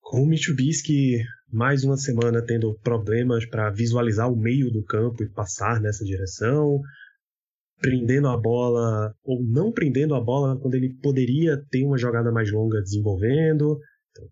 Com 0.00 0.22
o 0.22 0.26
Mitsubishi 0.26 1.22
mais 1.50 1.82
uma 1.82 1.96
semana 1.96 2.44
tendo 2.44 2.78
problemas 2.80 3.46
para 3.46 3.70
visualizar 3.70 4.30
o 4.30 4.36
meio 4.36 4.70
do 4.70 4.84
campo 4.84 5.22
e 5.22 5.28
passar 5.30 5.80
nessa 5.80 6.04
direção, 6.04 6.80
prendendo 7.80 8.28
a 8.28 8.36
bola 8.36 9.14
ou 9.22 9.42
não 9.42 9.72
prendendo 9.72 10.14
a 10.14 10.20
bola 10.20 10.58
quando 10.60 10.74
ele 10.74 10.94
poderia 11.02 11.56
ter 11.70 11.84
uma 11.84 11.98
jogada 11.98 12.30
mais 12.30 12.50
longa 12.50 12.80
desenvolvendo. 12.82 13.78
Então, 14.10 14.28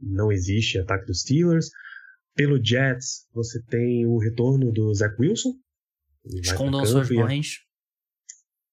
não 0.00 0.32
existe 0.32 0.78
ataque 0.78 1.06
dos 1.06 1.20
Steelers. 1.20 1.70
Pelo 2.34 2.64
Jets, 2.64 3.26
você 3.32 3.62
tem 3.64 4.06
o 4.06 4.18
retorno 4.18 4.72
do 4.72 4.92
Zach 4.94 5.14
Wilson. 5.18 5.54
Escondam 6.24 6.84
suas 6.84 7.10
mães. 7.10 7.58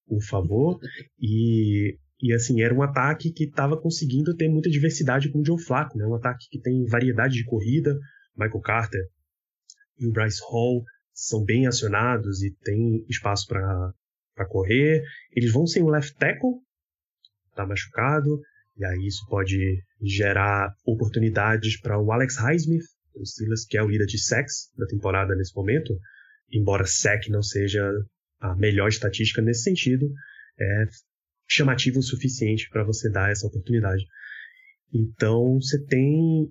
Por 0.07 0.21
favor. 0.21 0.79
E 1.19 1.97
e 2.21 2.33
assim, 2.33 2.61
era 2.61 2.73
um 2.73 2.81
ataque 2.81 3.31
que 3.31 3.43
estava 3.45 3.79
conseguindo 3.79 4.35
ter 4.35 4.49
muita 4.49 4.69
diversidade 4.69 5.29
com 5.29 5.39
o 5.39 5.45
Joe 5.45 5.61
Flacco, 5.61 5.97
né? 5.97 6.05
Um 6.05 6.15
ataque 6.15 6.47
que 6.49 6.59
tem 6.59 6.85
variedade 6.85 7.35
de 7.35 7.45
corrida. 7.45 7.97
Michael 8.37 8.61
Carter 8.61 9.01
e 9.97 10.07
o 10.07 10.11
Bryce 10.11 10.41
Hall 10.49 10.83
são 11.13 11.43
bem 11.43 11.67
acionados 11.67 12.43
e 12.43 12.51
tem 12.63 13.05
espaço 13.09 13.47
para 13.47 14.45
correr. 14.49 15.03
Eles 15.31 15.51
vão 15.51 15.65
sem 15.65 15.81
o 15.81 15.89
left 15.89 16.17
tackle, 16.17 16.59
tá 17.55 17.65
machucado, 17.65 18.41
e 18.77 18.85
aí 18.85 19.07
isso 19.07 19.25
pode 19.29 19.81
gerar 20.01 20.73
oportunidades 20.85 21.79
para 21.79 21.99
o 21.99 22.11
Alex 22.11 22.35
Highsmith, 22.37 22.83
o 23.15 23.25
Silas, 23.25 23.65
que 23.65 23.77
é 23.77 23.83
o 23.83 23.87
líder 23.87 24.05
de 24.05 24.19
sacks 24.19 24.69
da 24.77 24.85
temporada 24.85 25.33
nesse 25.35 25.55
momento, 25.55 25.97
embora 26.51 26.85
sack 26.85 27.29
não 27.29 27.41
seja 27.41 27.89
a 28.41 28.53
melhor 28.57 28.89
estatística 28.89 29.41
nesse 29.41 29.63
sentido, 29.63 30.05
é, 30.59 30.85
chamativo 31.47 31.99
o 31.99 32.03
suficiente 32.03 32.69
para 32.69 32.83
você 32.83 33.09
dar 33.09 33.31
essa 33.31 33.47
oportunidade. 33.47 34.05
Então, 34.93 35.59
você 35.59 35.83
tem 35.85 36.49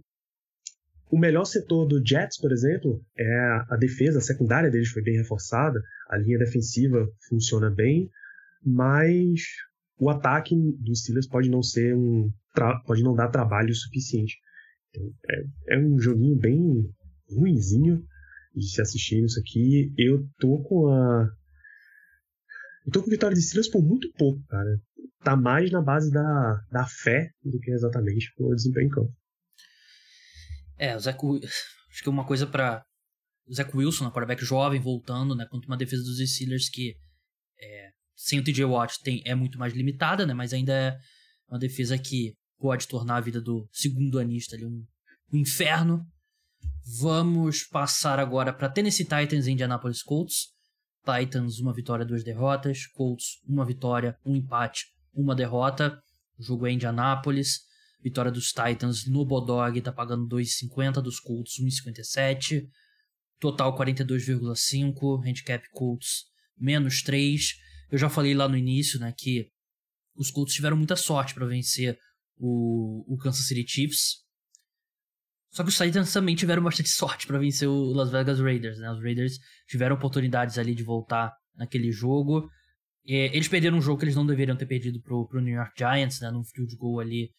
o 1.11 1.19
melhor 1.19 1.45
setor 1.45 1.87
do 1.87 2.05
Jets, 2.05 2.41
por 2.41 2.53
exemplo, 2.53 3.01
é 3.17 3.39
a 3.71 3.77
defesa, 3.77 4.19
a 4.19 4.23
secundária 4.23 4.71
deles 4.71 4.91
foi 4.91 5.03
bem 5.03 5.17
reforçada, 5.17 5.81
a 6.11 6.17
linha 6.17 6.39
defensiva 6.39 7.09
funciona 7.29 7.71
bem, 7.71 8.11
mas 8.65 9.43
o 9.99 10.11
ataque 10.11 10.55
dos 10.79 11.03
Steelers 11.03 11.29
pode 11.29 11.49
não 11.49 11.63
ser 11.63 11.95
um 11.95 12.33
pode 12.85 13.03
não 13.03 13.15
dar 13.15 13.29
trabalho 13.29 13.75
suficiente. 13.75 14.37
Então, 14.91 15.13
é, 15.31 15.75
é 15.75 15.79
um 15.79 15.99
joguinho 15.99 16.37
bem 16.37 16.89
ruinzinho 17.31 18.05
de 18.55 18.69
se 18.69 18.81
assistir 18.81 19.25
isso 19.25 19.41
aqui. 19.41 19.93
Eu 19.99 20.27
tô 20.39 20.63
com 20.63 20.89
a 20.89 21.29
eu 22.85 22.93
tô 22.93 23.03
com 23.03 23.11
vitória 23.11 23.35
de 23.35 23.43
Steelers 23.43 23.69
por 23.69 23.83
muito 23.83 24.11
pouco, 24.13 24.43
cara. 24.47 24.81
Tá 25.23 25.37
mais 25.37 25.71
na 25.71 25.81
base 25.81 26.11
da, 26.11 26.61
da 26.71 26.87
fé 26.87 27.31
do 27.43 27.59
que 27.59 27.71
exatamente 27.71 28.33
pelo 28.37 28.55
desempenho 28.55 28.87
em 28.87 28.91
campo. 28.91 29.13
É, 30.77 30.95
o 30.95 31.01
Zach, 31.01 31.19
acho 31.91 32.03
que 32.03 32.09
uma 32.09 32.27
coisa 32.27 32.47
para 32.47 32.85
o 33.47 33.55
Zach 33.55 33.75
Wilson, 33.75 34.11
quarterback 34.11 34.45
jovem, 34.45 34.81
voltando, 34.81 35.35
né, 35.35 35.47
contra 35.51 35.69
uma 35.69 35.77
defesa 35.77 36.03
dos 36.03 36.19
Steelers 36.19 36.69
que 36.69 36.95
é, 37.61 37.91
sem 38.17 38.39
o 38.39 38.45
TJ 38.45 38.65
Watt 38.65 39.01
tem, 39.03 39.23
é 39.25 39.35
muito 39.35 39.59
mais 39.59 39.73
limitada, 39.73 40.27
né, 40.27 40.35
mas 40.35 40.53
ainda 40.53 40.73
é 40.73 40.99
uma 41.49 41.59
defesa 41.59 41.99
que 41.99 42.35
pode 42.59 42.89
tornar 42.89 43.17
a 43.17 43.21
vida 43.21 43.41
do 43.41 43.69
segundo 43.73 44.19
anista 44.19 44.57
ali 44.57 44.65
um, 44.65 44.85
um 45.33 45.39
inferno. 45.39 46.07
Vamos 47.01 47.65
passar 47.65 48.19
agora 48.19 48.53
para 48.53 48.71
Tennessee 48.71 49.05
Titans 49.05 49.47
e 49.47 49.53
Indianapolis 49.53 50.03
Colts. 50.03 50.54
Titans, 51.05 51.59
uma 51.59 51.73
vitória, 51.73 52.05
duas 52.05 52.25
derrotas. 52.25 52.87
Colts, 52.87 53.41
uma 53.47 53.65
vitória, 53.65 54.19
um 54.25 54.35
empate, 54.35 54.87
uma 55.13 55.35
derrota. 55.35 56.01
O 56.39 56.43
jogo 56.43 56.67
é 56.67 56.73
Indianápolis. 56.73 57.61
Vitória 58.03 58.31
dos 58.31 58.53
Titans 58.53 59.07
no 59.07 59.25
Bodog 59.25 59.81
tá 59.81 59.93
pagando 59.93 60.27
2,50, 60.29 61.01
dos 61.01 61.21
Colts 61.21 61.55
1,57. 61.61 62.67
Total 63.39 63.77
42,5. 63.77 65.27
Handicap 65.27 65.65
Colts 65.73 66.25
menos 66.59 67.03
3. 67.03 67.55
Eu 67.91 67.99
já 67.99 68.09
falei 68.09 68.35
lá 68.35 68.49
no 68.49 68.57
início, 68.57 68.99
né, 68.99 69.15
que 69.17 69.51
os 70.17 70.31
Colts 70.31 70.55
tiveram 70.55 70.77
muita 70.77 70.97
sorte 70.97 71.35
para 71.35 71.47
vencer 71.47 71.99
o, 72.37 73.05
o 73.07 73.17
Kansas 73.17 73.47
City 73.47 73.65
Chiefs. 73.67 74.24
Só 75.55 75.63
que 75.63 75.69
os 75.69 75.79
Titans 75.79 76.13
também 76.13 76.35
tiveram 76.35 76.65
bastante 76.65 76.89
sorte 76.89 77.29
para 77.29 77.39
vencer 77.39 77.69
o 77.69 77.93
Las 77.93 78.11
Vegas 78.11 78.41
Raiders, 78.41 78.77
né? 78.77 78.91
Os 78.91 79.01
Raiders 79.01 79.39
tiveram 79.69 79.95
oportunidades 79.95 80.59
ali 80.59 80.75
de 80.75 80.83
voltar 80.83 81.33
naquele 81.57 81.93
jogo. 81.93 82.51
E 83.05 83.15
eles 83.33 83.47
perderam 83.47 83.79
um 83.79 83.81
jogo 83.81 83.99
que 83.99 84.05
eles 84.05 84.17
não 84.17 84.27
deveriam 84.27 84.57
ter 84.57 84.67
perdido 84.67 85.01
pro, 85.01 85.29
pro 85.29 85.41
New 85.41 85.55
York 85.55 85.73
Giants, 85.79 86.21
né? 86.21 86.29
Num 86.33 86.43
field 86.43 86.75
goal 86.77 86.99
ali 86.99 87.31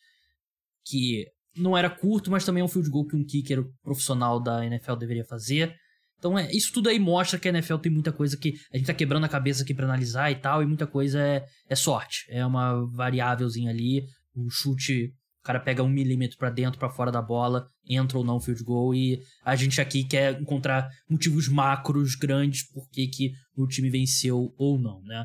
que 0.86 1.26
não 1.58 1.78
era 1.78 1.90
curto, 1.90 2.32
mas 2.32 2.46
também 2.46 2.62
é 2.62 2.64
um 2.64 2.70
field 2.70 2.90
goal 2.90 3.06
que 3.06 3.18
um 3.18 3.26
kicker 3.26 3.66
profissional 3.84 4.42
da 4.42 4.66
NFL 4.66 4.96
deveria 4.96 5.26
fazer. 5.26 5.76
Então, 6.18 6.40
é, 6.40 6.50
isso 6.54 6.72
tudo 6.72 6.88
aí 6.88 6.98
mostra 6.98 7.38
que 7.38 7.50
a 7.50 7.52
NFL 7.52 7.78
tem 7.78 7.92
muita 7.92 8.14
coisa 8.14 8.38
que 8.38 8.54
a 8.72 8.78
gente 8.78 8.88
tá 8.88 8.94
quebrando 8.94 9.26
a 9.26 9.30
cabeça 9.30 9.64
aqui 9.64 9.74
para 9.74 9.86
analisar 9.86 10.32
e 10.32 10.36
tal, 10.36 10.64
e 10.64 10.66
muita 10.66 10.88
coisa 10.88 11.20
é, 11.20 11.46
é 11.68 11.76
sorte. 11.76 12.26
É 12.30 12.46
uma 12.46 12.86
variávelzinha 12.96 13.72
ali. 13.72 14.06
O 14.34 14.50
chute 14.50 15.14
cara 15.46 15.60
pega 15.60 15.84
um 15.84 15.90
milímetro 15.90 16.38
para 16.40 16.50
dentro, 16.50 16.80
para 16.80 16.90
fora 16.90 17.12
da 17.12 17.22
bola, 17.22 17.70
entra 17.88 18.18
ou 18.18 18.24
não 18.24 18.40
field 18.40 18.64
goal, 18.64 18.96
e 18.96 19.22
a 19.44 19.56
gente 19.56 19.80
aqui 19.80 20.04
quer 20.04 20.42
encontrar 20.42 20.90
motivos 21.08 21.48
macros 21.48 22.16
grandes 22.16 22.68
por 22.68 22.90
que, 22.90 23.32
o 23.56 23.68
time 23.68 23.90
venceu 23.90 24.54
ou 24.58 24.80
não, 24.80 25.04
né? 25.04 25.24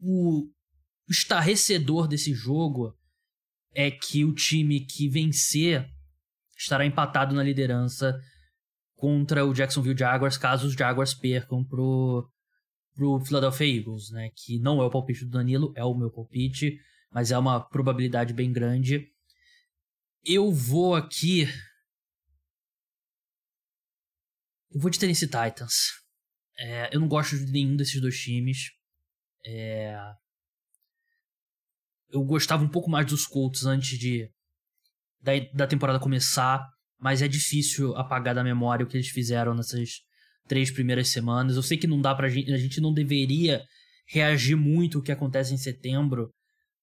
O 0.00 0.48
estarrecedor 1.10 2.06
desse 2.06 2.32
jogo 2.32 2.94
é 3.74 3.90
que 3.90 4.24
o 4.24 4.32
time 4.32 4.80
que 4.80 5.08
vencer 5.08 5.84
estará 6.56 6.86
empatado 6.86 7.34
na 7.34 7.42
liderança 7.42 8.16
contra 8.94 9.44
o 9.44 9.52
Jacksonville 9.52 9.98
Jaguars, 9.98 10.38
caso 10.38 10.68
os 10.68 10.74
Jaguars 10.74 11.12
percam 11.12 11.64
pro, 11.64 12.30
pro 12.94 13.18
Philadelphia 13.18 13.78
Eagles, 13.78 14.10
né? 14.12 14.30
Que 14.36 14.60
não 14.60 14.80
é 14.80 14.84
o 14.84 14.90
palpite 14.90 15.24
do 15.24 15.32
Danilo, 15.32 15.72
é 15.74 15.84
o 15.84 15.94
meu 15.94 16.08
palpite, 16.08 16.78
mas 17.12 17.32
é 17.32 17.38
uma 17.38 17.58
probabilidade 17.58 18.32
bem 18.32 18.52
grande. 18.52 19.12
Eu 20.24 20.50
vou 20.50 20.94
aqui. 20.94 21.42
Eu 24.70 24.80
vou 24.80 24.90
de 24.90 24.98
Tennessee 24.98 25.28
Titans. 25.28 26.02
É, 26.58 26.94
eu 26.94 27.00
não 27.00 27.08
gosto 27.08 27.36
de 27.36 27.52
nenhum 27.52 27.76
desses 27.76 28.00
dois 28.00 28.18
times. 28.18 28.70
É, 29.44 29.96
eu 32.10 32.24
gostava 32.24 32.64
um 32.64 32.68
pouco 32.68 32.88
mais 32.88 33.06
dos 33.06 33.26
Colts 33.26 33.66
antes 33.66 33.98
de 33.98 34.30
da, 35.20 35.32
da 35.52 35.66
temporada 35.66 36.00
começar, 36.00 36.66
mas 36.98 37.20
é 37.20 37.28
difícil 37.28 37.94
apagar 37.96 38.34
da 38.34 38.44
memória 38.44 38.84
o 38.84 38.88
que 38.88 38.96
eles 38.96 39.08
fizeram 39.08 39.54
nessas 39.54 40.00
três 40.46 40.70
primeiras 40.70 41.08
semanas. 41.08 41.56
Eu 41.56 41.62
sei 41.62 41.76
que 41.76 41.86
não 41.86 42.00
dá 42.00 42.14
pra 42.14 42.28
gente, 42.28 42.52
a 42.52 42.56
gente 42.56 42.80
não 42.80 42.94
deveria 42.94 43.62
reagir 44.06 44.56
muito 44.56 44.98
ao 44.98 45.04
que 45.04 45.12
acontece 45.12 45.52
em 45.52 45.58
setembro, 45.58 46.32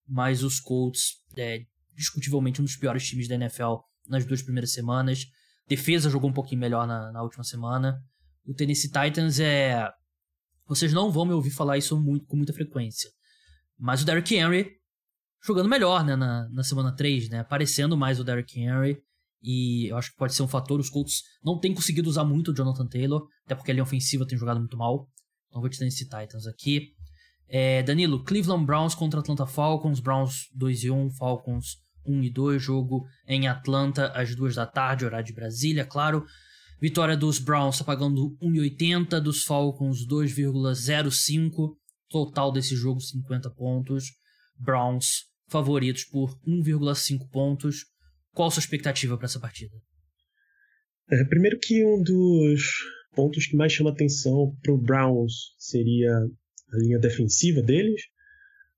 mas 0.07 0.43
os 0.43 0.59
Colts 0.59 1.21
é, 1.37 1.65
discutivelmente 1.95 2.61
um 2.61 2.65
dos 2.65 2.75
piores 2.75 3.07
times 3.07 3.27
da 3.27 3.35
NFL 3.35 3.75
nas 4.07 4.25
duas 4.25 4.41
primeiras 4.41 4.71
semanas. 4.71 5.25
Defesa 5.67 6.09
jogou 6.09 6.29
um 6.29 6.33
pouquinho 6.33 6.59
melhor 6.59 6.87
na, 6.87 7.11
na 7.11 7.21
última 7.21 7.43
semana. 7.43 8.01
O 8.45 8.53
Tennessee 8.53 8.91
Titans 8.91 9.39
é 9.39 9.89
Vocês 10.67 10.93
não 10.93 11.11
vão 11.11 11.25
me 11.25 11.33
ouvir 11.33 11.51
falar 11.51 11.77
isso 11.77 11.99
muito, 11.99 12.25
com 12.25 12.35
muita 12.35 12.53
frequência. 12.53 13.09
Mas 13.77 14.01
o 14.01 14.05
Derrick 14.05 14.35
Henry 14.35 14.81
jogando 15.43 15.69
melhor, 15.69 16.05
né, 16.05 16.15
na, 16.15 16.47
na 16.49 16.63
semana 16.63 16.95
3, 16.95 17.29
né? 17.29 17.39
Aparecendo 17.39 17.97
mais 17.97 18.19
o 18.19 18.23
Derrick 18.23 18.59
Henry. 18.59 19.01
E 19.41 19.87
eu 19.87 19.97
acho 19.97 20.11
que 20.11 20.17
pode 20.17 20.35
ser 20.35 20.43
um 20.43 20.47
fator. 20.47 20.79
Os 20.79 20.89
Colts 20.89 21.23
não 21.43 21.59
têm 21.59 21.73
conseguido 21.73 22.09
usar 22.09 22.23
muito 22.23 22.51
o 22.51 22.55
Jonathan 22.55 22.87
Taylor, 22.87 23.27
até 23.45 23.55
porque 23.55 23.71
a 23.71 23.73
linha 23.73 23.83
ofensiva 23.83 24.25
tem 24.25 24.37
jogado 24.37 24.59
muito 24.59 24.77
mal. 24.77 25.09
Então 25.47 25.61
vou 25.61 25.69
te 25.69 25.79
dar 25.79 25.87
esse 25.87 26.03
Titans 26.03 26.45
aqui. 26.45 26.93
É, 27.53 27.83
Danilo, 27.83 28.23
Cleveland 28.23 28.65
Browns 28.65 28.95
contra 28.95 29.19
Atlanta 29.19 29.45
Falcons. 29.45 29.99
Browns 29.99 30.49
2 30.55 30.85
e 30.85 30.89
1, 30.89 31.11
Falcons 31.11 31.75
1 32.07 32.23
e 32.23 32.29
2. 32.29 32.63
Jogo 32.63 33.05
em 33.27 33.49
Atlanta 33.49 34.07
às 34.15 34.33
2 34.33 34.55
da 34.55 34.65
tarde, 34.65 35.05
horário 35.05 35.25
de 35.25 35.33
Brasília, 35.33 35.83
claro. 35.83 36.25
Vitória 36.79 37.15
dos 37.17 37.39
Browns 37.39 37.75
está 37.75 37.83
pagando 37.83 38.37
1,80, 38.41 39.19
dos 39.19 39.43
Falcons 39.43 40.07
2,05. 40.07 41.75
Total 42.09 42.51
desse 42.53 42.73
jogo 42.73 43.01
50 43.01 43.49
pontos. 43.51 44.05
Browns 44.57 45.25
favoritos 45.49 46.05
por 46.05 46.39
1,5 46.47 47.29
pontos. 47.29 47.85
Qual 48.33 48.47
a 48.47 48.51
sua 48.51 48.61
expectativa 48.61 49.17
para 49.17 49.25
essa 49.25 49.41
partida? 49.41 49.75
É, 51.11 51.25
primeiro 51.25 51.59
que 51.59 51.83
um 51.83 52.01
dos 52.01 52.63
pontos 53.13 53.45
que 53.45 53.57
mais 53.57 53.73
chama 53.73 53.89
atenção 53.89 54.55
para 54.63 54.73
o 54.73 54.77
Browns 54.77 55.53
seria 55.57 56.13
a 56.73 56.77
linha 56.77 56.99
defensiva 56.99 57.61
deles, 57.61 58.01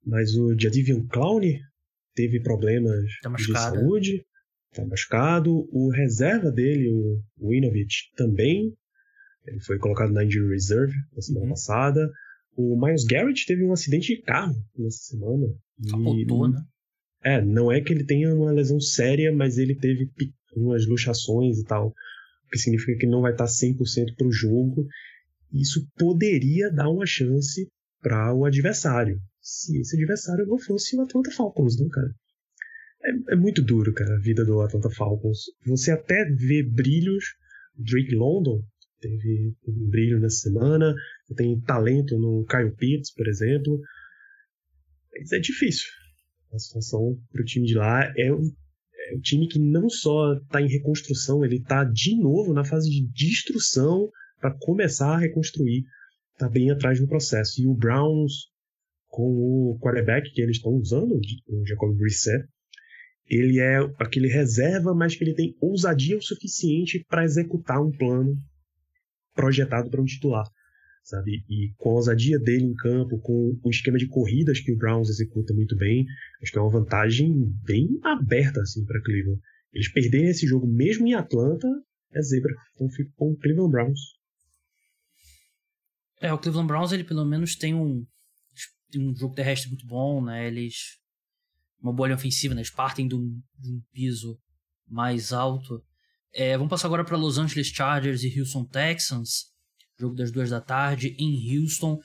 mas 0.05 0.35
o 0.35 0.57
Jadivian 0.57 1.05
Clown 1.07 1.41
teve 2.13 2.41
problemas 2.41 3.05
tá 3.21 3.29
de 3.31 3.51
saúde, 3.51 4.25
está 4.71 4.85
machucado. 4.85 5.67
O 5.71 5.89
reserva 5.89 6.51
dele, 6.51 6.89
o 6.89 7.21
Winovich, 7.41 8.11
também. 8.15 8.73
Ele 9.45 9.59
foi 9.59 9.77
colocado 9.77 10.11
na 10.11 10.23
injury 10.23 10.53
reserve 10.53 10.93
na 11.13 11.21
semana 11.21 11.45
uhum. 11.45 11.51
passada. 11.51 12.11
O 12.55 12.79
Miles 12.79 13.03
Garrett 13.03 13.45
teve 13.45 13.63
um 13.63 13.73
acidente 13.73 14.15
de 14.15 14.21
carro 14.21 14.55
nessa 14.77 14.99
semana. 14.99 15.47
Capotou, 15.89 16.49
né? 16.49 16.61
É, 17.23 17.41
não 17.41 17.71
é 17.71 17.81
que 17.81 17.91
ele 17.91 18.05
tenha 18.05 18.33
uma 18.33 18.51
lesão 18.51 18.79
séria, 18.79 19.33
mas 19.33 19.57
ele 19.57 19.75
teve 19.75 20.09
umas 20.55 20.85
luxações 20.85 21.57
e 21.59 21.63
tal. 21.63 21.87
O 21.87 22.49
que 22.51 22.59
significa 22.59 22.99
que 22.99 23.07
não 23.07 23.21
vai 23.21 23.31
estar 23.31 23.45
100% 23.45 24.15
para 24.17 24.27
o 24.27 24.31
jogo. 24.31 24.85
Isso 25.51 25.87
poderia 25.97 26.71
dar 26.71 26.89
uma 26.89 27.05
chance 27.05 27.69
para 28.03 28.35
o 28.35 28.45
adversário. 28.45 29.19
Se 29.41 29.79
esse 29.79 29.95
adversário 29.95 30.45
não 30.45 30.59
fosse 30.59 30.95
o 30.95 31.01
Atlanta 31.01 31.31
Falcons, 31.31 31.79
né, 31.79 31.87
cara? 31.91 32.13
É, 33.05 33.33
é, 33.33 33.35
muito 33.35 33.61
duro, 33.61 33.93
cara, 33.93 34.15
a 34.15 34.19
vida 34.19 34.45
do 34.45 34.61
Atlanta 34.61 34.89
Falcons. 34.89 35.45
Você 35.65 35.91
até 35.91 36.25
vê 36.35 36.61
brilhos. 36.61 37.23
Drake 37.75 38.13
London 38.13 38.61
teve 39.01 39.55
um 39.67 39.89
brilho 39.89 40.19
nessa 40.19 40.49
semana. 40.49 40.93
Tem 41.35 41.59
talento 41.61 42.17
no 42.19 42.45
Kyle 42.45 42.75
Pitts, 42.75 43.11
por 43.13 43.27
exemplo. 43.27 43.79
Mas 45.11 45.31
é 45.31 45.39
difícil. 45.39 45.87
A 46.53 46.59
situação 46.59 47.17
para 47.31 47.41
o 47.41 47.45
time 47.45 47.65
de 47.65 47.73
lá 47.73 48.13
é 48.15 48.31
um, 48.31 48.43
é 49.09 49.15
um 49.15 49.19
time 49.19 49.47
que 49.47 49.59
não 49.59 49.89
só 49.89 50.33
está 50.35 50.61
em 50.61 50.67
reconstrução, 50.67 51.43
ele 51.43 51.57
está 51.57 51.83
de 51.83 52.15
novo 52.15 52.53
na 52.53 52.63
fase 52.63 52.89
de 52.89 53.07
destruição 53.11 54.09
para 54.39 54.55
começar 54.59 55.15
a 55.15 55.19
reconstruir. 55.19 55.83
Está 56.43 56.51
bem 56.51 56.71
atrás 56.71 56.99
do 56.99 57.07
processo. 57.07 57.61
E 57.61 57.65
o 57.65 57.73
Browns, 57.73 58.49
com 59.07 59.23
o 59.23 59.79
quarterback 59.79 60.29
que 60.33 60.41
eles 60.41 60.57
estão 60.57 60.73
usando, 60.73 61.17
o 61.47 61.65
Jacob 61.65 61.95
Brissett, 61.95 62.45
ele 63.29 63.61
é 63.61 63.77
aquele 63.97 64.27
reserva, 64.27 64.93
mas 64.93 65.15
que 65.15 65.23
ele 65.23 65.33
tem 65.33 65.55
ousadia 65.61 66.17
o 66.17 66.21
suficiente 66.21 67.05
para 67.07 67.23
executar 67.23 67.81
um 67.81 67.91
plano 67.91 68.35
projetado 69.33 69.89
para 69.89 70.01
um 70.01 70.05
titular 70.05 70.45
sabe? 71.05 71.43
E 71.49 71.73
com 71.77 71.91
a 71.91 71.93
ousadia 71.95 72.39
dele 72.39 72.65
em 72.65 72.73
campo, 72.75 73.19
com 73.19 73.59
o 73.61 73.69
esquema 73.69 73.97
de 73.97 74.07
corridas 74.07 74.59
que 74.61 74.71
o 74.71 74.77
Browns 74.77 75.09
executa 75.09 75.53
muito 75.53 75.75
bem, 75.75 76.05
acho 76.41 76.51
que 76.51 76.57
é 76.57 76.61
uma 76.61 76.71
vantagem 76.71 77.29
bem 77.63 77.99
aberta 78.03 78.61
assim 78.61 78.85
para 78.85 79.01
Cleveland. 79.01 79.41
Eles 79.73 79.91
perderem 79.91 80.29
esse 80.29 80.47
jogo 80.47 80.65
mesmo 80.65 81.05
em 81.05 81.13
Atlanta 81.13 81.67
é 82.13 82.21
zebra. 82.21 82.53
Com 82.75 82.87
o 83.31 83.37
Cleveland 83.37 83.71
Browns. 83.71 83.99
É, 86.23 86.33
o 86.33 86.37
Cleveland 86.37 86.67
Browns 86.67 86.91
ele 86.91 87.03
pelo 87.03 87.25
menos 87.25 87.55
tem 87.55 87.75
um, 87.75 88.05
um 88.95 89.15
jogo 89.15 89.35
terrestre 89.35 89.69
muito 89.69 89.85
bom, 89.85 90.23
né? 90.23 90.47
Eles 90.47 90.97
uma 91.79 91.93
boa 91.93 92.13
ofensiva, 92.13 92.55
né? 92.55 92.61
Eles 92.61 92.71
partem 92.71 93.07
de 93.07 93.15
um, 93.15 93.41
de 93.59 93.71
um 93.71 93.81
piso 93.91 94.39
mais 94.87 95.33
alto. 95.33 95.83
É, 96.33 96.57
vamos 96.57 96.69
passar 96.69 96.87
agora 96.87 97.03
para 97.03 97.17
Los 97.17 97.37
Angeles 97.37 97.67
Chargers 97.67 98.23
e 98.23 98.39
Houston 98.39 98.65
Texans 98.65 99.53
jogo 99.99 100.15
das 100.15 100.31
duas 100.31 100.49
da 100.49 100.61
tarde, 100.61 101.15
em 101.17 101.57
Houston. 101.57 101.99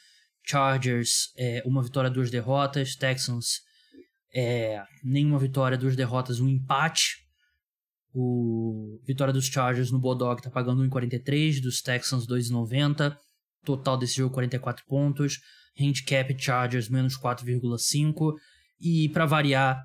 Chargers, 0.45 1.31
é, 1.37 1.63
uma 1.67 1.83
vitória, 1.83 2.09
duas 2.09 2.31
derrotas. 2.31 2.97
Texans, 2.97 3.61
é, 4.35 4.83
nenhuma 5.05 5.39
vitória, 5.39 5.77
duas 5.77 5.95
derrotas, 5.95 6.41
um 6.41 6.49
empate. 6.49 7.27
O 8.15 8.99
vitória 9.07 9.33
dos 9.33 9.47
Chargers 9.47 9.91
no 9.91 9.99
Bodog 9.99 10.41
tá 10.43 10.51
pagando 10.51 10.83
1,43, 10.83 11.61
dos 11.61 11.83
Texans 11.83 12.27
2,90. 12.27 13.15
Total 13.69 13.99
desse 13.99 14.17
jogo 14.17 14.33
44 14.33 14.83
pontos. 14.87 15.39
Handicap 15.79 16.35
Chargers 16.43 16.89
menos 16.89 17.19
4,5. 17.19 18.33
E 18.81 19.11
para 19.11 19.27
variar, 19.27 19.85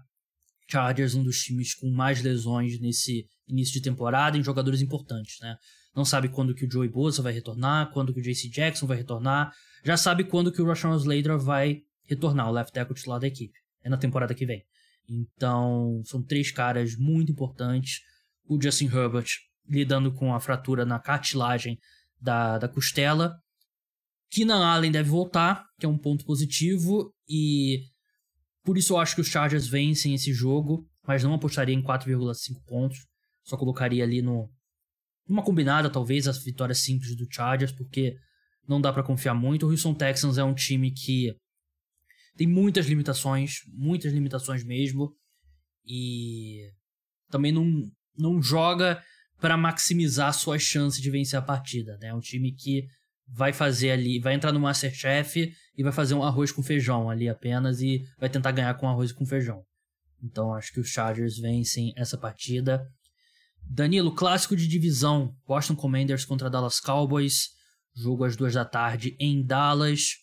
Chargers 0.72 1.16
um 1.16 1.24
dos 1.24 1.42
times 1.42 1.76
com 1.76 1.92
mais 1.92 2.22
lesões 2.22 2.80
nesse 2.80 3.26
início 3.46 3.74
de 3.74 3.82
temporada 3.82 4.38
em 4.38 4.44
jogadores 4.44 4.82
importantes, 4.82 5.36
né? 5.42 5.58
não 5.94 6.06
sabe 6.06 6.30
quando 6.30 6.56
que 6.56 6.66
o 6.66 6.72
Joey 6.72 6.88
Bosa 6.88 7.22
vai 7.22 7.34
retornar, 7.34 7.92
quando 7.92 8.14
que 8.14 8.22
o 8.22 8.24
JC 8.24 8.50
Jackson 8.50 8.88
vai 8.88 8.96
retornar, 8.96 9.52
já 9.84 9.98
sabe 9.98 10.24
quando 10.24 10.50
que 10.50 10.62
o 10.62 10.66
Rashawn 10.66 10.96
Slater 10.96 11.38
vai 11.38 11.82
retornar, 12.08 12.48
o 12.48 12.52
left 12.52 12.72
tackle 12.74 12.96
titular 12.96 13.20
da 13.20 13.28
equipe. 13.28 13.54
É 13.84 13.90
na 13.90 13.98
temporada 13.98 14.34
que 14.34 14.46
vem. 14.46 14.64
Então, 15.10 16.02
são 16.06 16.24
três 16.24 16.52
caras 16.52 16.96
muito 16.96 17.34
importantes. 17.34 18.00
O 18.48 18.58
Justin 18.62 18.86
Herbert 18.86 19.28
lidando 19.68 20.14
com 20.14 20.34
a 20.34 20.40
fratura 20.40 20.86
na 20.86 21.00
cartilagem 21.00 21.78
da, 22.20 22.58
da 22.58 22.68
costela. 22.68 23.36
Keenan 24.34 24.66
Allen 24.66 24.92
deve 24.92 25.10
voltar, 25.10 25.64
que 25.80 25.86
é 25.86 25.90
um 25.90 25.98
ponto 25.98 26.26
positivo, 26.26 27.14
e 27.30 27.84
por 28.64 28.78
isso 28.80 28.94
eu 28.94 28.98
acho 28.98 29.14
que 29.14 29.22
os 29.22 29.28
Chargers 29.28 29.68
vencem 29.68 30.16
esse 30.16 30.34
jogo, 30.34 30.90
mas 31.06 31.24
não 31.24 31.36
apostaria 31.36 31.76
em 31.76 31.84
4,5 31.84 32.64
pontos. 32.66 32.98
Só 33.44 33.56
colocaria 33.56 34.04
ali 34.04 34.24
no 34.24 34.50
uma 35.28 35.44
combinada, 35.44 35.90
talvez, 35.90 36.28
as 36.28 36.44
vitórias 36.44 36.80
simples 36.80 37.16
do 37.16 37.28
Chargers, 37.32 37.72
porque 37.72 38.16
não 38.68 38.82
dá 38.82 38.92
para 38.92 39.04
confiar 39.04 39.36
muito. 39.36 39.68
O 39.68 39.70
Houston 39.70 39.94
Texans 39.94 40.38
é 40.38 40.44
um 40.44 40.54
time 40.54 40.92
que 40.92 41.34
tem 42.36 42.48
muitas 42.48 42.88
limitações, 42.88 43.60
muitas 43.72 44.12
limitações 44.12 44.64
mesmo, 44.64 45.16
e 45.86 46.72
também 47.30 47.52
não, 47.52 47.84
não 48.18 48.42
joga 48.42 49.02
para 49.40 49.56
maximizar 49.56 50.34
suas 50.34 50.64
chances 50.64 51.00
de 51.02 51.12
vencer 51.12 51.38
a 51.38 51.42
partida. 51.42 51.98
Né? 52.02 52.08
É 52.08 52.14
um 52.16 52.20
time 52.20 52.52
que 52.52 52.86
vai 53.28 53.54
fazer 53.54 53.92
ali, 53.92 54.20
vai 54.20 54.34
entrar 54.34 54.52
no 54.52 54.60
Masterchef 54.60 55.54
e 55.76 55.84
vai 55.84 55.92
fazer 55.92 56.14
um 56.14 56.24
arroz 56.24 56.52
com 56.52 56.62
feijão 56.62 57.10
ali 57.10 57.28
apenas 57.28 57.82
e 57.82 58.06
vai 58.20 58.30
tentar 58.30 58.52
ganhar 58.52 58.74
com 58.76 58.88
arroz 58.88 59.12
com 59.12 59.26
feijão. 59.26 59.64
Então 60.22 60.54
acho 60.54 60.72
que 60.72 60.80
os 60.80 60.90
Chargers 60.90 61.38
vencem 61.38 61.94
essa 61.98 62.18
partida. 62.18 62.88
Danilo, 63.62 64.14
clássico 64.14 64.56
de 64.56 64.68
divisão. 64.68 65.36
Washington 65.48 65.82
Commanders 65.82 66.26
contra 66.26 66.50
Dallas 66.50 66.80
Cowboys. 66.80 67.50
Jogo 67.96 68.24
às 68.24 68.36
duas 68.36 68.54
da 68.54 68.66
tarde 68.66 69.16
em 69.20 69.46
Dallas. 69.46 70.18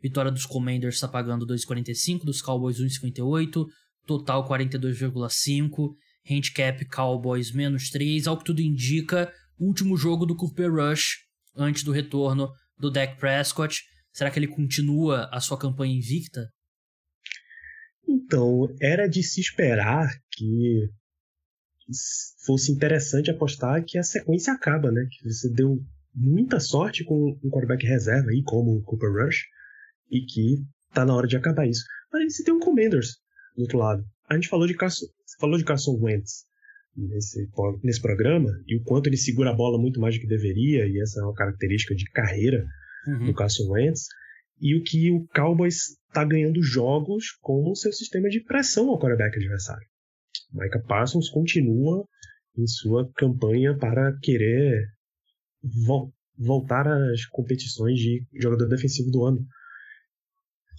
Vitória 0.00 0.30
dos 0.30 0.46
Commanders 0.46 0.96
está 0.96 1.06
pagando 1.06 1.46
2,45, 1.46 2.24
dos 2.24 2.42
Cowboys 2.42 2.78
1,58. 2.78 3.66
Total 4.06 4.46
42,5. 4.46 5.94
Handicap 6.28 6.84
Cowboys 6.86 7.52
menos 7.52 7.88
3. 7.90 8.26
Ao 8.26 8.36
que 8.36 8.44
tudo 8.44 8.60
indica, 8.60 9.32
último 9.58 9.96
jogo 9.96 10.26
do 10.26 10.36
Cooper 10.36 10.72
Rush 10.72 11.31
antes 11.56 11.82
do 11.82 11.92
retorno 11.92 12.50
do 12.78 12.90
Dak 12.90 13.18
Prescott. 13.18 13.82
Será 14.12 14.30
que 14.30 14.38
ele 14.38 14.48
continua 14.48 15.28
a 15.32 15.40
sua 15.40 15.58
campanha 15.58 15.96
invicta? 15.96 16.48
Então, 18.06 18.68
era 18.80 19.06
de 19.06 19.22
se 19.22 19.40
esperar 19.40 20.08
que 20.32 20.90
fosse 22.44 22.72
interessante 22.72 23.30
apostar 23.30 23.84
que 23.84 23.98
a 23.98 24.02
sequência 24.02 24.52
acaba, 24.52 24.90
né? 24.90 25.06
Que 25.10 25.28
você 25.28 25.50
deu 25.52 25.78
muita 26.14 26.60
sorte 26.60 27.04
com 27.04 27.38
um 27.42 27.50
quarterback 27.50 27.86
reserva 27.86 28.30
aí, 28.30 28.42
como 28.44 28.76
o 28.76 28.82
Cooper 28.82 29.10
Rush, 29.10 29.44
e 30.10 30.20
que 30.26 30.64
tá 30.92 31.04
na 31.04 31.14
hora 31.14 31.26
de 31.26 31.36
acabar 31.36 31.66
isso. 31.66 31.84
Mas 32.12 32.36
você 32.36 32.44
tem 32.44 32.52
um 32.52 32.60
Commanders 32.60 33.16
do 33.56 33.62
outro 33.62 33.78
lado. 33.78 34.04
A 34.28 34.34
gente 34.34 34.48
falou 34.48 34.66
de 34.66 34.74
Carson, 34.74 35.06
falou 35.40 35.56
de 35.56 35.64
Carson 35.64 35.98
Wentz 36.00 36.44
nesse, 36.96 37.48
nesse 37.82 38.00
programa, 38.00 38.50
e 38.66 38.76
o 38.76 38.82
quanto 38.82 39.08
ele 39.08 39.16
segura 39.16 39.50
a 39.50 39.54
bola 39.54 39.80
muito 39.80 40.00
mais 40.00 40.14
do 40.14 40.20
que 40.20 40.26
deveria, 40.26 40.86
e 40.86 41.00
essa 41.00 41.20
é 41.20 41.24
uma 41.24 41.34
característica 41.34 41.94
de 41.94 42.04
carreira 42.10 42.66
uhum. 43.06 43.26
do 43.26 43.34
Carson 43.34 43.70
Wentz, 43.70 44.06
e 44.60 44.76
o 44.76 44.82
que 44.82 45.10
o 45.10 45.26
Cowboys 45.34 45.98
está 46.08 46.24
ganhando 46.24 46.62
jogos 46.62 47.32
com 47.40 47.70
o 47.70 47.74
seu 47.74 47.92
sistema 47.92 48.28
de 48.28 48.40
pressão 48.40 48.88
ao 48.88 48.98
quarterback 48.98 49.36
adversário. 49.36 49.86
Micah 50.52 50.82
Parsons 50.86 51.28
continua 51.30 52.06
em 52.56 52.66
sua 52.66 53.10
campanha 53.14 53.76
para 53.76 54.16
querer 54.20 54.86
vo 55.62 56.12
voltar 56.36 56.86
às 56.86 57.26
competições 57.26 57.98
de 57.98 58.24
jogador 58.34 58.66
defensivo 58.68 59.10
do 59.10 59.24
ano. 59.24 59.46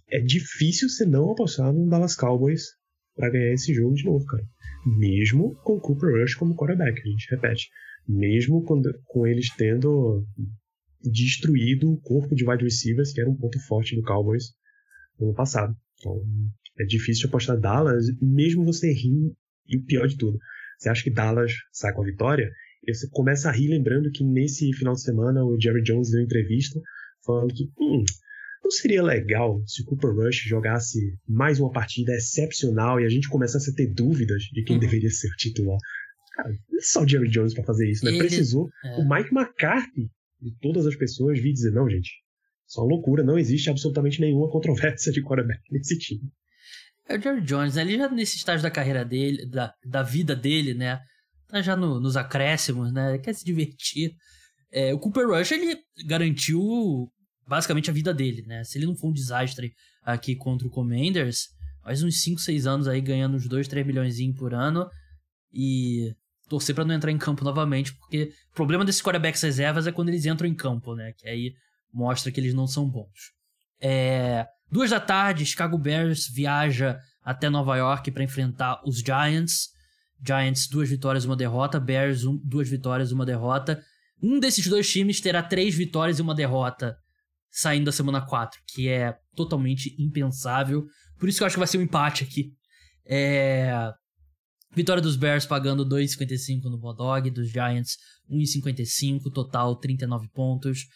É 0.09 0.19
difícil 0.19 0.89
você 0.89 1.05
não 1.05 1.31
apostar 1.31 1.71
no 1.71 1.87
Dallas 1.87 2.15
Cowboys 2.15 2.63
para 3.15 3.29
ganhar 3.29 3.53
esse 3.53 3.73
jogo 3.73 3.95
de 3.95 4.03
novo, 4.03 4.25
cara. 4.25 4.43
Mesmo 4.85 5.55
com 5.63 5.79
Cooper 5.79 6.21
Rush 6.21 6.35
como 6.35 6.55
quarterback, 6.55 6.99
a 6.99 7.09
gente 7.09 7.29
repete. 7.31 7.69
Mesmo 8.07 8.63
com, 8.63 8.81
com 9.05 9.25
eles 9.25 9.47
tendo 9.55 10.25
destruído 11.01 11.91
o 11.91 12.01
corpo 12.01 12.35
de 12.35 12.47
wide 12.47 12.63
receivers, 12.63 13.11
que 13.13 13.21
era 13.21 13.29
um 13.29 13.35
ponto 13.35 13.59
forte 13.67 13.95
do 13.95 14.03
Cowboys 14.03 14.53
no 15.19 15.27
ano 15.27 15.35
passado. 15.35 15.75
Então, 15.99 16.21
é 16.79 16.85
difícil 16.85 17.27
apostar 17.27 17.59
Dallas, 17.59 18.05
mesmo 18.21 18.65
você 18.65 18.91
rir, 18.91 19.33
e 19.67 19.77
o 19.77 19.85
pior 19.85 20.07
de 20.07 20.17
tudo, 20.17 20.37
você 20.77 20.89
acha 20.89 21.03
que 21.03 21.09
Dallas 21.09 21.53
sai 21.71 21.93
com 21.93 22.01
a 22.01 22.05
vitória, 22.05 22.49
e 22.85 22.93
você 22.93 23.07
começa 23.11 23.49
a 23.49 23.51
rir 23.51 23.69
lembrando 23.69 24.11
que 24.11 24.23
nesse 24.23 24.71
final 24.73 24.93
de 24.93 25.01
semana 25.01 25.43
o 25.43 25.59
Jerry 25.59 25.81
Jones 25.83 26.11
deu 26.11 26.21
entrevista 26.21 26.79
falando 27.25 27.53
que 27.53 27.71
hum, 27.79 28.03
não 28.63 28.71
seria 28.71 29.03
legal 29.03 29.61
se 29.67 29.81
o 29.81 29.85
Cooper 29.85 30.11
Rush 30.11 30.43
jogasse 30.47 31.17
mais 31.27 31.59
uma 31.59 31.71
partida 31.71 32.13
excepcional 32.13 32.99
e 32.99 33.05
a 33.05 33.09
gente 33.09 33.27
começasse 33.29 33.69
a 33.69 33.73
ter 33.73 33.87
dúvidas 33.87 34.43
de 34.43 34.63
quem 34.63 34.77
uhum. 34.77 34.79
deveria 34.79 35.09
ser 35.09 35.27
o 35.27 35.35
titular. 35.35 35.77
Cara, 36.33 36.49
não 36.49 36.79
é 36.79 36.81
só 36.81 37.03
o 37.03 37.07
Jerry 37.07 37.29
Jones 37.29 37.53
para 37.53 37.63
fazer 37.63 37.89
isso, 37.89 38.05
né? 38.05 38.11
Ele... 38.11 38.19
Precisou 38.19 38.69
é. 38.83 38.95
o 38.95 39.07
Mike 39.07 39.35
McCarthy 39.35 40.09
de 40.41 40.55
todas 40.61 40.87
as 40.87 40.95
pessoas 40.95 41.39
vir 41.39 41.53
dizer, 41.53 41.71
não, 41.71 41.89
gente, 41.89 42.11
só 42.65 42.81
loucura, 42.81 43.23
não 43.23 43.37
existe 43.37 43.69
absolutamente 43.69 44.19
nenhuma 44.19 44.49
controvérsia 44.49 45.11
de 45.11 45.21
quarterback 45.21 45.61
nesse 45.69 45.97
time. 45.99 46.21
É 47.07 47.17
o 47.17 47.21
Jerry 47.21 47.41
Jones, 47.41 47.75
né? 47.75 47.81
Ele 47.81 47.97
já 47.97 48.09
nesse 48.09 48.37
estágio 48.37 48.63
da 48.63 48.71
carreira 48.71 49.03
dele, 49.03 49.45
da, 49.45 49.73
da 49.85 50.01
vida 50.01 50.35
dele, 50.35 50.73
né? 50.73 50.99
Tá 51.47 51.61
já 51.61 51.75
no, 51.75 51.99
nos 51.99 52.15
acréscimos, 52.15 52.91
né? 52.93 53.09
Ele 53.09 53.19
quer 53.19 53.33
se 53.33 53.43
divertir. 53.43 54.15
É, 54.71 54.93
o 54.93 54.99
Cooper 54.99 55.27
Rush, 55.27 55.51
ele 55.51 55.77
garantiu 56.07 57.11
basicamente 57.47 57.89
a 57.89 57.93
vida 57.93 58.13
dele, 58.13 58.43
né? 58.47 58.63
Se 58.63 58.77
ele 58.77 58.85
não 58.85 58.95
for 58.95 59.09
um 59.09 59.13
desastre 59.13 59.73
aqui 60.03 60.35
contra 60.35 60.67
o 60.67 60.71
Commanders, 60.71 61.49
faz 61.83 62.03
uns 62.03 62.21
5, 62.21 62.39
6 62.39 62.67
anos 62.67 62.87
aí 62.87 63.01
ganhando 63.01 63.35
uns 63.35 63.47
2, 63.47 63.67
3 63.67 63.85
milhões 63.85 64.17
por 64.37 64.53
ano 64.53 64.89
e 65.51 66.13
torcer 66.47 66.73
para 66.73 66.85
não 66.85 66.93
entrar 66.93 67.11
em 67.11 67.17
campo 67.17 67.43
novamente, 67.43 67.93
porque 67.93 68.31
o 68.51 68.55
problema 68.55 68.85
desses 68.85 69.01
quarterbacks 69.01 69.41
reservas 69.41 69.87
é 69.87 69.91
quando 69.91 70.09
eles 70.09 70.25
entram 70.25 70.47
em 70.47 70.53
campo, 70.53 70.95
né? 70.95 71.13
Que 71.17 71.27
aí 71.27 71.53
mostra 71.91 72.31
que 72.31 72.39
eles 72.39 72.53
não 72.53 72.67
são 72.67 72.89
bons. 72.89 73.31
É, 73.79 74.47
duas 74.71 74.89
da 74.89 74.99
tarde, 74.99 75.45
Chicago 75.45 75.77
Bears 75.77 76.27
viaja 76.27 76.99
até 77.23 77.49
Nova 77.49 77.75
York 77.77 78.11
para 78.11 78.23
enfrentar 78.23 78.81
os 78.85 78.99
Giants. 78.99 79.69
Giants, 80.25 80.67
duas 80.67 80.89
vitórias 80.89 81.25
uma 81.25 81.35
derrota. 81.35 81.79
Bears, 81.79 82.23
um, 82.23 82.37
duas 82.43 82.69
vitórias 82.69 83.11
uma 83.11 83.25
derrota. 83.25 83.83
Um 84.21 84.39
desses 84.39 84.67
dois 84.67 84.89
times 84.89 85.19
terá 85.19 85.43
três 85.43 85.75
vitórias 85.75 86.19
e 86.19 86.21
uma 86.21 86.33
derrota 86.33 86.97
saindo 87.53 87.85
da 87.85 87.91
semana 87.91 88.19
4, 88.19 88.59
que 88.67 88.89
é 88.89 89.15
totalmente 89.35 89.95
impensável. 89.99 90.85
Por 91.19 91.29
isso 91.29 91.37
que 91.37 91.43
eu 91.43 91.47
acho 91.47 91.55
que 91.55 91.59
vai 91.59 91.67
ser 91.67 91.77
um 91.77 91.83
empate 91.83 92.23
aqui. 92.23 92.51
É... 93.05 93.91
Vitória 94.75 95.01
dos 95.01 95.15
Bears 95.15 95.45
pagando 95.45 95.85
2,55 95.85 96.63
no 96.63 96.79
Bodog, 96.79 97.29
dos 97.29 97.51
Giants 97.51 97.97
1,55, 98.27 99.31
total 99.31 99.75
39 99.75 100.27
pontos. 100.29 100.87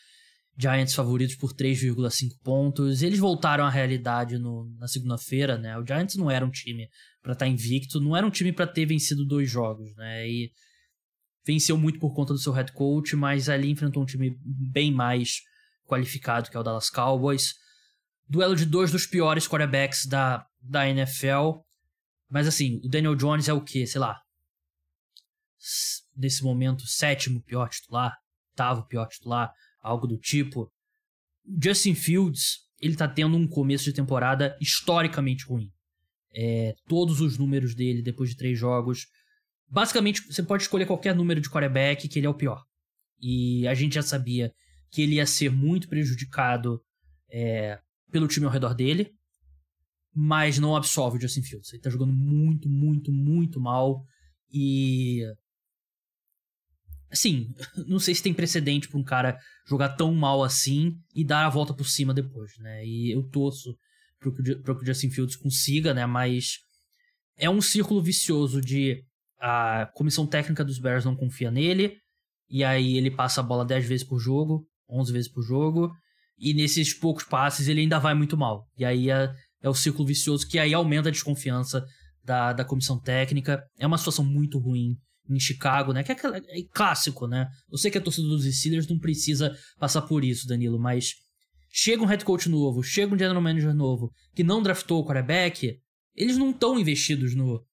Giants 0.58 0.96
favoritos 0.96 1.36
por 1.36 1.54
3,5 1.54 2.30
pontos. 2.44 3.04
Eles 3.04 3.20
voltaram 3.20 3.64
à 3.64 3.70
realidade 3.70 4.40
no, 4.40 4.68
na 4.80 4.88
segunda-feira, 4.88 5.60
né? 5.60 5.78
O 5.78 5.86
Giants 5.86 6.16
não 6.16 6.32
era 6.32 6.44
um 6.44 6.50
time 6.50 6.90
para 7.22 7.34
estar 7.34 7.46
tá 7.46 7.52
invicto, 7.52 8.02
não 8.02 8.18
era 8.18 8.26
um 8.26 8.32
time 8.32 8.52
para 8.52 8.66
ter 8.66 8.88
vencido 8.88 9.24
dois 9.24 9.48
jogos, 9.48 9.96
né? 9.96 10.28
E 10.28 10.52
venceu 11.46 11.78
muito 11.78 12.00
por 12.00 12.16
conta 12.16 12.34
do 12.34 12.40
seu 12.40 12.52
head 12.52 12.72
coach, 12.72 13.16
mas 13.16 13.48
ali 13.48 13.70
enfrentou 13.70 14.02
um 14.02 14.08
time 14.08 14.36
bem 14.44 14.92
mais 14.92 15.42
qualificado, 15.88 16.50
que 16.50 16.58
é 16.58 16.60
o 16.60 16.64
Dallas 16.64 16.90
Cowboys. 16.90 17.54
Duelo 18.28 18.56
de 18.56 18.66
dois 18.66 18.92
dos 18.92 19.06
piores 19.06 19.48
quarterbacks 19.48 20.06
da, 20.06 20.46
da 20.62 20.88
NFL. 20.88 21.62
Mas 22.30 22.48
assim, 22.48 22.82
o 22.84 22.90
Daniel 22.90 23.16
Jones 23.16 23.48
é 23.48 23.54
o 23.54 23.62
quê? 23.62 23.88
Sei 23.88 24.00
lá. 24.00 24.20
Nesse 26.16 26.44
momento, 26.44 26.86
sétimo 26.86 27.42
pior 27.42 27.70
titular, 27.70 28.14
oitavo 28.52 28.86
pior 28.88 29.08
titular 29.08 29.52
algo 29.82 30.08
do 30.08 30.18
tipo. 30.18 30.72
Justin 31.62 31.96
Fields, 31.96 32.60
ele 32.82 32.96
tá 32.96 33.08
tendo 33.08 33.38
um 33.38 33.48
começo 33.48 33.86
de 33.86 33.94
temporada 33.94 34.58
historicamente 34.60 35.46
ruim. 35.46 35.72
É, 36.36 36.76
todos 36.88 37.22
os 37.22 37.38
números 37.38 37.74
dele 37.74 38.02
depois 38.02 38.30
de 38.30 38.36
três 38.36 38.60
jogos. 38.60 39.08
Basicamente, 39.70 40.22
você 40.22 40.44
pode 40.44 40.64
escolher 40.64 40.86
qualquer 40.86 41.16
número 41.16 41.42
de 41.42 41.50
quarterback 41.50 42.08
que 42.08 42.20
ele 42.20 42.28
é 42.28 42.30
o 42.30 42.34
pior. 42.36 42.64
E 43.20 43.68
a 43.68 43.74
gente 43.74 43.96
já 43.96 44.04
sabia 44.04 44.54
que 44.92 45.02
ele 45.02 45.16
ia 45.16 45.26
ser 45.26 45.52
muito 45.52 45.88
prejudicado 45.88 46.82
é, 47.30 47.80
pelo 48.12 48.28
time 48.28 48.46
ao 48.46 48.52
redor 48.52 48.74
dele, 48.74 49.12
mas 50.14 50.58
não 50.58 50.76
absolve 50.76 51.18
o 51.18 51.22
Justin 51.22 51.44
Fields. 51.44 51.74
Ele 51.74 51.82
tá 51.82 51.90
jogando 51.90 52.14
muito, 52.14 52.68
muito, 52.70 53.12
muito 53.12 53.60
mal. 53.60 54.04
E 54.52 55.24
Assim, 57.10 57.54
não 57.88 58.00
sei 58.00 58.14
se 58.14 58.24
tem 58.24 58.34
precedente 58.34 58.88
para 58.88 59.00
um 59.00 59.04
cara 59.04 59.38
jogar 59.66 59.90
tão 59.90 60.14
mal 60.14 60.44
assim 60.44 60.98
e 61.16 61.24
dar 61.24 61.46
a 61.46 61.50
volta 61.50 61.74
por 61.74 61.88
cima 61.88 62.14
depois, 62.14 62.52
né? 62.60 62.86
E 62.86 63.12
eu 63.12 63.24
torço 63.24 63.78
para 64.20 64.76
que 64.76 64.82
o 64.82 64.86
Justin 64.86 65.10
Fields 65.10 65.36
consiga, 65.36 65.94
né? 65.94 66.06
Mas 66.06 66.60
é 67.38 67.50
um 67.50 67.62
círculo 67.62 68.02
vicioso 68.02 68.60
de 68.62 69.04
a 69.40 69.90
comissão 69.94 70.26
técnica 70.26 70.66
dos 70.66 70.80
Bears 70.80 71.06
não 71.06 71.16
confia 71.16 71.52
nele, 71.52 72.00
e 72.50 72.64
aí 72.64 72.98
ele 72.98 73.12
passa 73.12 73.42
a 73.42 73.44
bola 73.44 73.64
10 73.64 73.88
vezes 73.88 74.08
por 74.08 74.20
jogo, 74.20 74.67
11 74.90 75.12
vezes 75.12 75.32
por 75.32 75.44
jogo, 75.44 75.92
e 76.38 76.54
nesses 76.54 76.94
poucos 76.94 77.24
passes 77.24 77.68
ele 77.68 77.82
ainda 77.82 78.00
vai 78.00 78.14
muito 78.14 78.38
mal. 78.38 78.68
E 78.78 78.86
aí 78.86 79.10
é, 79.10 79.34
é 79.62 79.70
o 79.70 79.74
círculo 79.74 80.08
vicioso 80.08 80.48
que 80.48 80.60
aí 80.60 80.74
aumenta 80.74 81.10
a 81.10 81.12
desconfiança 81.12 81.84
da, 82.24 82.54
da 82.54 82.66
comissão 82.66 83.00
técnica. 83.00 83.64
É 83.78 83.88
uma 83.88 83.98
situação 83.98 84.24
muito 84.24 84.60
ruim 84.60 84.96
em 85.30 85.40
Chicago, 85.40 85.94
né? 85.94 86.04
Que 86.04 86.12
é, 86.12 86.16
é 86.16 86.64
clássico, 86.74 87.28
né? 87.28 87.48
Eu 87.70 87.78
sei 87.78 87.92
que 87.92 87.98
a 87.98 88.02
torcida 88.02 88.28
dos 88.28 88.46
Steelers 88.46 88.88
não 88.88 89.00
precisa 89.00 89.56
passar 89.80 90.02
por 90.04 90.24
isso, 90.24 90.48
Danilo, 90.48 90.80
mas 90.80 91.14
chega 91.70 92.04
um 92.04 92.06
head 92.06 92.24
coach 92.24 92.50
novo, 92.50 92.84
chega 92.84 93.14
um 93.14 93.18
general 93.18 93.42
manager 93.42 93.74
novo 93.74 94.12
que 94.34 94.44
não 94.44 94.62
draftou 94.62 95.02
o 95.02 95.06
quarterback, 95.06 95.78
eles 96.16 96.38
não 96.38 96.52
estão 96.52 96.80
investidos 96.80 97.36
no, 97.36 97.64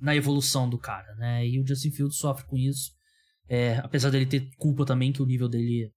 na 0.00 0.14
evolução 0.14 0.68
do 0.68 0.78
cara, 0.78 1.14
né? 1.16 1.46
E 1.46 1.60
o 1.60 1.66
Justin 1.66 1.90
Fields 1.90 2.18
sofre 2.18 2.46
com 2.46 2.56
isso. 2.56 2.92
É, 3.48 3.76
apesar 3.78 4.10
dele 4.10 4.26
ter 4.26 4.48
culpa 4.56 4.86
também 4.86 5.12
que 5.12 5.22
o 5.22 5.26
nível 5.26 5.48
dele 5.48 5.90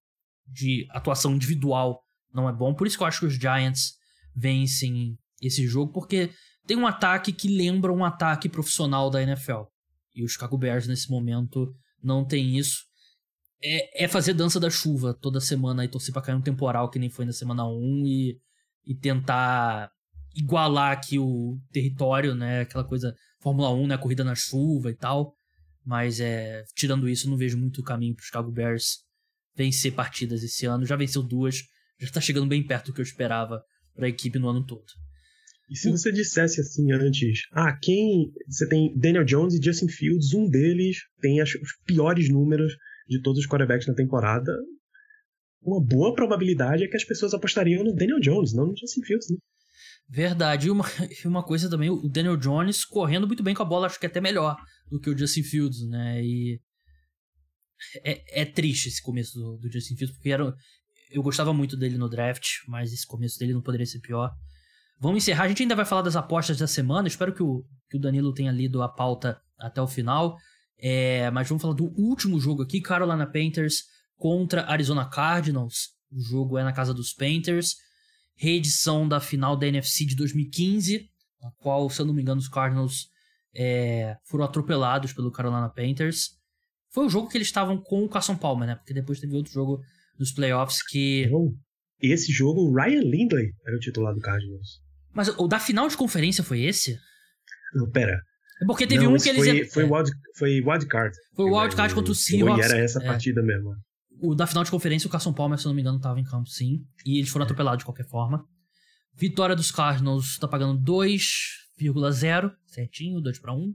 de 0.48 0.86
atuação 0.90 1.34
individual 1.34 2.02
não 2.32 2.48
é 2.48 2.52
bom. 2.52 2.74
Por 2.74 2.86
isso 2.86 2.96
que 2.96 3.02
eu 3.02 3.06
acho 3.06 3.20
que 3.20 3.26
os 3.26 3.34
Giants 3.34 3.94
vencem 4.34 5.18
esse 5.40 5.66
jogo, 5.66 5.92
porque 5.92 6.30
tem 6.66 6.76
um 6.76 6.86
ataque 6.86 7.32
que 7.32 7.48
lembra 7.48 7.92
um 7.92 8.04
ataque 8.04 8.48
profissional 8.48 9.10
da 9.10 9.22
NFL. 9.22 9.62
E 10.14 10.24
o 10.24 10.28
Chicago 10.28 10.58
Bears 10.58 10.86
nesse 10.86 11.10
momento 11.10 11.74
não 12.02 12.24
tem 12.24 12.58
isso. 12.58 12.84
É, 13.62 14.04
é 14.04 14.08
fazer 14.08 14.34
dança 14.34 14.60
da 14.60 14.70
chuva 14.70 15.14
toda 15.14 15.40
semana 15.40 15.84
e 15.84 15.88
torcer 15.88 16.12
pra 16.12 16.22
cair 16.22 16.36
um 16.36 16.42
temporal 16.42 16.90
que 16.90 16.98
nem 16.98 17.10
foi 17.10 17.24
na 17.24 17.32
semana 17.32 17.66
1 17.66 18.06
e, 18.06 18.40
e 18.86 18.94
tentar 18.94 19.90
igualar 20.34 20.92
aqui 20.92 21.18
o 21.18 21.58
território, 21.72 22.34
né? 22.34 22.60
Aquela 22.60 22.84
coisa 22.84 23.14
Fórmula 23.40 23.70
1, 23.70 23.86
né? 23.88 23.98
Corrida 23.98 24.22
na 24.22 24.34
chuva 24.34 24.90
e 24.90 24.94
tal. 24.94 25.34
Mas 25.84 26.20
é, 26.20 26.64
tirando 26.74 27.08
isso, 27.08 27.28
não 27.28 27.36
vejo 27.36 27.56
muito 27.56 27.82
caminho 27.82 28.14
pro 28.14 28.24
Chicago 28.24 28.52
Bears 28.52 28.98
vencer 29.58 29.92
partidas 29.92 30.42
esse 30.44 30.64
ano. 30.64 30.86
Já 30.86 30.96
venceu 30.96 31.22
duas, 31.22 31.56
já 32.00 32.10
tá 32.10 32.20
chegando 32.20 32.46
bem 32.46 32.64
perto 32.64 32.86
do 32.86 32.94
que 32.94 33.00
eu 33.00 33.04
esperava 33.04 33.60
para 33.94 34.06
a 34.06 34.08
equipe 34.08 34.38
no 34.38 34.48
ano 34.48 34.64
todo. 34.64 34.86
E 35.68 35.76
se 35.76 35.90
você 35.90 36.10
dissesse 36.10 36.60
assim 36.60 36.90
antes, 36.92 37.40
ah, 37.52 37.76
quem. 37.82 38.32
Você 38.48 38.66
tem 38.68 38.96
Daniel 38.96 39.24
Jones 39.24 39.54
e 39.54 39.62
Justin 39.62 39.88
Fields, 39.88 40.32
um 40.32 40.48
deles 40.48 40.98
tem 41.20 41.42
os 41.42 41.52
piores 41.84 42.30
números 42.30 42.72
de 43.06 43.20
todos 43.20 43.40
os 43.40 43.46
quarterbacks 43.46 43.86
na 43.86 43.94
temporada. 43.94 44.50
Uma 45.60 45.84
boa 45.84 46.14
probabilidade 46.14 46.84
é 46.84 46.88
que 46.88 46.96
as 46.96 47.04
pessoas 47.04 47.34
apostariam 47.34 47.84
no 47.84 47.94
Daniel 47.94 48.20
Jones, 48.20 48.54
não 48.54 48.68
no 48.68 48.76
Justin 48.76 49.02
Fields, 49.02 49.28
né? 49.28 49.36
Verdade. 50.08 50.68
E 50.68 50.70
uma, 50.70 50.84
uma 51.26 51.42
coisa 51.44 51.68
também, 51.68 51.90
o 51.90 52.08
Daniel 52.08 52.36
Jones 52.36 52.84
correndo 52.84 53.26
muito 53.26 53.42
bem 53.42 53.54
com 53.54 53.62
a 53.62 53.66
bola, 53.66 53.86
acho 53.86 54.00
que 54.00 54.06
é 54.06 54.08
até 54.08 54.20
melhor 54.20 54.56
do 54.90 54.98
que 54.98 55.10
o 55.10 55.18
Justin 55.18 55.42
Fields, 55.42 55.86
né? 55.86 56.22
E. 56.22 56.58
É, 58.04 58.42
é 58.42 58.44
triste 58.44 58.88
esse 58.88 59.02
começo 59.02 59.38
do, 59.38 59.58
do 59.58 59.72
Justin 59.72 59.96
Fields, 59.96 60.16
porque 60.16 60.30
era, 60.30 60.54
eu 61.10 61.22
gostava 61.22 61.52
muito 61.52 61.76
dele 61.76 61.96
no 61.98 62.08
draft, 62.08 62.46
mas 62.66 62.92
esse 62.92 63.06
começo 63.06 63.38
dele 63.38 63.54
não 63.54 63.62
poderia 63.62 63.86
ser 63.86 64.00
pior. 64.00 64.32
Vamos 65.00 65.22
encerrar. 65.22 65.44
A 65.44 65.48
gente 65.48 65.62
ainda 65.62 65.76
vai 65.76 65.84
falar 65.84 66.02
das 66.02 66.16
apostas 66.16 66.58
da 66.58 66.66
semana. 66.66 67.06
Espero 67.06 67.32
que 67.32 67.42
o, 67.42 67.64
que 67.88 67.96
o 67.96 68.00
Danilo 68.00 68.34
tenha 68.34 68.50
lido 68.50 68.82
a 68.82 68.88
pauta 68.88 69.40
até 69.58 69.80
o 69.80 69.86
final. 69.86 70.36
É, 70.76 71.30
mas 71.30 71.48
vamos 71.48 71.62
falar 71.62 71.74
do 71.74 71.92
último 71.96 72.38
jogo 72.40 72.62
aqui: 72.62 72.80
Carolina 72.80 73.26
Panthers 73.26 73.84
contra 74.16 74.66
Arizona 74.66 75.08
Cardinals. 75.08 75.90
O 76.10 76.20
jogo 76.20 76.58
é 76.58 76.64
na 76.64 76.72
casa 76.72 76.92
dos 76.92 77.12
Panthers. 77.12 77.76
Reedição 78.34 79.08
da 79.08 79.20
final 79.20 79.56
da 79.56 79.66
NFC 79.66 80.04
de 80.04 80.14
2015, 80.14 81.10
na 81.40 81.50
qual, 81.58 81.90
se 81.90 82.00
eu 82.00 82.06
não 82.06 82.14
me 82.14 82.22
engano, 82.22 82.40
os 82.40 82.48
Cardinals 82.48 83.08
é, 83.54 84.16
foram 84.24 84.44
atropelados 84.44 85.12
pelo 85.12 85.32
Carolina 85.32 85.68
Panthers. 85.68 86.37
Foi 86.90 87.06
o 87.06 87.08
jogo 87.08 87.28
que 87.28 87.36
eles 87.36 87.48
estavam 87.48 87.78
com 87.78 88.04
o 88.04 88.08
Carson 88.08 88.36
Palmer, 88.36 88.68
né? 88.68 88.74
Porque 88.76 88.94
depois 88.94 89.20
teve 89.20 89.34
outro 89.34 89.52
jogo 89.52 89.80
nos 90.18 90.32
playoffs 90.32 90.82
que. 90.82 91.28
Não. 91.30 91.52
Esse 92.00 92.32
jogo, 92.32 92.60
o 92.60 92.74
Ryan 92.74 93.00
Lindley 93.00 93.50
era 93.66 93.76
o 93.76 93.80
titular 93.80 94.14
do 94.14 94.20
Cardinals. 94.20 94.80
Mas 95.12 95.28
o 95.28 95.48
da 95.48 95.58
final 95.58 95.88
de 95.88 95.96
conferência 95.96 96.44
foi 96.44 96.62
esse? 96.62 96.96
Não, 97.74 97.90
pera. 97.90 98.20
É 98.62 98.64
porque 98.66 98.86
teve 98.86 99.04
não, 99.04 99.14
um 99.14 99.16
que 99.16 99.28
eles. 99.28 99.44
Foi, 99.44 99.64
foi, 99.66 99.82
é. 99.82 99.86
wild, 99.86 100.10
foi 100.36 100.60
wildcard. 100.60 101.16
Foi 101.34 101.44
o 101.44 101.58
wildcard 101.58 101.94
contra 101.94 102.12
o 102.12 102.14
Seahawks. 102.14 102.66
E 102.66 102.72
era 102.72 102.78
essa 102.78 103.02
é. 103.02 103.06
partida 103.06 103.42
mesmo. 103.42 103.74
O 104.20 104.34
da 104.34 104.46
final 104.46 104.64
de 104.64 104.70
conferência, 104.70 105.06
o 105.06 105.10
Carson 105.10 105.32
Palmer, 105.32 105.58
se 105.58 105.66
eu 105.66 105.70
não 105.70 105.74
me 105.76 105.82
engano, 105.82 105.96
estava 105.96 106.18
em 106.18 106.24
campo, 106.24 106.48
sim. 106.48 106.80
E 107.04 107.18
eles 107.18 107.30
foram 107.30 107.44
atropelados 107.44 107.78
de 107.78 107.84
qualquer 107.84 108.06
forma. 108.06 108.44
Vitória 109.14 109.54
dos 109.54 109.70
Cardinals 109.70 110.38
tá 110.38 110.48
pagando 110.48 110.80
2,0, 110.80 112.52
certinho, 112.66 113.20
2 113.20 113.38
para 113.38 113.54
1. 113.54 113.74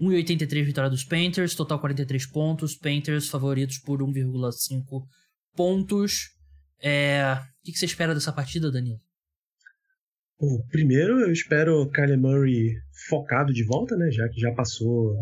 1,83 0.00 0.64
vitória 0.64 0.90
dos 0.90 1.04
Panthers, 1.04 1.54
total 1.54 1.78
43 1.78 2.26
pontos. 2.26 2.74
Panthers 2.74 3.28
favoritos 3.28 3.78
por 3.78 4.00
1,5 4.00 5.04
pontos. 5.54 6.30
É... 6.82 7.34
O 7.34 7.72
que 7.72 7.78
você 7.78 7.84
espera 7.84 8.14
dessa 8.14 8.32
partida, 8.32 8.70
Danilo? 8.70 8.98
Bom, 10.40 10.64
primeiro 10.70 11.20
eu 11.20 11.30
espero 11.30 11.82
o 11.82 11.90
Kyler 11.90 12.18
Murray 12.18 12.74
focado 13.08 13.52
de 13.52 13.62
volta, 13.64 13.94
né? 13.94 14.10
Já 14.10 14.26
que 14.30 14.40
já 14.40 14.50
passou 14.52 15.14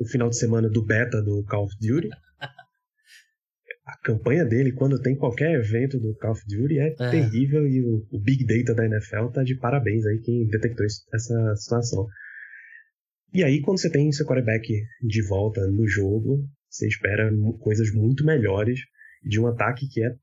o 0.00 0.06
final 0.08 0.28
de 0.28 0.36
semana 0.36 0.68
do 0.68 0.84
beta 0.84 1.22
do 1.22 1.44
Call 1.44 1.66
of 1.66 1.74
Duty. 1.80 2.08
a 3.86 3.96
campanha 4.02 4.44
dele, 4.44 4.72
quando 4.72 5.00
tem 5.00 5.14
qualquer 5.14 5.60
evento 5.60 6.00
do 6.00 6.14
Call 6.16 6.32
of 6.32 6.42
Duty, 6.48 6.78
é, 6.80 6.88
é. 6.88 7.10
terrível 7.10 7.68
e 7.68 7.82
o, 7.82 8.04
o, 8.10 8.18
Big 8.18 8.44
Data 8.44 8.74
da 8.74 8.86
NFL 8.86 9.28
tá 9.32 9.44
de 9.44 9.54
parabéns 9.54 10.04
aí 10.06 10.18
quem 10.18 10.46
detectou 10.48 10.84
essa 10.84 11.56
situação. 11.56 12.06
E 13.34 13.42
aí, 13.42 13.60
quando 13.60 13.80
você 13.80 13.90
tem 13.90 14.12
seu 14.12 14.24
quarterback 14.24 14.86
de 15.02 15.26
volta 15.26 15.66
no 15.66 15.88
jogo, 15.88 16.48
você 16.70 16.86
espera 16.86 17.28
coisas 17.58 17.92
muito 17.92 18.24
melhores 18.24 18.78
de 19.24 19.40
um 19.40 19.48
ataque 19.48 19.88
que 19.88 20.04
é 20.04 20.14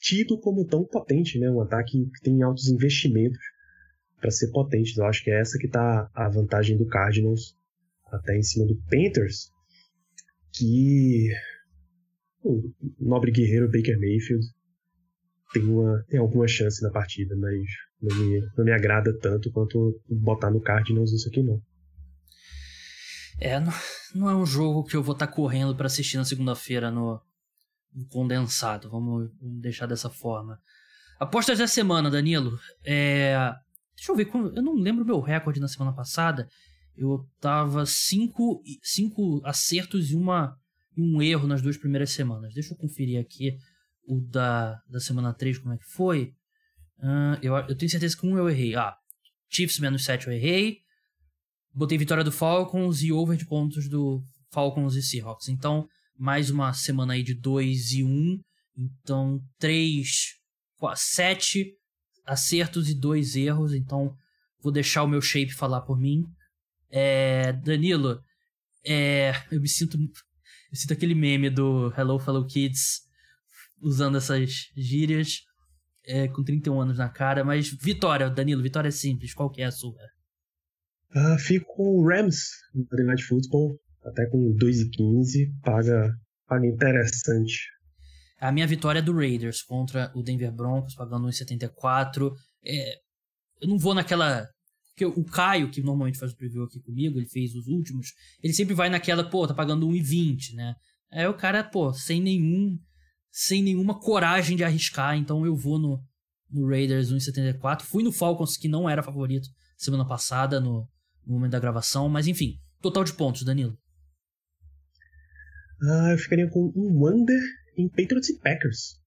tido 0.00 0.38
como 0.38 0.64
tão 0.64 0.84
potente, 0.84 1.36
né? 1.40 1.50
Um 1.50 1.60
ataque 1.60 2.08
que 2.14 2.20
tem 2.22 2.42
altos 2.42 2.68
investimentos 2.68 3.40
para 4.20 4.30
ser 4.30 4.52
potente. 4.52 4.96
Eu 4.96 5.04
acho 5.04 5.24
que 5.24 5.30
é 5.32 5.40
essa 5.40 5.58
que 5.58 5.66
tá 5.66 6.08
a 6.14 6.28
vantagem 6.28 6.76
do 6.76 6.86
Cardinals 6.86 7.56
até 8.06 8.36
em 8.36 8.42
cima 8.42 8.64
do 8.64 8.80
Panthers, 8.88 9.50
que 10.52 11.28
o 12.40 12.72
nobre 13.00 13.32
guerreiro 13.32 13.66
Baker 13.66 13.98
Mayfield 13.98 14.46
tem, 15.52 15.64
uma, 15.64 16.04
tem 16.08 16.20
alguma 16.20 16.46
chance 16.46 16.80
na 16.84 16.90
partida, 16.90 17.34
mas 17.36 17.66
não 18.00 18.16
me, 18.16 18.40
não 18.56 18.64
me 18.64 18.72
agrada 18.72 19.16
tanto 19.18 19.50
quanto 19.50 20.00
botar 20.08 20.50
no 20.50 20.60
Cardinals 20.60 21.12
isso 21.12 21.28
aqui 21.28 21.42
não. 21.42 21.60
É, 23.38 23.60
não, 23.60 23.72
não 24.14 24.30
é 24.30 24.34
um 24.34 24.46
jogo 24.46 24.84
que 24.84 24.96
eu 24.96 25.02
vou 25.02 25.12
estar 25.12 25.26
tá 25.26 25.32
correndo 25.32 25.74
para 25.76 25.86
assistir 25.86 26.16
na 26.16 26.24
segunda-feira 26.24 26.90
no, 26.90 27.20
no, 27.94 28.06
condensado, 28.08 28.90
vamos, 28.90 29.30
vamos, 29.40 29.60
deixar 29.60 29.86
dessa 29.86 30.08
forma. 30.08 30.58
Apostas 31.18 31.58
da 31.58 31.66
semana, 31.66 32.10
Danilo. 32.10 32.58
É, 32.84 33.52
deixa 33.94 34.12
eu 34.12 34.16
ver, 34.16 34.28
eu 34.34 34.62
não 34.62 34.74
lembro 34.74 35.04
meu 35.04 35.20
recorde 35.20 35.60
na 35.60 35.68
semana 35.68 35.94
passada. 35.94 36.48
Eu 36.96 37.26
tava 37.40 37.84
cinco, 37.84 38.62
cinco 38.82 39.42
acertos 39.44 40.10
e 40.10 40.16
uma 40.16 40.56
um 40.96 41.20
erro 41.20 41.46
nas 41.46 41.60
duas 41.60 41.76
primeiras 41.76 42.10
semanas. 42.10 42.54
Deixa 42.54 42.72
eu 42.72 42.78
conferir 42.78 43.20
aqui 43.20 43.58
o 44.06 44.20
da, 44.20 44.80
da 44.88 44.98
semana 44.98 45.34
3, 45.34 45.58
como 45.58 45.74
é 45.74 45.78
que 45.78 45.84
foi. 45.84 46.32
Eu, 47.42 47.54
eu 47.56 47.76
tenho 47.76 47.90
certeza 47.90 48.16
que 48.16 48.26
um 48.26 48.36
eu 48.36 48.48
errei. 48.48 48.74
Ah, 48.74 48.96
Chiefs 49.48 49.78
menos 49.78 50.04
7 50.04 50.26
eu 50.26 50.32
errei. 50.32 50.78
Botei 51.74 51.98
vitória 51.98 52.24
do 52.24 52.32
Falcons 52.32 53.02
e 53.02 53.12
over 53.12 53.36
de 53.36 53.46
pontos 53.46 53.88
do 53.88 54.22
Falcons 54.50 54.94
e 54.94 55.02
Seahawks. 55.02 55.48
Então, 55.48 55.86
mais 56.18 56.50
uma 56.50 56.72
semana 56.72 57.12
aí 57.12 57.22
de 57.22 57.34
2 57.34 57.92
e 57.92 58.04
1. 58.04 58.08
Um. 58.08 58.40
Então, 58.76 59.40
3, 59.58 60.34
7 60.94 61.72
acertos 62.24 62.88
e 62.88 62.94
2 62.94 63.36
erros. 63.36 63.74
Então, 63.74 64.16
vou 64.62 64.72
deixar 64.72 65.02
o 65.02 65.08
meu 65.08 65.20
shape 65.20 65.52
falar 65.52 65.82
por 65.82 65.98
mim. 65.98 66.24
É, 66.90 67.52
Danilo, 67.52 68.22
é, 68.84 69.32
eu 69.50 69.60
me 69.60 69.68
sinto 69.68 69.98
eu 69.98 70.76
sinto 70.76 70.92
aquele 70.92 71.14
meme 71.14 71.48
do 71.48 71.92
Hello 71.96 72.18
Fellow 72.18 72.44
Kids 72.46 73.02
usando 73.80 74.16
essas 74.16 74.70
gírias 74.76 75.42
é, 76.06 76.28
com 76.28 76.42
31 76.42 76.80
anos 76.80 76.98
na 76.98 77.08
cara. 77.08 77.44
Mas 77.44 77.70
vitória, 77.70 78.30
Danilo, 78.30 78.62
vitória 78.62 78.90
simples. 78.90 79.34
Qual 79.34 79.50
que 79.50 79.62
é 79.62 79.66
a 79.66 79.70
sua? 79.70 79.98
Ah, 81.14 81.36
fico 81.38 81.66
com 81.74 81.82
o 81.82 82.06
Rams 82.06 82.50
no 82.74 82.86
Monday 82.90 83.06
Night 83.06 83.24
Football. 83.24 83.78
Até 84.04 84.26
com 84.26 84.54
2,15. 84.54 85.50
Paga, 85.62 86.12
paga 86.46 86.66
interessante. 86.66 87.68
A 88.40 88.52
minha 88.52 88.66
vitória 88.66 88.98
é 88.98 89.02
do 89.02 89.14
Raiders 89.14 89.62
contra 89.62 90.12
o 90.14 90.22
Denver 90.22 90.52
Broncos, 90.52 90.94
pagando 90.94 91.26
1,74. 91.28 92.32
É, 92.64 92.94
eu 93.60 93.68
não 93.68 93.78
vou 93.78 93.94
naquela 93.94 94.46
porque 94.96 95.04
o 95.04 95.24
Caio, 95.24 95.70
que 95.70 95.82
normalmente 95.82 96.18
faz 96.18 96.32
o 96.32 96.36
preview 96.36 96.64
aqui 96.64 96.80
comigo, 96.80 97.18
ele 97.18 97.28
fez 97.28 97.54
os 97.54 97.66
últimos, 97.66 98.14
ele 98.42 98.54
sempre 98.54 98.74
vai 98.74 98.88
naquela, 98.88 99.28
pô, 99.28 99.46
tá 99.46 99.52
pagando 99.52 99.86
1,20, 99.86 100.54
né? 100.54 100.74
Aí 101.12 101.26
o 101.26 101.34
cara, 101.34 101.62
pô, 101.62 101.92
sem 101.92 102.18
nenhum. 102.18 102.78
Sem 103.30 103.62
nenhuma 103.62 103.98
coragem 104.00 104.56
de 104.56 104.64
arriscar, 104.64 105.16
então 105.16 105.44
eu 105.44 105.54
vou 105.54 105.78
no, 105.78 106.02
no 106.50 106.68
Raiders 106.68 107.12
1,74. 107.12 107.82
Fui 107.82 108.02
no 108.02 108.12
Falcons, 108.12 108.56
que 108.56 108.68
não 108.68 108.88
era 108.88 109.02
favorito 109.02 109.48
semana 109.76 110.06
passada, 110.06 110.58
no, 110.58 110.88
no 111.26 111.34
momento 111.34 111.52
da 111.52 111.60
gravação, 111.60 112.08
mas 112.08 112.26
enfim, 112.26 112.58
total 112.80 113.04
de 113.04 113.12
pontos, 113.12 113.44
Danilo. 113.44 113.78
Ah, 115.82 116.12
eu 116.12 116.18
ficaria 116.18 116.48
com 116.48 116.72
um 116.74 117.06
under 117.06 117.40
em 117.76 117.88
Patriots 117.88 118.30
e 118.30 118.38
Packers. 118.38 118.98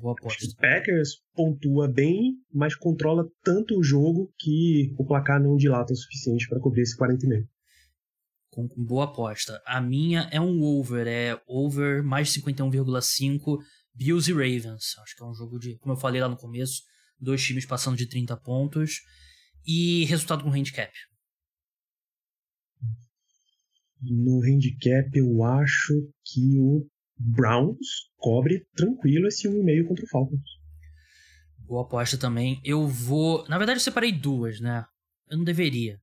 Boa 0.00 0.12
aposta. 0.12 0.44
Os 0.44 0.54
Packers 0.54 1.22
pontua 1.34 1.88
bem, 1.88 2.36
mas 2.52 2.74
controla 2.74 3.28
tanto 3.42 3.78
o 3.78 3.82
jogo 3.82 4.32
que 4.38 4.92
o 4.98 5.06
placar 5.06 5.40
não 5.40 5.56
dilata 5.56 5.92
o 5.92 5.96
suficiente 5.96 6.48
para 6.48 6.60
cobrir 6.60 6.82
esse 6.82 6.96
40 6.96 7.24
e 7.24 7.28
meio. 7.28 7.48
Com, 8.54 8.68
boa 8.76 9.06
aposta. 9.06 9.60
A 9.66 9.80
minha 9.80 10.28
é 10.30 10.40
um 10.40 10.62
over, 10.62 11.08
é 11.08 11.42
over 11.44 12.04
mais 12.04 12.28
51,5 12.28 13.58
Bills 13.92 14.30
e 14.30 14.32
Ravens. 14.32 14.96
Acho 15.02 15.16
que 15.16 15.24
é 15.24 15.26
um 15.26 15.34
jogo 15.34 15.58
de, 15.58 15.76
como 15.78 15.94
eu 15.94 15.98
falei 15.98 16.20
lá 16.20 16.28
no 16.28 16.36
começo, 16.36 16.82
dois 17.18 17.42
times 17.42 17.66
passando 17.66 17.96
de 17.96 18.06
30 18.06 18.36
pontos 18.36 19.00
e 19.66 20.04
resultado 20.04 20.44
com 20.44 20.50
handicap. 20.50 20.92
No 24.00 24.40
handicap 24.44 25.10
eu 25.18 25.42
acho 25.42 26.12
que 26.24 26.56
o 26.60 26.86
Browns 27.18 28.08
cobre 28.16 28.64
tranquilo 28.76 29.26
esse 29.26 29.48
1,5 29.48 29.88
contra 29.88 30.04
o 30.04 30.08
Falcons. 30.08 30.50
Boa 31.58 31.82
aposta 31.82 32.16
também. 32.16 32.60
Eu 32.62 32.86
vou. 32.86 33.48
Na 33.48 33.58
verdade, 33.58 33.78
eu 33.78 33.82
separei 33.82 34.12
duas, 34.12 34.60
né? 34.60 34.84
Eu 35.28 35.38
não 35.38 35.44
deveria. 35.44 35.98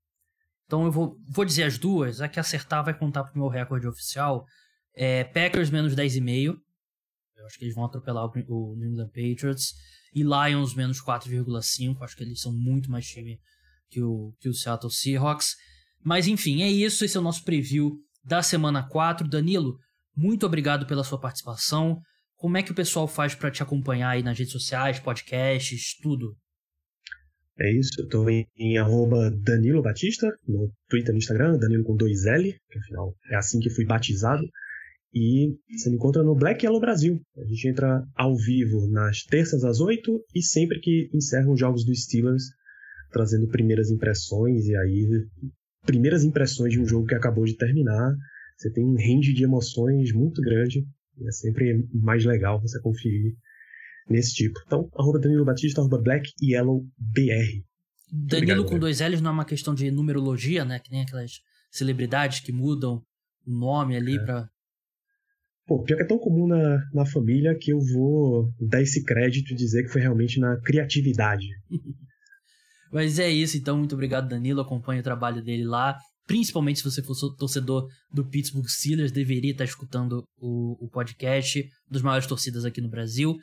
Então 0.72 0.86
eu 0.86 0.92
vou, 0.92 1.18
vou 1.28 1.44
dizer 1.44 1.64
as 1.64 1.78
duas. 1.78 2.22
A 2.22 2.30
que 2.30 2.40
acertar 2.40 2.82
vai 2.82 2.98
contar 2.98 3.26
pro 3.26 3.38
meu 3.38 3.50
recorde 3.50 3.86
oficial. 3.86 4.46
É 4.96 5.26
Packers 5.26 5.70
menos 5.70 5.94
10,5. 5.94 6.56
Eu 7.36 7.46
acho 7.46 7.60
que 7.60 7.66
eles 7.66 7.76
vão 7.76 7.84
atropelar 7.84 8.24
o, 8.48 8.76
New 8.78 8.90
England 8.90 9.10
Patriots. 9.10 9.74
E 10.16 10.24
Lions 10.24 10.74
menos 10.74 11.04
4,5. 11.04 12.02
Acho 12.02 12.16
que 12.16 12.24
eles 12.24 12.40
são 12.40 12.54
muito 12.54 12.90
mais 12.90 13.06
time 13.06 13.38
que 13.90 14.02
o, 14.02 14.34
que 14.40 14.48
o 14.48 14.54
Seattle 14.54 14.90
Seahawks. 14.90 15.58
Mas 16.02 16.26
enfim, 16.26 16.62
é 16.62 16.72
isso. 16.72 17.04
Esse 17.04 17.18
é 17.18 17.20
o 17.20 17.24
nosso 17.24 17.44
preview 17.44 17.98
da 18.24 18.42
semana 18.42 18.82
4. 18.88 19.28
Danilo, 19.28 19.78
muito 20.16 20.46
obrigado 20.46 20.86
pela 20.86 21.04
sua 21.04 21.20
participação. 21.20 22.00
Como 22.38 22.56
é 22.56 22.64
que 22.64 22.72
o 22.72 22.76
pessoal 22.76 23.10
faz 23.10 23.36
para 23.36 23.52
te 23.52 23.62
acompanhar 23.62 24.12
aí 24.12 24.24
nas 24.24 24.40
redes 24.40 24.54
sociais, 24.54 25.02
podcasts, 25.02 25.98
tudo? 26.02 26.34
É 27.60 27.72
isso, 27.72 27.92
eu 28.00 28.08
tô 28.08 28.30
em, 28.30 28.46
em 28.58 28.76
Danilo 29.44 29.82
Batista, 29.82 30.28
no 30.48 30.72
Twitter 30.90 31.10
e 31.10 31.14
no 31.14 31.18
Instagram, 31.18 31.58
Danilo 31.58 31.84
com 31.84 31.96
dois 31.96 32.26
L, 32.26 32.52
que 32.70 32.80
afinal 32.80 33.16
é 33.30 33.36
assim 33.36 33.60
que 33.60 33.70
fui 33.70 33.86
batizado. 33.86 34.44
E 35.14 35.54
você 35.70 35.90
me 35.90 35.98
encontra 35.98 36.24
no 36.24 36.34
Black 36.34 36.66
Yellow 36.66 36.80
Brasil. 36.80 37.20
A 37.38 37.46
gente 37.46 37.68
entra 37.68 38.02
ao 38.16 38.36
vivo 38.36 38.90
nas 38.90 39.24
terças 39.24 39.64
às 39.66 39.82
oito 39.82 40.24
e 40.34 40.42
sempre 40.42 40.80
que 40.80 41.10
encerram 41.14 41.52
os 41.52 41.60
jogos 41.60 41.86
do 41.86 41.94
Steelers, 41.94 42.44
trazendo 43.12 43.50
primeiras 43.50 43.92
impressões 43.92 44.66
e 44.68 44.76
aí 44.76 45.28
primeiras 45.86 46.24
impressões 46.24 46.72
de 46.72 46.80
um 46.80 46.86
jogo 46.86 47.08
que 47.08 47.16
acabou 47.16 47.44
de 47.44 47.58
terminar 47.58 48.16
você 48.62 48.72
tem 48.72 48.86
um 48.86 48.96
range 48.96 49.34
de 49.34 49.44
emoções 49.44 50.14
muito 50.14 50.40
grande. 50.40 50.86
E 51.18 51.28
é 51.28 51.32
sempre 51.32 51.84
mais 51.92 52.24
legal 52.24 52.62
você 52.62 52.80
conferir 52.80 53.36
nesse 54.10 54.34
tipo. 54.34 54.60
Então, 54.66 54.90
arroba 54.96 55.20
Danilo 55.20 55.46
Batista, 55.46 55.82
arroba 55.82 56.02
Black 56.02 56.32
Yellow 56.42 56.84
BR. 56.98 57.64
Danilo 58.12 58.66
com 58.66 58.78
dois 58.78 59.00
L's 59.00 59.22
não 59.22 59.32
é 59.32 59.34
uma 59.34 59.46
questão 59.46 59.74
de 59.74 59.90
numerologia, 59.90 60.66
né? 60.66 60.80
Que 60.80 60.92
nem 60.92 61.02
aquelas 61.02 61.32
celebridades 61.70 62.42
que 62.42 62.52
mudam 62.52 63.02
o 63.46 63.52
nome 63.52 63.96
ali 63.96 64.16
é. 64.16 64.20
pra. 64.20 64.48
Pô, 65.66 65.82
pior 65.84 65.98
que 65.98 66.04
é 66.04 66.08
tão 66.08 66.18
comum 66.18 66.48
na, 66.48 66.84
na 66.94 67.06
família 67.06 67.56
que 67.58 67.72
eu 67.72 67.80
vou 67.80 68.52
dar 68.60 68.82
esse 68.82 69.04
crédito 69.04 69.54
e 69.54 69.56
dizer 69.56 69.84
que 69.84 69.90
foi 69.90 70.02
realmente 70.02 70.40
na 70.40 70.60
criatividade. 70.60 71.48
Mas 72.92 73.20
é 73.20 73.30
isso, 73.30 73.56
então, 73.56 73.78
muito 73.78 73.96
obrigado, 73.96 74.28
Danilo. 74.28 74.60
Acompanhe 74.60 75.00
o 75.00 75.04
trabalho 75.04 75.42
dele 75.42 75.64
lá 75.64 75.98
Principalmente 76.32 76.80
se 76.80 76.86
você 76.86 77.04
for 77.04 77.16
torcedor 77.36 77.90
do 78.10 78.26
Pittsburgh 78.26 78.66
Steelers, 78.66 79.12
deveria 79.12 79.52
estar 79.52 79.66
escutando 79.66 80.24
o, 80.38 80.86
o 80.86 80.90
podcast 80.90 81.68
dos 81.90 82.02
maiores 82.02 82.28
torcidas 82.28 82.64
aqui 82.64 82.80
no 82.80 82.90
Brasil. 82.90 83.36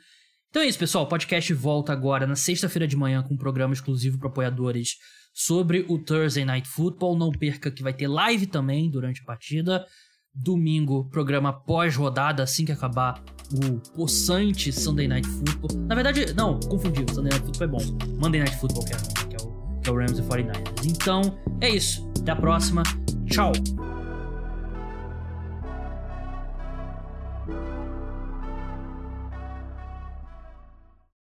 Então 0.51 0.63
é 0.63 0.67
isso, 0.67 0.79
pessoal. 0.79 1.05
O 1.05 1.09
podcast 1.09 1.53
volta 1.53 1.93
agora 1.93 2.27
na 2.27 2.37
sexta-feira 2.37 2.87
de 2.87 2.97
manhã 2.97 3.23
com 3.23 3.35
um 3.35 3.39
programa 3.39 3.75
exclusivo 3.75 4.19
para 4.19 4.29
apoiadores 4.29 4.97
sobre 5.35 5.85
o 5.89 5.99
Thursday 5.99 6.45
Night 6.45 6.67
Football. 6.67 7.19
Não 7.19 7.31
perca 7.31 7.71
que 7.71 7.83
vai 7.83 7.93
ter 7.93 8.09
live 8.09 8.47
também 8.47 8.91
durante 8.91 9.21
a 9.21 9.25
partida. 9.25 9.85
Domingo, 10.35 11.09
programa 11.11 11.53
pós-rodada, 11.53 12.43
assim 12.43 12.65
que 12.65 12.73
acabar 12.73 13.23
o 13.53 13.79
possante 13.95 14.73
Sunday 14.73 15.09
Night 15.09 15.29
Football. 15.29 15.87
Na 15.87 15.95
verdade, 15.95 16.33
não, 16.35 16.59
confundi. 16.61 17.03
O 17.03 17.15
Sunday 17.15 17.31
Night 17.31 17.45
Football 17.45 17.65
é 17.65 17.71
bom. 17.71 18.17
Monday 18.19 18.41
Night 18.41 18.57
Football, 18.57 18.85
que 18.85 18.93
é, 18.95 18.97
que 18.97 19.37
é, 19.37 19.47
o, 19.47 19.81
que 19.81 19.91
é 19.91 19.93
o 19.93 19.97
Rams 19.97 20.19
e 20.19 20.23
49ers. 20.23 20.87
Então, 20.87 21.39
é 21.61 21.69
isso. 21.69 22.11
Até 22.21 22.33
a 22.33 22.37
próxima. 22.37 22.83
Tchau. 23.27 23.53